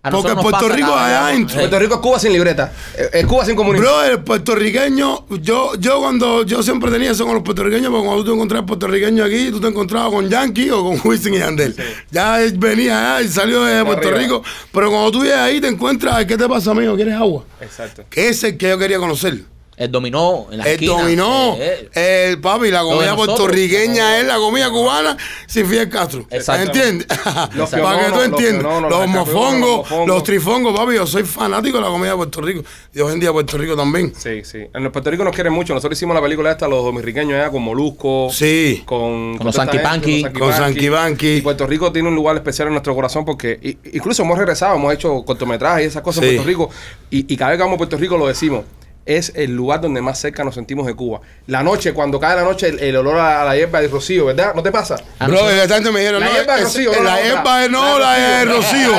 Porque 0.09 0.33
Puerto 0.33 0.67
Rico 0.67 0.95
allá 0.95 1.27
adentro. 1.27 1.55
eh, 1.57 1.59
Puerto 1.59 1.77
Rico 1.79 1.93
es 1.95 2.01
Cuba 2.01 2.17
sin 2.19 2.33
libreta. 2.33 2.73
Es 2.97 3.09
es 3.13 3.25
Cuba 3.27 3.45
sin 3.45 3.55
comunismo. 3.55 3.87
Bro, 3.87 4.03
el 4.03 4.23
puertorriqueño, 4.23 5.27
yo, 5.41 5.75
yo 5.75 5.99
cuando 5.99 6.43
yo 6.43 6.63
siempre 6.63 6.89
tenía 6.89 7.11
eso 7.11 7.23
con 7.25 7.35
los 7.35 7.43
puertorriqueños, 7.43 7.91
porque 7.91 8.05
cuando 8.07 8.23
tú 8.23 8.29
te 8.31 8.35
encontrabas 8.35 8.65
puertorriqueño 8.65 9.23
aquí, 9.23 9.51
tú 9.51 9.61
te 9.61 9.67
encontrabas 9.67 10.09
con 10.11 10.27
Yankee 10.27 10.71
o 10.71 10.83
con 10.83 10.99
Wisin 11.07 11.35
y 11.35 11.37
Yandel. 11.37 11.75
Ya 12.09 12.37
venía 12.55 13.17
allá 13.17 13.27
y 13.27 13.29
salió 13.29 13.63
de 13.63 13.85
Puerto 13.85 14.07
arriba. 14.07 14.23
Rico. 14.23 14.43
Pero 14.71 14.89
cuando 14.89 15.11
tú 15.11 15.23
llegas 15.23 15.41
ahí 15.41 15.61
te 15.61 15.67
encuentras, 15.67 16.25
¿qué 16.25 16.35
te 16.35 16.47
pasa, 16.49 16.71
amigo? 16.71 16.95
¿Quieres 16.95 17.13
agua? 17.13 17.45
Exacto. 17.59 18.03
Que 18.09 18.29
ese 18.29 18.47
es 18.47 18.53
el 18.53 18.57
que 18.57 18.69
yo 18.69 18.79
quería 18.79 18.97
conocer. 18.97 19.50
El 19.81 19.91
dominó 19.91 20.47
en 20.51 20.59
la 20.59 20.63
El 20.65 20.71
esquina. 20.73 20.91
dominó, 21.01 21.55
eh, 21.59 21.89
eh. 21.93 22.27
el 22.29 22.39
papi, 22.39 22.69
la 22.69 22.81
comida 22.83 23.11
nosotros. 23.13 23.27
puertorriqueña 23.37 24.19
es 24.19 24.25
la 24.27 24.35
comida 24.37 24.69
cubana 24.69 25.17
sin 25.47 25.65
Fidel 25.65 25.89
Castro. 25.89 26.25
Exacto. 26.29 26.67
¿Entiendes? 26.67 27.07
Los 27.55 27.69
Para 27.71 27.99
que 27.99 28.05
tú 28.11 28.15
los 28.15 28.25
entiendas. 28.25 28.63
Los 28.63 28.91
los 28.91 29.07
mofongos, 29.07 29.89
los 29.89 30.07
los 30.07 30.23
trifongos, 30.23 30.77
papi, 30.77 30.93
yo 30.95 31.07
soy 31.07 31.23
fanático 31.23 31.77
de 31.77 31.83
la 31.83 31.89
comida 31.89 32.11
de 32.11 32.15
Puerto 32.17 32.41
Rico. 32.41 32.63
Y 32.93 32.99
hoy 32.99 33.13
en 33.13 33.19
día 33.19 33.31
Puerto 33.31 33.57
Rico 33.57 33.75
también. 33.75 34.13
Sí, 34.15 34.43
sí. 34.43 34.59
En 34.73 34.83
los 34.83 34.91
Puerto 34.91 35.09
Rico 35.09 35.23
nos 35.23 35.33
quieren 35.33 35.51
mucho. 35.53 35.73
Nosotros 35.73 35.97
hicimos 35.97 36.13
la 36.15 36.21
película 36.21 36.51
esta, 36.51 36.67
los 36.67 36.83
dominicanos 36.83 37.33
allá, 37.33 37.49
con 37.49 37.63
Molusco. 37.63 38.29
Sí. 38.31 38.83
Con, 38.85 39.37
Con 39.37 39.47
los 39.47 39.55
Sanquipanqui. 39.55 40.21
gente, 40.23 40.39
Con 40.39 40.53
Sanquipanqui. 40.53 41.37
Y 41.37 41.41
Puerto 41.41 41.65
Rico 41.65 41.91
tiene 41.91 42.07
un 42.09 42.15
lugar 42.15 42.35
especial 42.35 42.67
en 42.67 42.75
nuestro 42.75 42.93
corazón 42.93 43.25
porque 43.25 43.77
incluso 43.93 44.21
hemos 44.21 44.37
regresado, 44.37 44.75
hemos 44.75 44.93
hecho 44.93 45.23
cortometrajes 45.25 45.85
y 45.85 45.87
esas 45.87 46.03
cosas 46.03 46.23
Sí. 46.23 46.29
en 46.29 46.35
Puerto 46.35 46.47
Rico. 46.49 46.69
Y, 47.09 47.33
y 47.33 47.35
cada 47.37 47.49
vez 47.49 47.57
que 47.57 47.63
vamos 47.63 47.75
a 47.75 47.77
Puerto 47.77 47.97
Rico 47.97 48.15
lo 48.17 48.27
decimos. 48.27 48.63
Es 49.05 49.31
el 49.35 49.55
lugar 49.55 49.81
donde 49.81 49.99
más 49.99 50.19
cerca 50.19 50.43
nos 50.43 50.53
sentimos 50.53 50.85
de 50.85 50.93
Cuba. 50.93 51.21
La 51.47 51.63
noche, 51.63 51.91
cuando 51.91 52.19
cae 52.19 52.35
la 52.35 52.43
noche, 52.43 52.67
el, 52.69 52.79
el 52.79 52.95
olor 52.95 53.17
a, 53.17 53.43
la 53.43 53.55
hierba 53.55 53.81
de 53.81 53.87
rocío, 53.87 54.25
¿verdad? 54.27 54.53
¿No 54.53 54.61
te 54.61 54.71
pasa? 54.71 54.95
Bro, 55.19 55.39
gente 55.67 55.91
me 55.91 55.99
dijeron, 56.01 56.19
La 56.21 56.27
no, 56.27 56.33
hierba 56.33 56.53
de 56.55 56.59
es- 56.61 56.65
rocío. 56.67 56.91
no 56.95 57.03
la 57.03 57.21
hierba 57.23 57.59
de 57.61 57.69
no, 57.69 57.99
la 57.99 58.13
de 58.13 58.45
rocío. 58.45 58.91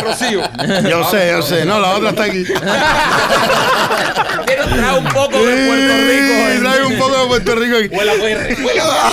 Yo 0.90 1.04
sé, 1.10 1.30
yo 1.30 1.42
sé. 1.42 1.64
No, 1.64 1.78
la 1.78 1.92
otra 1.94 2.10
está 2.10 2.24
aquí. 2.24 2.44
Quiero 4.46 4.64
traer 4.66 4.98
un 4.98 5.04
poco 5.04 5.38
de 5.38 5.66
Puerto 5.66 5.94
Rico. 6.08 6.60
Trae 6.62 6.84
un 6.84 6.98
poco 6.98 7.20
de 7.20 7.26
Puerto 7.28 7.54
Rico 7.54 7.76
aquí. 7.76 7.88
Huele 7.96 8.10
a 8.10 8.14
PR, 8.14 8.64
huele 8.64 8.80
a- 8.80 9.10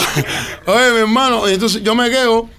Oye, 0.72 0.92
mi 0.92 1.00
hermano, 1.00 1.48
entonces 1.48 1.84
yo 1.84 1.96
me 1.96 2.10
quedo 2.10 2.50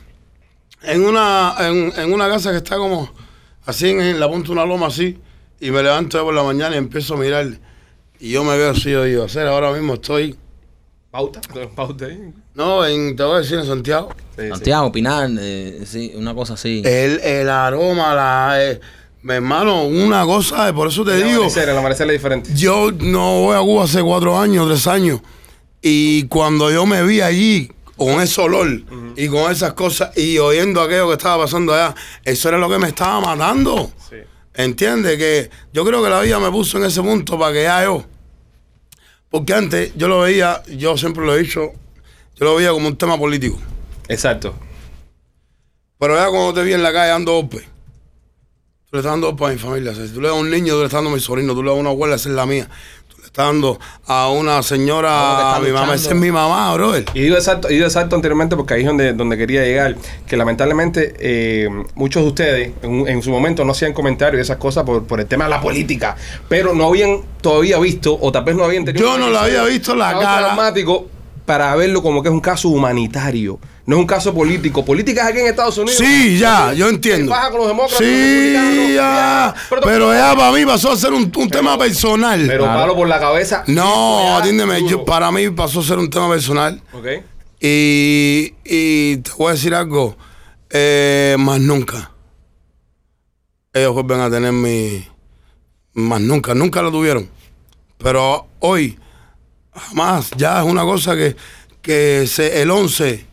en 0.83 1.05
una, 1.05 1.55
en, 1.61 1.93
en 1.97 2.12
una 2.12 2.29
casa 2.29 2.51
que 2.53 2.59
está 2.59 2.77
como 2.77 3.12
así 3.66 3.90
en, 3.90 4.01
en 4.01 4.21
la 4.21 4.29
punta 4.29 4.47
de 4.49 4.53
una 4.53 4.64
loma 4.64 4.87
así, 4.87 5.19
y 5.61 5.71
me 5.71 5.83
levanto 5.83 6.23
por 6.25 6.33
la 6.35 6.43
mañana 6.43 6.75
y 6.77 6.79
empiezo 6.79 7.14
a 7.14 7.16
mirar. 7.19 7.47
Y 8.20 8.30
yo 8.33 8.44
me 8.44 8.56
veo 8.56 8.70
así, 8.70 8.90
yo 8.90 9.04
digo, 9.04 9.24
hacer 9.24 9.46
ahora 9.46 9.72
mismo 9.72 9.94
estoy, 9.94 10.37
Pauta. 11.11 11.40
Pauta 11.74 12.04
ahí. 12.06 12.33
no, 12.54 12.87
en, 12.87 13.16
te 13.16 13.23
voy 13.25 13.37
a 13.37 13.38
decir, 13.40 13.58
en 13.58 13.66
Santiago. 13.66 14.10
Sí, 14.37 14.42
sí. 14.44 14.48
Santiago, 14.50 14.92
Pinar, 14.92 15.29
eh, 15.40 15.83
sí, 15.87 16.12
una 16.14 16.35
cosa 16.35 16.54
así. 16.54 16.83
El, 16.85 17.18
el 17.21 17.48
aroma, 17.48 18.14
la, 18.14 18.62
eh, 18.62 18.81
mi 19.23 19.35
hermano, 19.35 19.85
una 19.85 20.25
cosa, 20.25 20.68
eh, 20.68 20.73
por 20.73 20.88
eso 20.88 21.04
te 21.04 21.12
El 21.16 21.25
digo, 21.25 21.37
amanecer, 21.38 21.68
el 21.68 21.77
amanecer 21.79 22.06
es 22.08 22.12
diferente. 22.12 22.50
yo 22.54 22.90
no 22.92 23.40
voy 23.40 23.56
a 23.56 23.60
Cuba 23.60 23.85
hace 23.85 24.02
cuatro 24.02 24.38
años, 24.38 24.68
tres 24.68 24.87
años. 24.87 25.21
Y 25.83 26.25
cuando 26.29 26.71
yo 26.71 26.85
me 26.87 27.02
vi 27.02 27.23
allí 27.23 27.73
con 27.96 28.21
ese 28.21 28.40
olor 28.40 28.68
y 29.16 29.29
con 29.29 29.50
esas 29.50 29.73
cosas 29.73 30.16
y 30.16 30.38
oyendo 30.38 30.81
aquello 30.81 31.08
que 31.08 31.14
estaba 31.14 31.44
pasando 31.44 31.75
allá, 31.75 31.94
eso 32.25 32.48
era 32.50 32.58
lo 32.58 32.68
que 32.68 32.79
me 32.79 32.88
estaba 32.88 33.21
matando. 33.21 33.90
Sí. 34.08 34.16
¿Entiendes? 34.55 35.17
Que 35.17 35.51
yo 35.73 35.85
creo 35.85 36.03
que 36.03 36.11
la 36.11 36.21
vida 36.21 36.38
me 36.38 36.51
puso 36.51 36.79
en 36.79 36.85
ese 36.85 37.01
punto 37.03 37.38
para 37.38 37.53
que 37.53 37.63
ya 37.63 37.85
yo. 37.85 38.05
Porque 39.31 39.55
antes 39.55 39.92
yo 39.96 40.09
lo 40.09 40.21
veía, 40.21 40.63
yo 40.67 40.96
siempre 40.96 41.25
lo 41.25 41.37
he 41.37 41.42
dicho, 41.42 41.73
yo 42.35 42.44
lo 42.44 42.57
veía 42.57 42.73
como 42.73 42.88
un 42.88 42.96
tema 42.96 43.17
político. 43.17 43.59
Exacto. 44.09 44.55
Pero 45.98 46.17
ya 46.17 46.29
cuando 46.31 46.55
te 46.55 46.65
vi 46.65 46.73
en 46.73 46.83
la 46.83 46.92
calle 46.92 47.11
dando 47.11 47.35
golpes, 47.35 47.63
tú 47.63 48.90
le 48.92 48.98
estás 48.98 49.13
dando 49.13 49.29
golpes 49.29 49.46
a 49.46 49.51
mi 49.53 49.59
familia. 49.59 49.92
O 49.92 49.94
sea, 49.94 50.07
si 50.07 50.13
tú 50.13 50.21
le 50.21 50.29
das 50.29 50.37
a 50.37 50.40
un 50.40 50.51
niño, 50.51 50.73
tú 50.73 50.81
le 50.81 50.87
estás 50.87 50.98
dando 50.98 51.11
a 51.11 51.15
mi 51.15 51.21
sobrino, 51.21 51.55
tú 51.55 51.63
le 51.63 51.71
das 51.71 51.77
a 51.77 51.81
una 51.81 51.90
abuela, 51.90 52.17
esa 52.17 52.29
es 52.29 52.35
la 52.35 52.46
mía. 52.46 52.69
A 53.37 54.28
una 54.28 54.62
señora, 54.62 55.56
a 55.56 55.60
mi 55.60 55.70
mamá. 55.70 55.94
Esa 55.94 56.10
es 56.10 56.16
mi 56.16 56.31
mamá, 56.31 56.74
brother. 56.74 57.04
Y 57.14 57.20
digo 57.20 57.37
exacto, 57.37 57.70
y 57.70 57.74
digo 57.74 57.87
exacto 57.87 58.16
anteriormente 58.16 58.56
porque 58.56 58.74
ahí 58.74 58.81
es 58.81 58.87
donde, 58.87 59.12
donde 59.12 59.38
quería 59.38 59.62
llegar, 59.62 59.96
que 60.26 60.37
lamentablemente 60.37 61.14
eh, 61.18 61.68
muchos 61.94 62.22
de 62.22 62.28
ustedes 62.28 62.72
en, 62.83 63.06
en 63.08 63.22
su 63.22 63.31
momento 63.31 63.64
no 63.64 63.72
hacían 63.72 63.92
comentarios 63.92 64.38
de 64.38 64.42
esas 64.42 64.56
cosas 64.56 64.85
por, 64.85 65.04
por 65.04 65.20
el 65.20 65.26
tema 65.26 65.44
de 65.44 65.50
la 65.50 65.60
política, 65.60 66.16
pero 66.48 66.74
no 66.74 66.88
habían 66.88 67.20
todavía 67.40 67.78
visto, 67.78 68.18
o 68.20 68.33
tal 68.33 68.44
vez 68.44 68.56
no 68.56 68.64
habían 68.64 68.85
tenido... 68.85 69.06
Yo 69.06 69.18
no 69.18 69.31
le 69.31 69.38
había 69.38 69.64
visto 69.64 69.94
la 69.94 70.12
cara. 70.12 70.40
dramático 70.40 71.06
para 71.46 71.74
verlo 71.76 72.02
como 72.02 72.22
que 72.22 72.28
es 72.28 72.33
un 72.33 72.40
caso 72.40 72.68
humanitario, 72.68 73.58
no 73.91 73.97
es 73.97 74.01
un 74.03 74.07
caso 74.07 74.33
político. 74.33 74.85
Política 74.85 75.23
es 75.23 75.29
aquí 75.31 75.41
en 75.41 75.47
Estados 75.49 75.77
Unidos. 75.79 75.99
Sí, 75.99 76.38
ya, 76.38 76.73
yo 76.73 76.88
entiendo. 76.88 77.31
Baja 77.33 77.51
con 77.51 77.59
los 77.59 77.67
demócratas, 77.69 78.01
los 78.01 78.09
Sí, 78.09 78.95
ya. 78.95 79.55
pero- 79.69 79.81
Pero 79.83 80.13
ya 80.13 80.35
para 80.37 80.53
mí 80.53 80.65
pasó 80.65 80.93
a 80.93 80.97
ser 80.97 81.13
un, 81.13 81.33
un 81.37 81.51
tema 81.51 81.77
personal. 81.77 82.45
Pero 82.47 82.65
palo 82.67 82.95
por 82.95 83.09
la 83.09 83.19
cabeza. 83.19 83.65
no, 83.67 84.23
ya, 84.23 84.37
atiéndeme, 84.38 84.88
yo, 84.88 85.05
para 85.05 85.31
mí 85.33 85.51
pasó 85.51 85.81
a 85.81 85.83
ser 85.83 85.99
un 85.99 86.09
tema 86.09 86.29
personal. 86.31 86.81
Ok. 86.93 87.07
Y, 87.61 88.55
y 88.65 89.17
te 89.19 89.31
voy 89.37 89.49
a 89.49 89.53
decir 89.55 89.75
algo, 89.75 90.17
eh, 90.71 91.35
más 91.38 91.59
nunca. 91.61 92.13
Ellos 93.73 93.93
vuelven 93.95 94.21
a 94.21 94.31
tener 94.31 94.53
mi... 94.53 95.07
Más 95.95 96.21
nunca, 96.21 96.55
nunca 96.55 96.81
lo 96.83 96.91
tuvieron. 96.93 97.29
Pero 97.99 98.47
hoy, 98.61 98.99
jamás, 99.75 100.31
ya 100.37 100.61
es 100.61 100.65
una 100.67 100.83
cosa 100.85 101.17
que, 101.17 101.37
que 101.83 102.27
se, 102.27 102.63
el 102.63 102.71
11, 102.71 103.27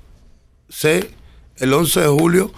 se, 0.70 1.10
el 1.58 1.74
11 1.74 2.02
de 2.02 2.08
julio 2.08 2.52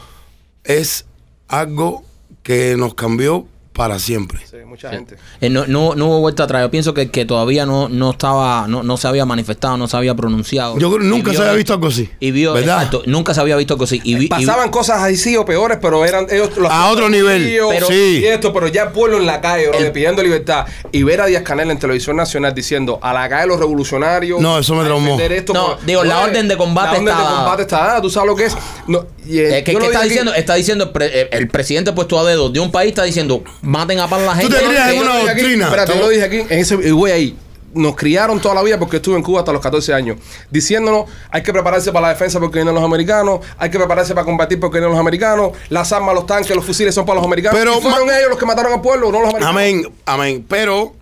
es 0.64 1.06
algo 1.48 2.04
que 2.44 2.76
nos 2.78 2.94
cambió 2.96 3.48
para 3.80 3.98
siempre. 3.98 4.40
Sí, 4.50 4.58
mucha 4.66 4.90
gente. 4.90 5.16
Eh, 5.40 5.50
no, 5.50 5.66
no, 5.66 5.96
no 5.96 6.08
hubo 6.08 6.20
vuelta 6.20 6.44
atrás. 6.44 6.62
Yo 6.64 6.70
pienso 6.70 6.94
que, 6.94 7.10
que 7.10 7.24
todavía 7.24 7.66
no, 7.66 7.88
no 7.88 8.12
estaba, 8.12 8.68
no, 8.68 8.84
no 8.84 8.98
se 8.98 9.08
había 9.08 9.26
manifestado, 9.26 9.78
no 9.78 9.88
se 9.88 9.96
había 9.96 10.16
pronunciado. 10.16 10.78
Yo 10.78 10.90
creo 10.90 11.00
que 11.02 11.06
nunca 11.08 11.30
vio 11.32 11.40
se 11.40 11.46
había 11.46 11.56
visto 11.58 11.72
algo 11.74 11.88
así. 11.88 12.10
Y 12.20 12.32
vio, 12.32 12.52
¿verdad? 12.52 12.76
exacto, 12.76 13.04
nunca 13.06 13.34
se 13.34 13.40
había 13.40 13.56
visto 13.56 13.76
algo 13.76 13.86
así. 13.86 14.02
Y 14.04 14.16
vi- 14.16 14.26
y- 14.26 14.28
Pasaban 14.28 14.70
cosas 14.70 15.02
así 15.02 15.38
o 15.38 15.46
peores, 15.46 15.78
pero 15.82 16.04
eran 16.04 16.28
ellos 16.30 16.50
los 16.58 16.70
A 16.70 16.90
otro 16.90 17.08
nivel, 17.10 17.58
pero, 17.70 17.88
sí. 17.88 18.20
y 18.22 18.26
esto, 18.26 18.52
pero 18.52 18.68
ya 18.68 18.84
el 18.84 18.90
pueblo 18.90 19.16
en 19.18 19.26
la 19.26 19.40
calle, 19.40 19.70
bro, 19.70 19.94
pidiendo 19.94 20.22
libertad 20.22 20.66
y 20.92 21.04
ver 21.04 21.22
a 21.22 21.28
Díaz 21.28 21.44
Canel 21.44 21.72
en 21.72 21.80
televisión 21.80 22.18
nacional 22.18 22.54
diciendo 22.54 23.00
a 23.02 23.14
la 23.14 23.30
calle 23.30 23.48
los 23.48 23.60
revolucionarios. 23.62 24.42
No, 24.42 24.60
eso 24.60 24.76
me 24.76 24.84
traumó. 24.84 25.18
esto 25.18 25.54
No, 25.54 25.68
por- 25.78 25.86
digo, 25.86 26.04
la 26.04 26.20
orden 26.20 26.50
de 26.50 26.58
combate 26.58 26.88
La 26.88 26.92
orden 27.00 27.08
está 27.08 27.18
de 27.18 27.24
dada. 27.24 27.36
combate 27.38 27.62
está 27.62 27.78
dada, 27.78 28.02
tú 28.02 28.10
sabes 28.10 28.28
lo 28.28 28.36
que 28.36 28.46
es. 28.46 28.58
No, 28.88 29.06
y, 29.26 29.40
eh, 29.40 29.64
¿qué, 29.64 29.72
yo 29.72 29.80
qué 29.80 29.86
lo 29.86 29.92
está 29.92 30.04
diciendo? 30.04 30.34
Está 30.34 30.56
diciendo 30.56 30.84
el, 30.84 30.90
pre- 30.92 31.22
el- 31.22 31.28
el 31.32 31.48
presidente 31.48 31.94
puesto 31.94 32.20
a 32.20 32.26
dedo 32.26 32.50
de 32.50 32.60
un 32.60 32.72
país 32.72 32.90
está 32.90 33.04
diciendo 33.04 33.42
maten 33.70 34.00
a 34.00 34.08
par 34.08 34.22
la 34.22 34.36
gente. 34.36 34.56
te 34.58 34.64
creas 34.66 34.94
Yo 34.94 34.96
en 34.96 35.02
una 35.02 35.20
doctrina. 35.20 35.66
Espérate, 35.66 35.94
yo 35.94 36.00
lo 36.00 36.10
dije 36.10 36.24
aquí, 36.24 36.38
en 36.38 36.60
ese 36.60 36.76
y 36.76 36.92
voy 36.92 37.12
ahí. 37.12 37.38
Nos 37.72 37.96
criaron 37.96 38.40
toda 38.40 38.56
la 38.56 38.64
vida 38.64 38.80
porque 38.80 38.96
estuve 38.96 39.16
en 39.16 39.22
Cuba 39.22 39.42
hasta 39.42 39.54
los 39.54 39.62
14 39.62 39.94
años, 39.94 40.18
diciéndonos 40.50 41.06
hay 41.30 41.44
que 41.44 41.54
prepararse 41.54 41.92
para 41.92 42.08
la 42.08 42.14
defensa 42.14 42.40
porque 42.40 42.58
vienen 42.58 42.74
los 42.74 42.84
americanos, 42.84 43.42
hay 43.60 43.70
que 43.70 43.78
prepararse 43.78 44.16
para 44.16 44.26
combatir 44.26 44.60
porque 44.60 44.80
vienen 44.80 44.90
los 44.90 45.00
americanos, 45.00 45.52
las 45.70 45.92
armas, 45.94 46.16
los 46.16 46.26
tanques, 46.26 46.56
los 46.56 46.66
fusiles 46.66 46.96
son 46.96 47.06
para 47.06 47.18
los 47.18 47.26
americanos. 47.26 47.60
Pero 47.60 47.78
y 47.78 47.82
fueron 47.82 48.10
ellos 48.10 48.30
los 48.30 48.40
que 48.40 48.46
mataron 48.48 48.74
al 48.74 48.82
pueblo, 48.82 49.12
no 49.12 49.22
los 49.22 49.36
americanos. 49.36 49.50
Amén, 49.50 49.94
amén. 50.08 50.46
Pero 50.50 50.96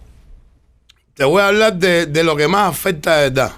te 1.13 1.24
voy 1.24 1.41
a 1.41 1.47
hablar 1.47 1.76
de, 1.76 2.05
de 2.05 2.24
lo 2.26 2.36
que 2.36 2.49
más 2.49 2.70
afecta 2.70 3.15
de 3.15 3.30
verdad. 3.30 3.53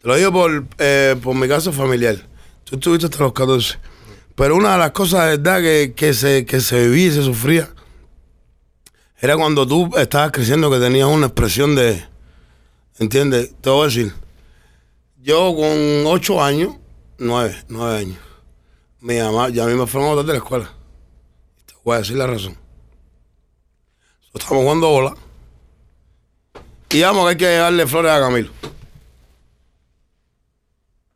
Te 0.00 0.08
lo 0.08 0.14
digo 0.14 0.30
por, 0.30 0.64
eh, 0.78 1.16
por 1.20 1.34
mi 1.34 1.48
caso 1.48 1.72
familiar. 1.72 2.16
Tú 2.62 2.76
estuviste 2.76 3.06
hasta 3.06 3.18
los 3.18 3.32
14. 3.32 3.76
Pero 4.34 4.56
una 4.56 4.72
de 4.72 4.78
las 4.78 4.90
cosas 4.90 5.24
de 5.24 5.36
verdad 5.36 5.60
que, 5.60 5.94
que, 5.94 6.12
se, 6.12 6.44
que 6.44 6.60
se 6.60 6.88
vivía 6.88 7.06
y 7.06 7.12
se 7.12 7.22
sufría 7.22 7.70
era 9.20 9.36
cuando 9.36 9.66
tú 9.66 9.90
estabas 9.96 10.32
creciendo 10.32 10.70
que 10.70 10.78
tenías 10.78 11.08
una 11.08 11.26
expresión 11.26 11.74
de... 11.74 12.04
¿Entiendes? 12.98 13.54
Te 13.60 13.70
voy 13.70 13.82
a 13.82 13.86
decir. 13.86 14.12
Yo 15.22 15.54
con 15.54 16.06
8 16.06 16.44
años, 16.44 16.74
9, 17.18 17.64
9 17.68 17.98
años, 17.98 18.18
mi 19.00 19.18
mamá, 19.18 19.48
ya 19.48 19.64
a 19.64 19.66
mí 19.66 19.74
me 19.74 19.86
fueron 19.86 20.10
a 20.10 20.12
botar 20.12 20.26
de 20.26 20.32
la 20.32 20.38
escuela. 20.38 20.70
Te 21.64 21.74
voy 21.82 21.94
a 21.94 21.98
decir 22.00 22.16
la 22.16 22.26
razón. 22.26 22.56
Estamos 24.34 24.62
jugando 24.62 24.88
bola. 24.90 25.14
Y 26.90 27.00
vamos 27.00 27.24
que 27.24 27.30
hay 27.30 27.36
que 27.36 27.44
llevarle 27.46 27.86
flores 27.86 28.12
a 28.12 28.20
Camilo. 28.20 28.50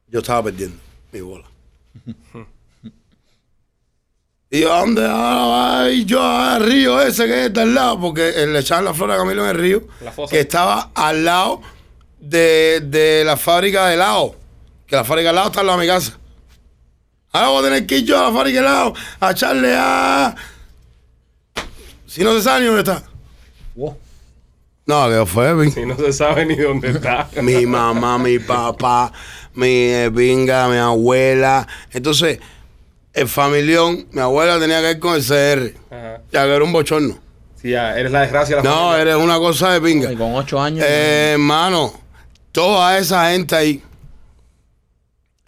Yo 0.06 0.20
estaba 0.20 0.44
perdiendo 0.44 0.78
mi 1.12 1.20
bola. 1.20 1.44
y 4.50 4.60
yo, 4.60 4.72
¿a 4.72 4.80
dónde 4.80 5.04
ahora 5.04 5.82
voy 5.82 6.04
yo 6.06 6.22
al 6.22 6.64
río 6.64 7.02
ese 7.02 7.26
que 7.26 7.46
está 7.46 7.62
al 7.62 7.74
lado? 7.74 8.00
Porque 8.00 8.46
le 8.46 8.58
echaban 8.58 8.86
la 8.86 8.94
flor 8.94 9.12
a 9.12 9.18
Camilo 9.18 9.44
en 9.44 9.50
el 9.50 9.56
río, 9.56 9.82
que 10.30 10.40
estaba 10.40 10.90
al 10.94 11.24
lado 11.24 11.60
de, 12.18 12.80
de 12.84 13.24
la 13.24 13.36
fábrica 13.36 13.86
de 13.88 13.94
helado. 13.94 14.36
Que 14.86 14.96
la 14.96 15.04
fábrica 15.04 15.28
de 15.28 15.32
helado 15.32 15.48
está 15.48 15.60
al 15.60 15.66
lado 15.66 15.78
de 15.78 15.86
mi 15.86 15.92
casa. 15.92 16.18
Ahora 17.30 17.48
voy 17.48 17.58
a 17.60 17.68
tener 17.68 17.86
que 17.86 17.98
ir 17.98 18.04
yo 18.06 18.18
a 18.18 18.30
la 18.30 18.36
fábrica 18.36 18.60
de 18.60 18.66
helado 18.66 18.94
a 19.20 19.30
echarle 19.32 19.74
a. 19.76 20.34
Si 22.06 22.24
no 22.24 22.32
se 22.32 22.42
sabe 22.42 22.60
ni 22.60 22.66
dónde 22.66 22.80
está. 22.80 23.02
Wow. 23.74 23.98
No, 24.86 25.10
que 25.10 25.26
fue. 25.26 25.50
Y 25.76 25.84
no 25.84 25.94
se 25.98 26.10
sabe 26.14 26.46
ni 26.46 26.56
dónde 26.56 26.92
está. 26.92 27.28
mi 27.42 27.66
mamá, 27.66 28.16
mi 28.16 28.38
papá, 28.38 29.12
mi 29.52 29.66
eh, 29.66 30.10
pinga, 30.10 30.68
mi 30.68 30.78
abuela. 30.78 31.68
Entonces, 31.92 32.38
el 33.20 33.28
familión, 33.28 34.06
mi 34.12 34.20
abuela 34.20 34.58
tenía 34.58 34.80
que 34.80 34.92
ir 34.92 34.98
con 34.98 35.14
el 35.16 35.22
CR. 35.24 35.74
Ajá. 35.94 36.20
Ya 36.32 36.44
que 36.44 36.54
era 36.54 36.64
un 36.64 36.72
bochorno. 36.72 37.18
Sí, 37.60 37.70
ya, 37.70 37.98
eres 37.98 38.12
la 38.12 38.20
desgracia 38.20 38.56
de 38.56 38.62
la 38.62 38.70
No, 38.70 38.76
familia. 38.76 39.02
eres 39.02 39.16
una 39.16 39.38
cosa 39.38 39.72
de 39.72 39.80
pinga. 39.80 40.12
Y 40.12 40.16
con 40.16 40.34
ocho 40.34 40.60
años. 40.60 40.84
Eh, 40.88 41.30
hermano, 41.32 41.92
toda 42.52 42.96
esa 42.98 43.30
gente 43.32 43.56
ahí, 43.56 43.82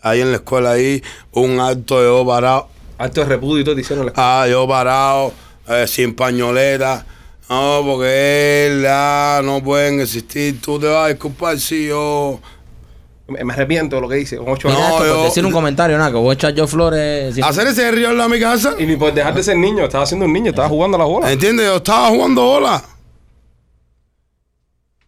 ahí 0.02 0.20
en 0.20 0.30
la 0.30 0.36
escuela, 0.38 0.72
ahí, 0.72 1.02
un 1.32 1.60
acto 1.60 2.02
yo 2.02 2.26
parado. 2.26 2.68
Alto 2.98 3.20
de 3.20 3.26
repudio 3.26 3.60
y 3.62 3.64
todo 3.64 3.74
diciéndole. 3.74 4.12
Ah, 4.16 4.46
yo 4.50 4.66
parado, 4.68 5.32
eh, 5.68 5.86
sin 5.86 6.14
pañoleta. 6.14 7.06
No, 7.48 7.82
porque 7.84 8.66
él, 8.66 8.84
ah, 8.88 9.40
no 9.42 9.62
pueden 9.62 10.00
existir. 10.00 10.60
Tú 10.60 10.78
te 10.78 10.86
vas 10.86 11.06
a 11.06 11.08
disculpar 11.08 11.58
si 11.58 11.88
yo. 11.88 12.40
Me 13.30 13.52
arrepiento 13.52 13.96
de 13.96 14.02
lo 14.02 14.08
que 14.08 14.16
dice. 14.16 14.36
Con 14.36 14.48
ocho 14.50 14.68
No, 14.68 14.74
años. 14.74 14.86
Mira 14.88 14.98
esto, 15.04 15.14
por 15.16 15.24
decir 15.24 15.46
un 15.46 15.52
comentario, 15.52 15.96
nada, 15.96 16.10
que 16.10 16.16
voy 16.16 16.30
a 16.30 16.34
echar 16.34 16.54
yo 16.54 16.66
flores. 16.66 17.38
Hacer 17.42 17.66
ese 17.68 17.90
río 17.90 18.10
en 18.10 18.18
la 18.18 18.28
mi 18.28 18.40
casa. 18.40 18.74
Y 18.78 18.86
ni 18.86 18.96
por 18.96 19.14
dejar 19.14 19.34
de 19.34 19.42
ser 19.42 19.56
niño. 19.56 19.84
Estaba 19.84 20.04
siendo 20.06 20.26
un 20.26 20.32
niño. 20.32 20.50
Estaba 20.50 20.68
jugando 20.68 20.96
a 20.96 20.98
la 20.98 21.04
bola. 21.06 21.32
¿Entiendes? 21.32 21.66
Yo 21.66 21.76
estaba 21.76 22.08
jugando 22.08 22.42
bola. 22.42 22.82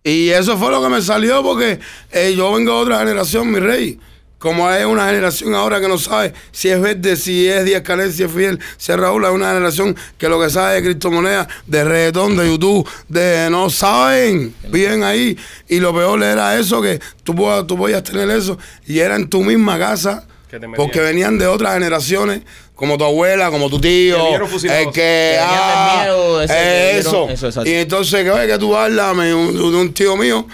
Y 0.04 0.30
eso 0.30 0.56
fue 0.56 0.70
lo 0.70 0.82
que 0.82 0.88
me 0.88 1.00
salió 1.00 1.42
porque 1.42 1.78
eh, 2.10 2.34
yo 2.36 2.52
vengo 2.52 2.72
de 2.74 2.82
otra 2.82 2.98
generación, 3.00 3.50
mi 3.52 3.60
rey. 3.60 4.00
Como 4.42 4.68
es 4.72 4.84
una 4.84 5.06
generación 5.06 5.54
ahora 5.54 5.80
que 5.80 5.86
no 5.86 5.98
sabe 5.98 6.34
si 6.50 6.68
es 6.68 6.80
verde, 6.80 7.14
si 7.14 7.46
es 7.46 7.64
Díaz 7.64 7.82
Canel, 7.82 8.12
si 8.12 8.24
es 8.24 8.32
Fiel, 8.32 8.58
si 8.76 8.90
es 8.90 8.98
Raúl, 8.98 9.24
es 9.24 9.30
una 9.30 9.52
generación 9.52 9.96
que 10.18 10.28
lo 10.28 10.40
que 10.40 10.50
sabe 10.50 10.74
de 10.74 10.82
criptomonedas, 10.82 11.46
de 11.68 11.84
reggaetón, 11.84 12.36
de 12.36 12.48
YouTube, 12.48 12.90
de 13.06 13.46
no 13.52 13.70
saben, 13.70 14.52
viven 14.68 15.04
ahí. 15.04 15.38
Y 15.68 15.78
lo 15.78 15.94
peor 15.94 16.20
era 16.24 16.58
eso, 16.58 16.82
que 16.82 16.98
tú, 17.22 17.36
tú 17.68 17.76
podías 17.76 18.02
tener 18.02 18.28
eso 18.30 18.58
y 18.84 18.98
era 18.98 19.14
en 19.14 19.30
tu 19.30 19.44
misma 19.44 19.78
casa, 19.78 20.26
porque 20.74 20.98
venían 20.98 21.38
de 21.38 21.46
otras 21.46 21.74
generaciones, 21.74 22.42
como 22.74 22.98
tu 22.98 23.04
abuela, 23.04 23.48
como 23.48 23.70
tu 23.70 23.80
tío, 23.80 24.18
el 24.64 24.90
que... 24.90 25.38
Ah, 25.40 26.00
miedo, 26.02 26.42
ese 26.42 26.52
eh, 26.52 26.98
eso. 26.98 27.28
eso, 27.28 27.46
exacto. 27.46 27.70
y 27.70 27.74
entonces, 27.74 28.24
que 28.24 28.30
oye, 28.32 28.48
que 28.48 28.58
tú 28.58 28.74
hablas 28.74 29.16
de 29.16 29.34
un, 29.34 29.94
tío 29.94 30.16
mío, 30.16 30.48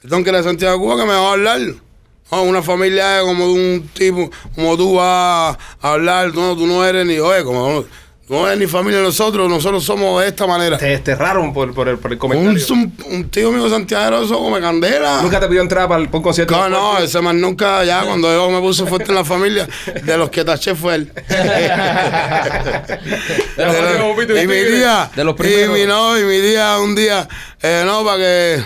perdón 0.00 0.24
que 0.24 0.30
era 0.30 0.38
de 0.38 0.44
Santiago 0.44 0.72
de 0.72 0.78
Cuba, 0.80 0.96
que 0.96 1.02
me 1.02 1.12
va 1.12 1.28
a 1.28 1.32
hablar. 1.32 1.60
No, 2.30 2.42
una 2.44 2.62
familia 2.62 3.20
como 3.22 3.46
de 3.48 3.52
un 3.52 3.88
tipo, 3.92 4.30
como 4.54 4.76
tú 4.76 4.94
vas 4.94 5.56
a 5.82 5.92
hablar, 5.92 6.30
tú 6.32 6.40
no, 6.40 6.56
tú 6.56 6.66
no 6.66 6.84
eres 6.84 7.04
ni, 7.06 7.18
oye, 7.18 7.42
como 7.42 7.82
tú 8.28 8.34
no 8.34 8.46
eres 8.46 8.60
ni 8.60 8.68
familia 8.68 8.98
de 8.98 9.04
nosotros, 9.06 9.50
nosotros 9.50 9.82
somos 9.82 10.22
de 10.22 10.28
esta 10.28 10.46
manera. 10.46 10.78
Te 10.78 10.86
desterraron 10.86 11.52
por, 11.52 11.74
por, 11.74 11.88
el, 11.88 11.98
por 11.98 12.12
el 12.12 12.14
Un, 12.14 12.20
comentario. 12.20 12.64
un, 12.70 12.94
un 13.10 13.28
tío 13.28 13.50
mío 13.50 13.68
Santiago, 13.68 14.22
eso 14.22 14.38
come 14.38 14.60
candela. 14.60 15.20
Nunca 15.22 15.40
te 15.40 15.48
pidió 15.48 15.60
entrar 15.62 15.88
para 15.88 16.00
el, 16.00 16.08
por 16.08 16.18
un 16.18 16.22
concierto. 16.22 16.56
No, 16.56 16.68
no, 16.68 16.98
ese 16.98 17.20
man 17.20 17.40
nunca, 17.40 17.82
ya 17.84 18.04
cuando 18.04 18.32
yo 18.32 18.48
me 18.50 18.60
puse 18.60 18.86
fuerte 18.86 19.08
en 19.10 19.16
la 19.16 19.24
familia, 19.24 19.66
de 20.04 20.16
los 20.16 20.30
que 20.30 20.44
taché 20.44 20.76
fue 20.76 20.94
él. 20.94 21.12
De 23.56 23.66
los 23.66 24.42
y 24.42 24.46
mi 24.46 24.54
día, 24.54 25.10
De 25.16 25.24
los 25.24 25.34
y 25.34 25.38
primeros. 25.38 25.74
mi, 25.76 25.86
no, 25.86 26.16
y 26.18 26.22
mi 26.22 26.38
día, 26.38 26.78
un 26.78 26.94
día, 26.94 27.26
eh, 27.62 27.82
no, 27.84 28.04
para 28.04 28.16
que, 28.18 28.62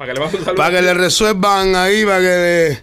Para 0.00 0.14
que 0.14 0.18
le 0.18 0.20
mandes 0.20 0.38
un 0.40 0.44
saludo. 0.46 0.56
para 0.56 0.76
que 0.76 0.82
le 0.82 0.94
resuelvan 0.94 1.76
ahí, 1.76 2.06
para 2.06 2.20
que 2.20 2.24
le, 2.24 2.82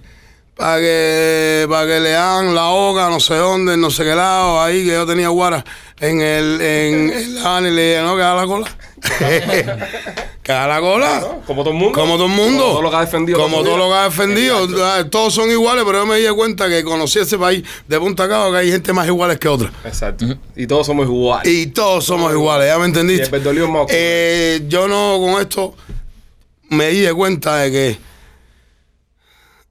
para 0.56 0.78
que, 0.78 1.66
para 1.68 1.88
que 1.88 2.00
le 2.00 2.16
hagan 2.16 2.54
la 2.54 2.68
hoga, 2.70 3.10
no 3.10 3.20
sé 3.20 3.34
dónde, 3.34 3.76
no 3.76 3.90
sé 3.90 4.04
qué 4.04 4.14
lado, 4.14 4.62
ahí 4.62 4.86
que 4.86 4.92
yo 4.92 5.08
tenía 5.08 5.30
guara 5.30 5.66
en 6.00 6.22
el, 6.22 6.62
en, 6.62 7.44
la 7.44 7.60
y 7.62 7.72
le 7.72 7.90
dije, 7.90 8.02
no, 8.04 8.16
que 8.16 8.22
haga 8.22 8.36
la 8.36 8.46
cola. 8.46 8.78
que 10.44 10.52
haga 10.52 10.68
la 10.68 10.80
cola. 10.80 11.28
Como 11.48 11.64
todo 11.64 11.74
el 11.74 11.80
mundo. 11.80 12.00
Como 12.00 12.14
todo 12.18 12.26
el 12.28 12.34
mundo. 12.34 12.64
Como 12.64 12.74
todo 12.74 12.82
lo 12.84 12.90
que 12.92 12.96
ha 12.98 13.02
defendido. 13.02 13.40
Como 13.40 13.64
todo 13.64 13.78
lo 13.78 13.88
que 13.88 13.96
ha 13.96 14.04
defendido. 14.04 14.68
Ah, 14.86 15.04
Todos 15.10 15.34
son 15.34 15.50
iguales, 15.50 15.86
pero 15.88 15.98
yo 15.98 16.06
me 16.06 16.20
di 16.20 16.28
cuenta 16.36 16.70
que 16.70 16.84
conocí 16.84 17.18
ese 17.18 17.40
país 17.40 17.64
de 17.88 18.00
punta 18.00 18.26
a 18.26 18.30
cabo 18.30 18.52
que 18.52 18.60
hay 18.60 18.72
gente 18.72 18.94
más 18.94 19.08
iguales 19.08 19.40
que 19.40 19.48
otra. 19.48 19.72
Exacto. 19.84 20.24
Y 20.56 20.68
todos 20.68 20.86
somos 20.86 21.08
iguales. 21.08 21.52
Y 21.52 21.66
todos 21.66 22.06
somos 22.06 22.32
iguales, 22.32 22.68
¿ya 22.68 22.78
me 22.78 22.84
Y 22.84 22.90
entendiste? 22.90 23.36
el 23.36 23.48
es 23.58 23.68
más 23.68 23.82
oscuro. 23.82 23.88
Eh, 23.90 24.66
yo 24.68 24.88
no 24.88 25.18
con 25.20 25.42
esto 25.42 25.74
me 26.70 26.90
di 26.90 27.00
de 27.02 27.14
cuenta 27.14 27.58
de 27.58 27.72
que 27.72 27.98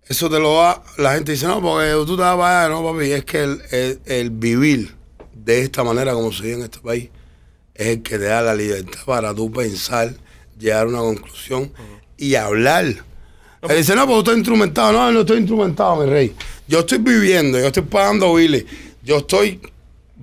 eso 0.08 0.30
te 0.30 0.38
lo 0.38 0.54
da, 0.56 0.82
la 0.98 1.14
gente 1.14 1.32
dice, 1.32 1.46
no, 1.46 1.60
porque 1.60 1.90
tú 2.06 2.16
te 2.16 2.22
vas 2.22 2.36
para 2.36 2.60
allá, 2.66 2.68
no, 2.68 2.84
papi, 2.84 3.10
es 3.12 3.24
que 3.24 3.42
el, 3.42 3.60
el- 3.72 4.00
el 4.06 4.30
vivir 4.30 4.94
de 5.34 5.62
esta 5.62 5.82
manera 5.82 6.12
como 6.14 6.32
se 6.32 6.42
vive 6.44 6.54
en 6.56 6.62
este 6.62 6.78
país 6.78 7.08
es 7.74 7.86
el 7.88 8.02
que 8.02 8.18
te 8.18 8.24
da 8.24 8.40
la 8.40 8.54
libertad 8.54 9.00
para 9.04 9.34
tú 9.34 9.50
pensar, 9.50 10.14
llegar 10.58 10.86
a 10.86 10.88
una 10.88 10.98
conclusión 11.00 11.72
y 12.16 12.34
hablar. 12.36 12.84
Él 13.68 13.76
dice, 13.78 13.96
no, 13.96 14.06
tú 14.06 14.18
estás 14.20 14.36
instrumentado. 14.36 14.92
No, 14.92 15.10
no 15.10 15.20
estoy 15.20 15.38
instrumentado, 15.38 15.96
mi 15.96 16.08
rey. 16.08 16.34
Yo 16.68 16.80
estoy 16.80 16.98
viviendo, 16.98 17.58
yo 17.58 17.66
estoy 17.66 17.82
pagando 17.82 18.32
biles, 18.34 18.64
yo 19.02 19.18
estoy 19.18 19.60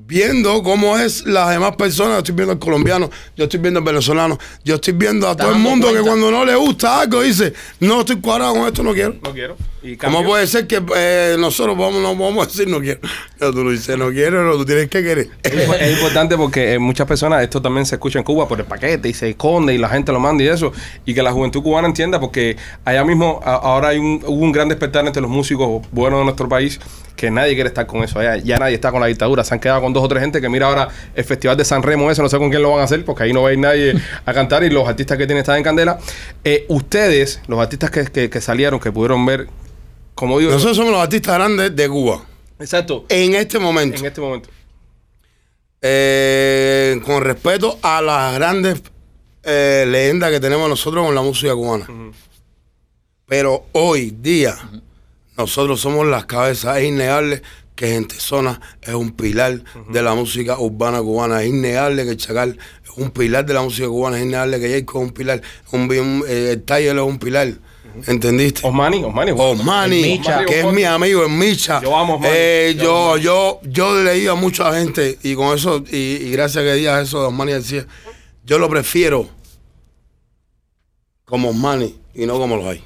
viendo 0.05 0.61
cómo 0.63 0.97
es 0.97 1.25
las 1.25 1.49
demás 1.49 1.75
personas. 1.75 2.13
Yo 2.13 2.19
estoy 2.19 2.35
viendo 2.35 2.53
al 2.53 2.59
colombiano, 2.59 3.09
yo 3.35 3.43
estoy 3.45 3.59
viendo 3.59 3.79
al 3.79 3.85
venezolano, 3.85 4.37
yo 4.63 4.75
estoy 4.75 4.93
viendo 4.93 5.27
a 5.27 5.35
todo 5.35 5.51
el 5.51 5.59
mundo 5.59 5.91
que 5.93 6.01
cuando 6.01 6.31
no 6.31 6.45
le 6.45 6.55
gusta 6.55 7.01
algo 7.01 7.21
dice, 7.21 7.53
no 7.79 8.01
estoy 8.01 8.17
cuadrado 8.17 8.53
con 8.53 8.67
esto, 8.67 8.83
no 8.83 8.93
quiero. 8.93 9.15
No 9.21 9.31
quiero. 9.31 9.57
Y 9.83 9.97
¿Cómo 9.97 10.23
puede 10.23 10.47
ser 10.47 10.65
que 10.65 10.81
eh, 10.95 11.35
nosotros 11.37 11.77
vamos, 11.77 12.01
no 12.01 12.15
vamos 12.15 12.45
a 12.45 12.49
decir 12.49 12.67
no 12.69 12.79
quiero? 12.79 13.01
No, 13.41 13.51
tú 13.51 13.65
lo 13.65 13.71
dices 13.71 13.97
no 13.97 14.09
quiero, 14.11 14.41
no, 14.45 14.53
tú 14.53 14.63
tienes 14.65 14.87
que 14.87 15.03
querer. 15.03 15.27
Es 15.43 15.53
impo- 15.53 15.75
es 15.77 15.91
importante 15.91 16.37
porque 16.37 16.73
eh, 16.75 16.79
muchas 16.79 17.05
personas, 17.05 17.43
esto 17.43 17.61
también 17.61 17.85
se 17.85 17.95
escucha 17.95 18.17
en 18.17 18.23
Cuba 18.23 18.47
por 18.47 18.57
el 18.61 18.65
paquete 18.65 19.09
y 19.09 19.13
se 19.13 19.31
esconde 19.31 19.73
y 19.73 19.77
la 19.77 19.89
gente 19.89 20.13
lo 20.13 20.21
manda 20.21 20.41
y 20.41 20.47
eso. 20.47 20.71
Y 21.05 21.13
que 21.13 21.21
la 21.21 21.33
juventud 21.33 21.61
cubana 21.61 21.87
entienda 21.89 22.17
porque 22.21 22.55
allá 22.85 23.03
mismo 23.03 23.41
a- 23.43 23.55
ahora 23.55 23.89
hay 23.89 23.97
un, 23.97 24.21
hubo 24.25 24.41
un 24.45 24.53
gran 24.53 24.69
despertar 24.69 25.05
entre 25.05 25.21
los 25.21 25.29
músicos 25.29 25.85
buenos 25.91 26.19
de 26.19 26.23
nuestro 26.25 26.47
país 26.47 26.79
que 27.17 27.29
nadie 27.29 27.53
quiere 27.53 27.67
estar 27.67 27.85
con 27.85 28.03
eso 28.05 28.19
allá. 28.19 28.37
Ya 28.37 28.57
nadie 28.59 28.75
está 28.75 28.89
con 28.89 29.01
la 29.01 29.07
dictadura. 29.07 29.43
Se 29.43 29.53
han 29.53 29.59
quedado 29.59 29.81
con 29.81 29.91
dos 29.91 30.01
o 30.03 30.07
tres 30.07 30.21
gente 30.21 30.39
que 30.39 30.47
mira 30.47 30.67
ahora 30.67 30.87
el 31.13 31.25
Festival 31.25 31.57
de 31.57 31.65
San 31.65 31.83
Remo 31.83 32.09
ese, 32.09 32.21
no 32.21 32.29
sé 32.29 32.37
con 32.37 32.49
quién 32.49 32.61
lo 32.61 32.71
van 32.71 32.79
a 32.79 32.83
hacer 32.83 33.03
porque 33.03 33.23
ahí 33.23 33.33
no 33.33 33.41
va 33.41 33.49
a 33.49 33.53
ir 33.53 33.59
nadie 33.59 33.95
a 34.25 34.33
cantar 34.33 34.63
y 34.63 34.69
los 34.69 34.87
artistas 34.87 35.17
que 35.17 35.25
tienen 35.25 35.41
están 35.41 35.57
en 35.57 35.63
candela. 35.63 35.99
Eh, 36.45 36.65
ustedes, 36.69 37.41
los 37.47 37.59
artistas 37.59 37.91
que, 37.91 38.05
que- 38.05 38.29
que 38.29 38.39
salieron, 38.39 38.79
que 38.79 38.89
pudieron 38.89 39.25
ver, 39.25 39.47
como 40.15 40.39
digo... 40.39 40.51
Nosotros 40.51 40.77
somos 40.77 40.91
los 40.91 41.01
artistas 41.01 41.35
grandes 41.35 41.75
de 41.75 41.89
Cuba. 41.89 42.23
exacto. 42.59 43.05
En 43.09 43.35
este 43.35 43.59
momento. 43.59 43.99
En 43.99 44.05
este 44.05 44.21
momento. 44.21 44.49
eh, 45.81 46.99
con 47.05 47.21
respeto 47.23 47.77
a 47.81 48.01
las 48.01 48.33
grandes 48.35 48.81
eh, 49.43 49.85
leyendas 49.87 50.31
que 50.31 50.39
tenemos 50.39 50.69
nosotros 50.69 51.05
con 51.05 51.15
la 51.15 51.21
música 51.21 51.53
cubana. 51.53 51.87
Pero 53.25 53.65
hoy 53.73 54.11
día, 54.21 54.55
nosotros 55.37 55.81
somos 55.81 56.05
las 56.07 56.25
cabezas. 56.25 56.77
Es 56.77 56.85
innegable 56.85 57.41
que 57.75 57.87
Gente 57.87 58.15
Zona 58.15 58.61
es 58.81 58.93
un 58.93 59.11
pilar 59.11 59.63
de 59.89 60.01
la 60.01 60.13
música 60.13 60.57
urbana 60.59 61.01
cubana. 61.01 61.41
Es 61.41 61.49
innegable 61.49 62.05
que 62.05 62.15
Chacal 62.15 62.57
es 62.83 62.89
un 62.97 63.11
pilar 63.11 63.45
de 63.45 63.53
la 63.53 63.61
música 63.61 63.87
cubana. 63.87 64.17
Es 64.17 64.23
innegable 64.23 64.59
que 64.59 64.69
Jacob 64.79 65.01
es 65.01 65.07
un 65.07 65.13
pilar. 65.13 65.41
Un, 65.71 65.81
un- 65.91 66.23
eh, 66.27 66.51
el 66.51 66.63
Taller 66.63 66.95
es 66.95 67.01
un 67.03 67.17
pilar. 67.19 67.53
¿Entendiste? 68.07 68.61
Osmani, 68.65 69.03
Osmani. 69.03 69.31
Osmani, 69.35 70.01
Micha. 70.01 70.45
que 70.45 70.59
es 70.61 70.65
mi 70.73 70.83
amigo, 70.83 71.23
es 71.23 71.29
Micha. 71.29 71.81
Yo 71.81 71.95
amo 71.97 72.15
Osmani. 72.15 72.33
Eh, 72.35 72.75
Yo 72.77 73.17
yo, 73.17 73.59
yo, 73.63 73.69
yo 73.69 74.03
leí 74.03 74.27
a 74.27 74.33
mucha 74.35 74.73
gente 74.79 75.17
y 75.23 75.35
con 75.35 75.55
eso, 75.57 75.83
y, 75.91 75.95
y 75.97 76.31
gracias 76.31 76.63
a 76.63 76.67
que 76.67 76.73
digas 76.73 77.07
eso 77.07 77.21
de 77.21 77.27
Osmani 77.27 77.53
decía, 77.53 77.85
yo 78.45 78.57
lo 78.59 78.69
prefiero 78.69 79.27
como 81.25 81.49
Osmani 81.49 81.95
y 82.13 82.25
no 82.25 82.37
como 82.37 82.57
los 82.57 82.65
hay. 82.65 82.83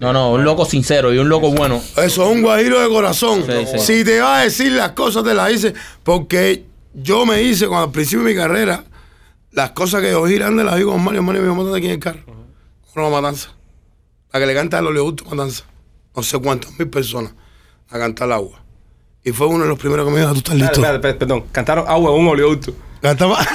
No, 0.00 0.12
no, 0.12 0.32
un 0.32 0.44
loco 0.44 0.64
sincero 0.64 1.12
y 1.14 1.18
un 1.18 1.28
loco 1.28 1.50
bueno. 1.52 1.80
Eso 1.96 2.02
es 2.28 2.36
un 2.36 2.42
guajiro 2.42 2.80
de 2.80 2.88
corazón. 2.88 3.44
Sí, 3.46 3.66
sí. 3.72 3.78
Si 3.78 4.04
te 4.04 4.20
va 4.20 4.40
a 4.40 4.44
decir 4.44 4.72
las 4.72 4.90
cosas, 4.90 5.22
te 5.22 5.34
las 5.34 5.48
dice. 5.50 5.72
Porque 6.02 6.64
yo 6.94 7.24
me 7.24 7.42
hice 7.42 7.68
cuando 7.68 7.86
al 7.86 7.92
principio 7.92 8.24
de 8.24 8.32
mi 8.32 8.36
carrera, 8.36 8.84
las 9.52 9.70
cosas 9.70 10.02
que 10.02 10.10
yo 10.10 10.22
grande 10.24 10.64
las 10.64 10.76
vi 10.76 10.82
con 10.84 10.94
Osmani. 10.96 11.18
Osmani 11.18 11.38
me 11.38 11.44
dijo, 11.44 11.54
montate 11.54 11.78
aquí 11.78 11.86
en 11.86 11.92
el 11.92 12.00
carro. 12.00 12.20
Una 12.96 13.08
matanza. 13.08 13.50
Para 14.34 14.46
que 14.46 14.46
le 14.48 14.54
cante 14.58 14.74
al 14.74 14.84
oleoducto 14.88 15.24
matanza. 15.26 15.62
No 16.16 16.24
sé 16.24 16.36
cuántas 16.40 16.76
mil 16.76 16.88
personas 16.88 17.32
a 17.88 17.98
cantar 18.00 18.32
agua. 18.32 18.64
Y 19.22 19.30
fue 19.30 19.46
uno 19.46 19.62
de 19.62 19.68
los 19.68 19.78
primeros 19.78 20.04
que 20.04 20.12
me 20.12 20.18
dijo, 20.18 20.32
tú 20.32 20.38
estás 20.38 20.56
listo. 20.56 20.82
Perdón. 21.00 21.44
Cantaron 21.52 21.84
agua 21.86 22.10
en 22.10 22.20
un 22.20 22.26
oleoducto. 22.26 22.74
Cantamos, 23.00 23.38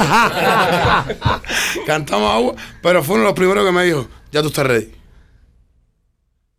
cantamos 1.86 2.34
agua, 2.34 2.56
pero 2.82 3.04
fue 3.04 3.16
uno 3.16 3.24
de 3.24 3.30
los 3.32 3.36
primeros 3.36 3.66
que 3.66 3.74
me 3.74 3.84
dijo, 3.84 4.08
ya 4.32 4.42
tú 4.42 4.48
estás 4.48 4.68
ready. 4.68 4.90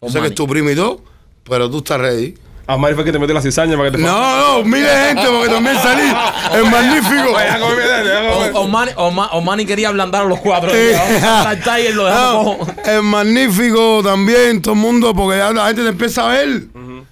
Yo 0.02 0.10
sé 0.10 0.20
que 0.20 0.26
es 0.26 0.34
tu 0.34 0.46
primo 0.46 0.68
y 0.68 0.76
todo, 0.76 1.02
pero 1.44 1.70
tú 1.70 1.78
estás 1.78 1.98
ready. 1.98 2.34
A 2.72 2.76
Mari 2.76 2.94
fue 2.94 3.04
que 3.04 3.10
te 3.12 3.18
metió 3.18 3.34
la 3.34 3.42
cizaña 3.42 3.76
para 3.76 3.90
que 3.90 3.96
te 3.96 4.02
No, 4.02 4.58
no, 4.58 4.64
mire 4.64 4.86
gente, 4.88 5.22
porque 5.28 5.48
también 5.48 5.76
salí. 5.78 6.02
Es 6.54 6.70
magnífico. 6.70 7.32
Vaya, 7.32 7.58
come, 7.58 7.84
dale, 7.86 8.08
dale, 8.10 8.28
come. 8.30 8.50
O- 8.50 8.60
Osmani, 8.62 8.92
Osma- 8.96 9.28
Osmani 9.32 9.66
quería 9.66 9.88
ablandar 9.88 10.22
a 10.22 10.24
los 10.26 10.38
cuatro. 10.38 10.70
Tiger 10.70 11.94
lo 11.96 12.08
no, 12.10 12.44
cojo. 12.58 12.72
es 12.84 13.02
magnífico 13.02 14.02
también, 14.04 14.62
todo 14.62 14.74
el 14.74 14.80
mundo, 14.80 15.14
porque 15.14 15.38
ya 15.38 15.50
la 15.52 15.66
gente 15.66 15.82
te 15.82 15.88
empieza 15.88 16.28
a 16.30 16.32
ver, 16.32 16.62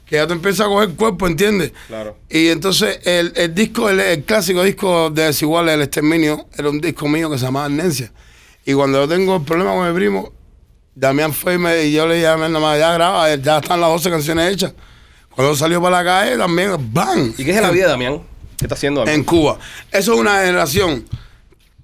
que 0.07 0.17
ya 0.17 0.27
te 0.27 0.33
empieza 0.33 0.65
a 0.65 0.67
coger 0.69 0.91
cuerpo, 0.91 1.27
¿entiendes? 1.27 1.73
Claro. 1.89 2.17
Y 2.31 2.49
entonces 2.49 3.01
el, 3.05 3.33
el 3.37 3.55
disco, 3.55 3.89
el, 3.89 4.01
el 4.01 4.23
clásico 4.25 4.63
disco 4.63 5.11
de 5.11 5.25
Desiguales, 5.25 5.75
El 5.75 5.83
Exterminio, 5.83 6.47
era 6.57 6.71
un 6.71 6.81
disco 6.81 7.09
mío 7.09 7.29
que 7.31 7.37
se 7.39 7.45
llamaba 7.45 7.67
Amnesia. 7.67 8.13
Y 8.65 8.75
cuando 8.75 9.01
yo 9.03 9.09
tengo 9.09 9.37
el 9.37 9.43
problema 9.43 9.73
con 9.75 9.89
mi 9.89 9.95
primo, 9.95 10.33
Damián 10.95 11.33
fue 11.33 11.55
y, 11.55 11.59
me- 11.59 11.85
y 11.85 11.93
yo 11.93 12.07
le 12.07 12.15
dije 12.17 12.27
a 12.29 12.37
nada 12.37 12.59
más, 12.61 12.79
ya 12.79 12.93
graba, 12.93 13.35
ya 13.35 13.59
están 13.59 13.81
las 13.81 13.91
12 13.91 14.11
canciones 14.11 14.53
hechas. 14.53 14.73
Cuando 15.39 15.55
salió 15.55 15.81
para 15.81 16.03
la 16.03 16.05
calle, 16.05 16.37
también, 16.37 16.73
¡bam! 16.93 17.33
¿Y 17.39 17.45
qué 17.45 17.53
es 17.53 17.63
la 17.63 17.71
vida 17.71 17.85
de 17.85 17.91
Damián? 17.91 18.23
¿Qué 18.57 18.65
está 18.65 18.75
haciendo 18.75 19.03
Damián? 19.03 19.21
en 19.21 19.25
Cuba. 19.25 19.61
Eso 19.93 20.15
es 20.15 20.19
una 20.19 20.41
generación 20.41 21.05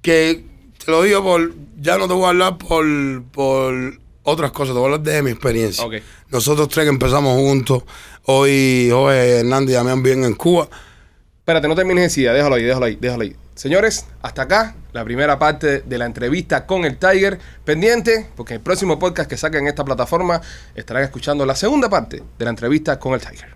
que, 0.03 0.45
te 0.85 0.91
lo 0.91 1.05
digo 1.05 1.23
por, 1.23 1.55
ya 1.81 1.97
no 1.97 2.09
te 2.09 2.15
voy 2.15 2.25
a 2.25 2.29
hablar 2.31 2.59
por, 2.59 2.85
por 3.31 4.01
otras 4.25 4.51
cosas, 4.51 4.75
te 4.75 4.81
voy 4.81 4.91
a 4.91 4.95
hablar 4.95 5.03
de 5.03 5.23
mi 5.23 5.31
experiencia. 5.31 5.85
Ok. 5.85 5.95
Nosotros 6.31 6.69
tres 6.69 6.87
que 6.87 6.89
empezamos 6.89 7.37
juntos, 7.37 7.85
hoy 8.25 8.89
Jorge 8.91 9.39
Hernández 9.39 9.71
y 9.71 9.75
Damián 9.75 10.03
viven 10.03 10.25
en 10.25 10.35
Cuba. 10.35 10.69
Espérate, 11.39 11.69
no 11.69 11.77
termines 11.77 12.07
esa 12.07 12.23
idea. 12.23 12.33
Déjalo 12.33 12.57
ahí, 12.57 12.65
déjalo 12.65 12.87
ahí, 12.87 12.99
déjalo 13.01 13.23
ahí. 13.23 13.37
Señores, 13.55 14.07
hasta 14.21 14.43
acá 14.43 14.75
la 14.93 15.05
primera 15.05 15.39
parte 15.39 15.81
de 15.83 15.99
la 15.99 16.07
entrevista 16.07 16.67
con 16.67 16.85
el 16.85 16.99
Tiger. 16.99 17.39
Pendiente, 17.65 18.29
porque 18.37 18.55
en 18.55 18.59
el 18.59 18.65
próximo 18.65 18.99
podcast 18.99 19.31
que 19.31 19.37
saquen 19.37 19.63
en 19.63 19.69
esta 19.69 19.85
plataforma 19.85 20.41
estarán 20.75 21.05
escuchando 21.05 21.47
la 21.47 21.55
segunda 21.55 21.89
parte 21.89 22.23
de 22.39 22.45
la 22.45 22.51
entrevista 22.51 22.99
con 22.99 23.15
el 23.15 23.21
Tiger. 23.21 23.54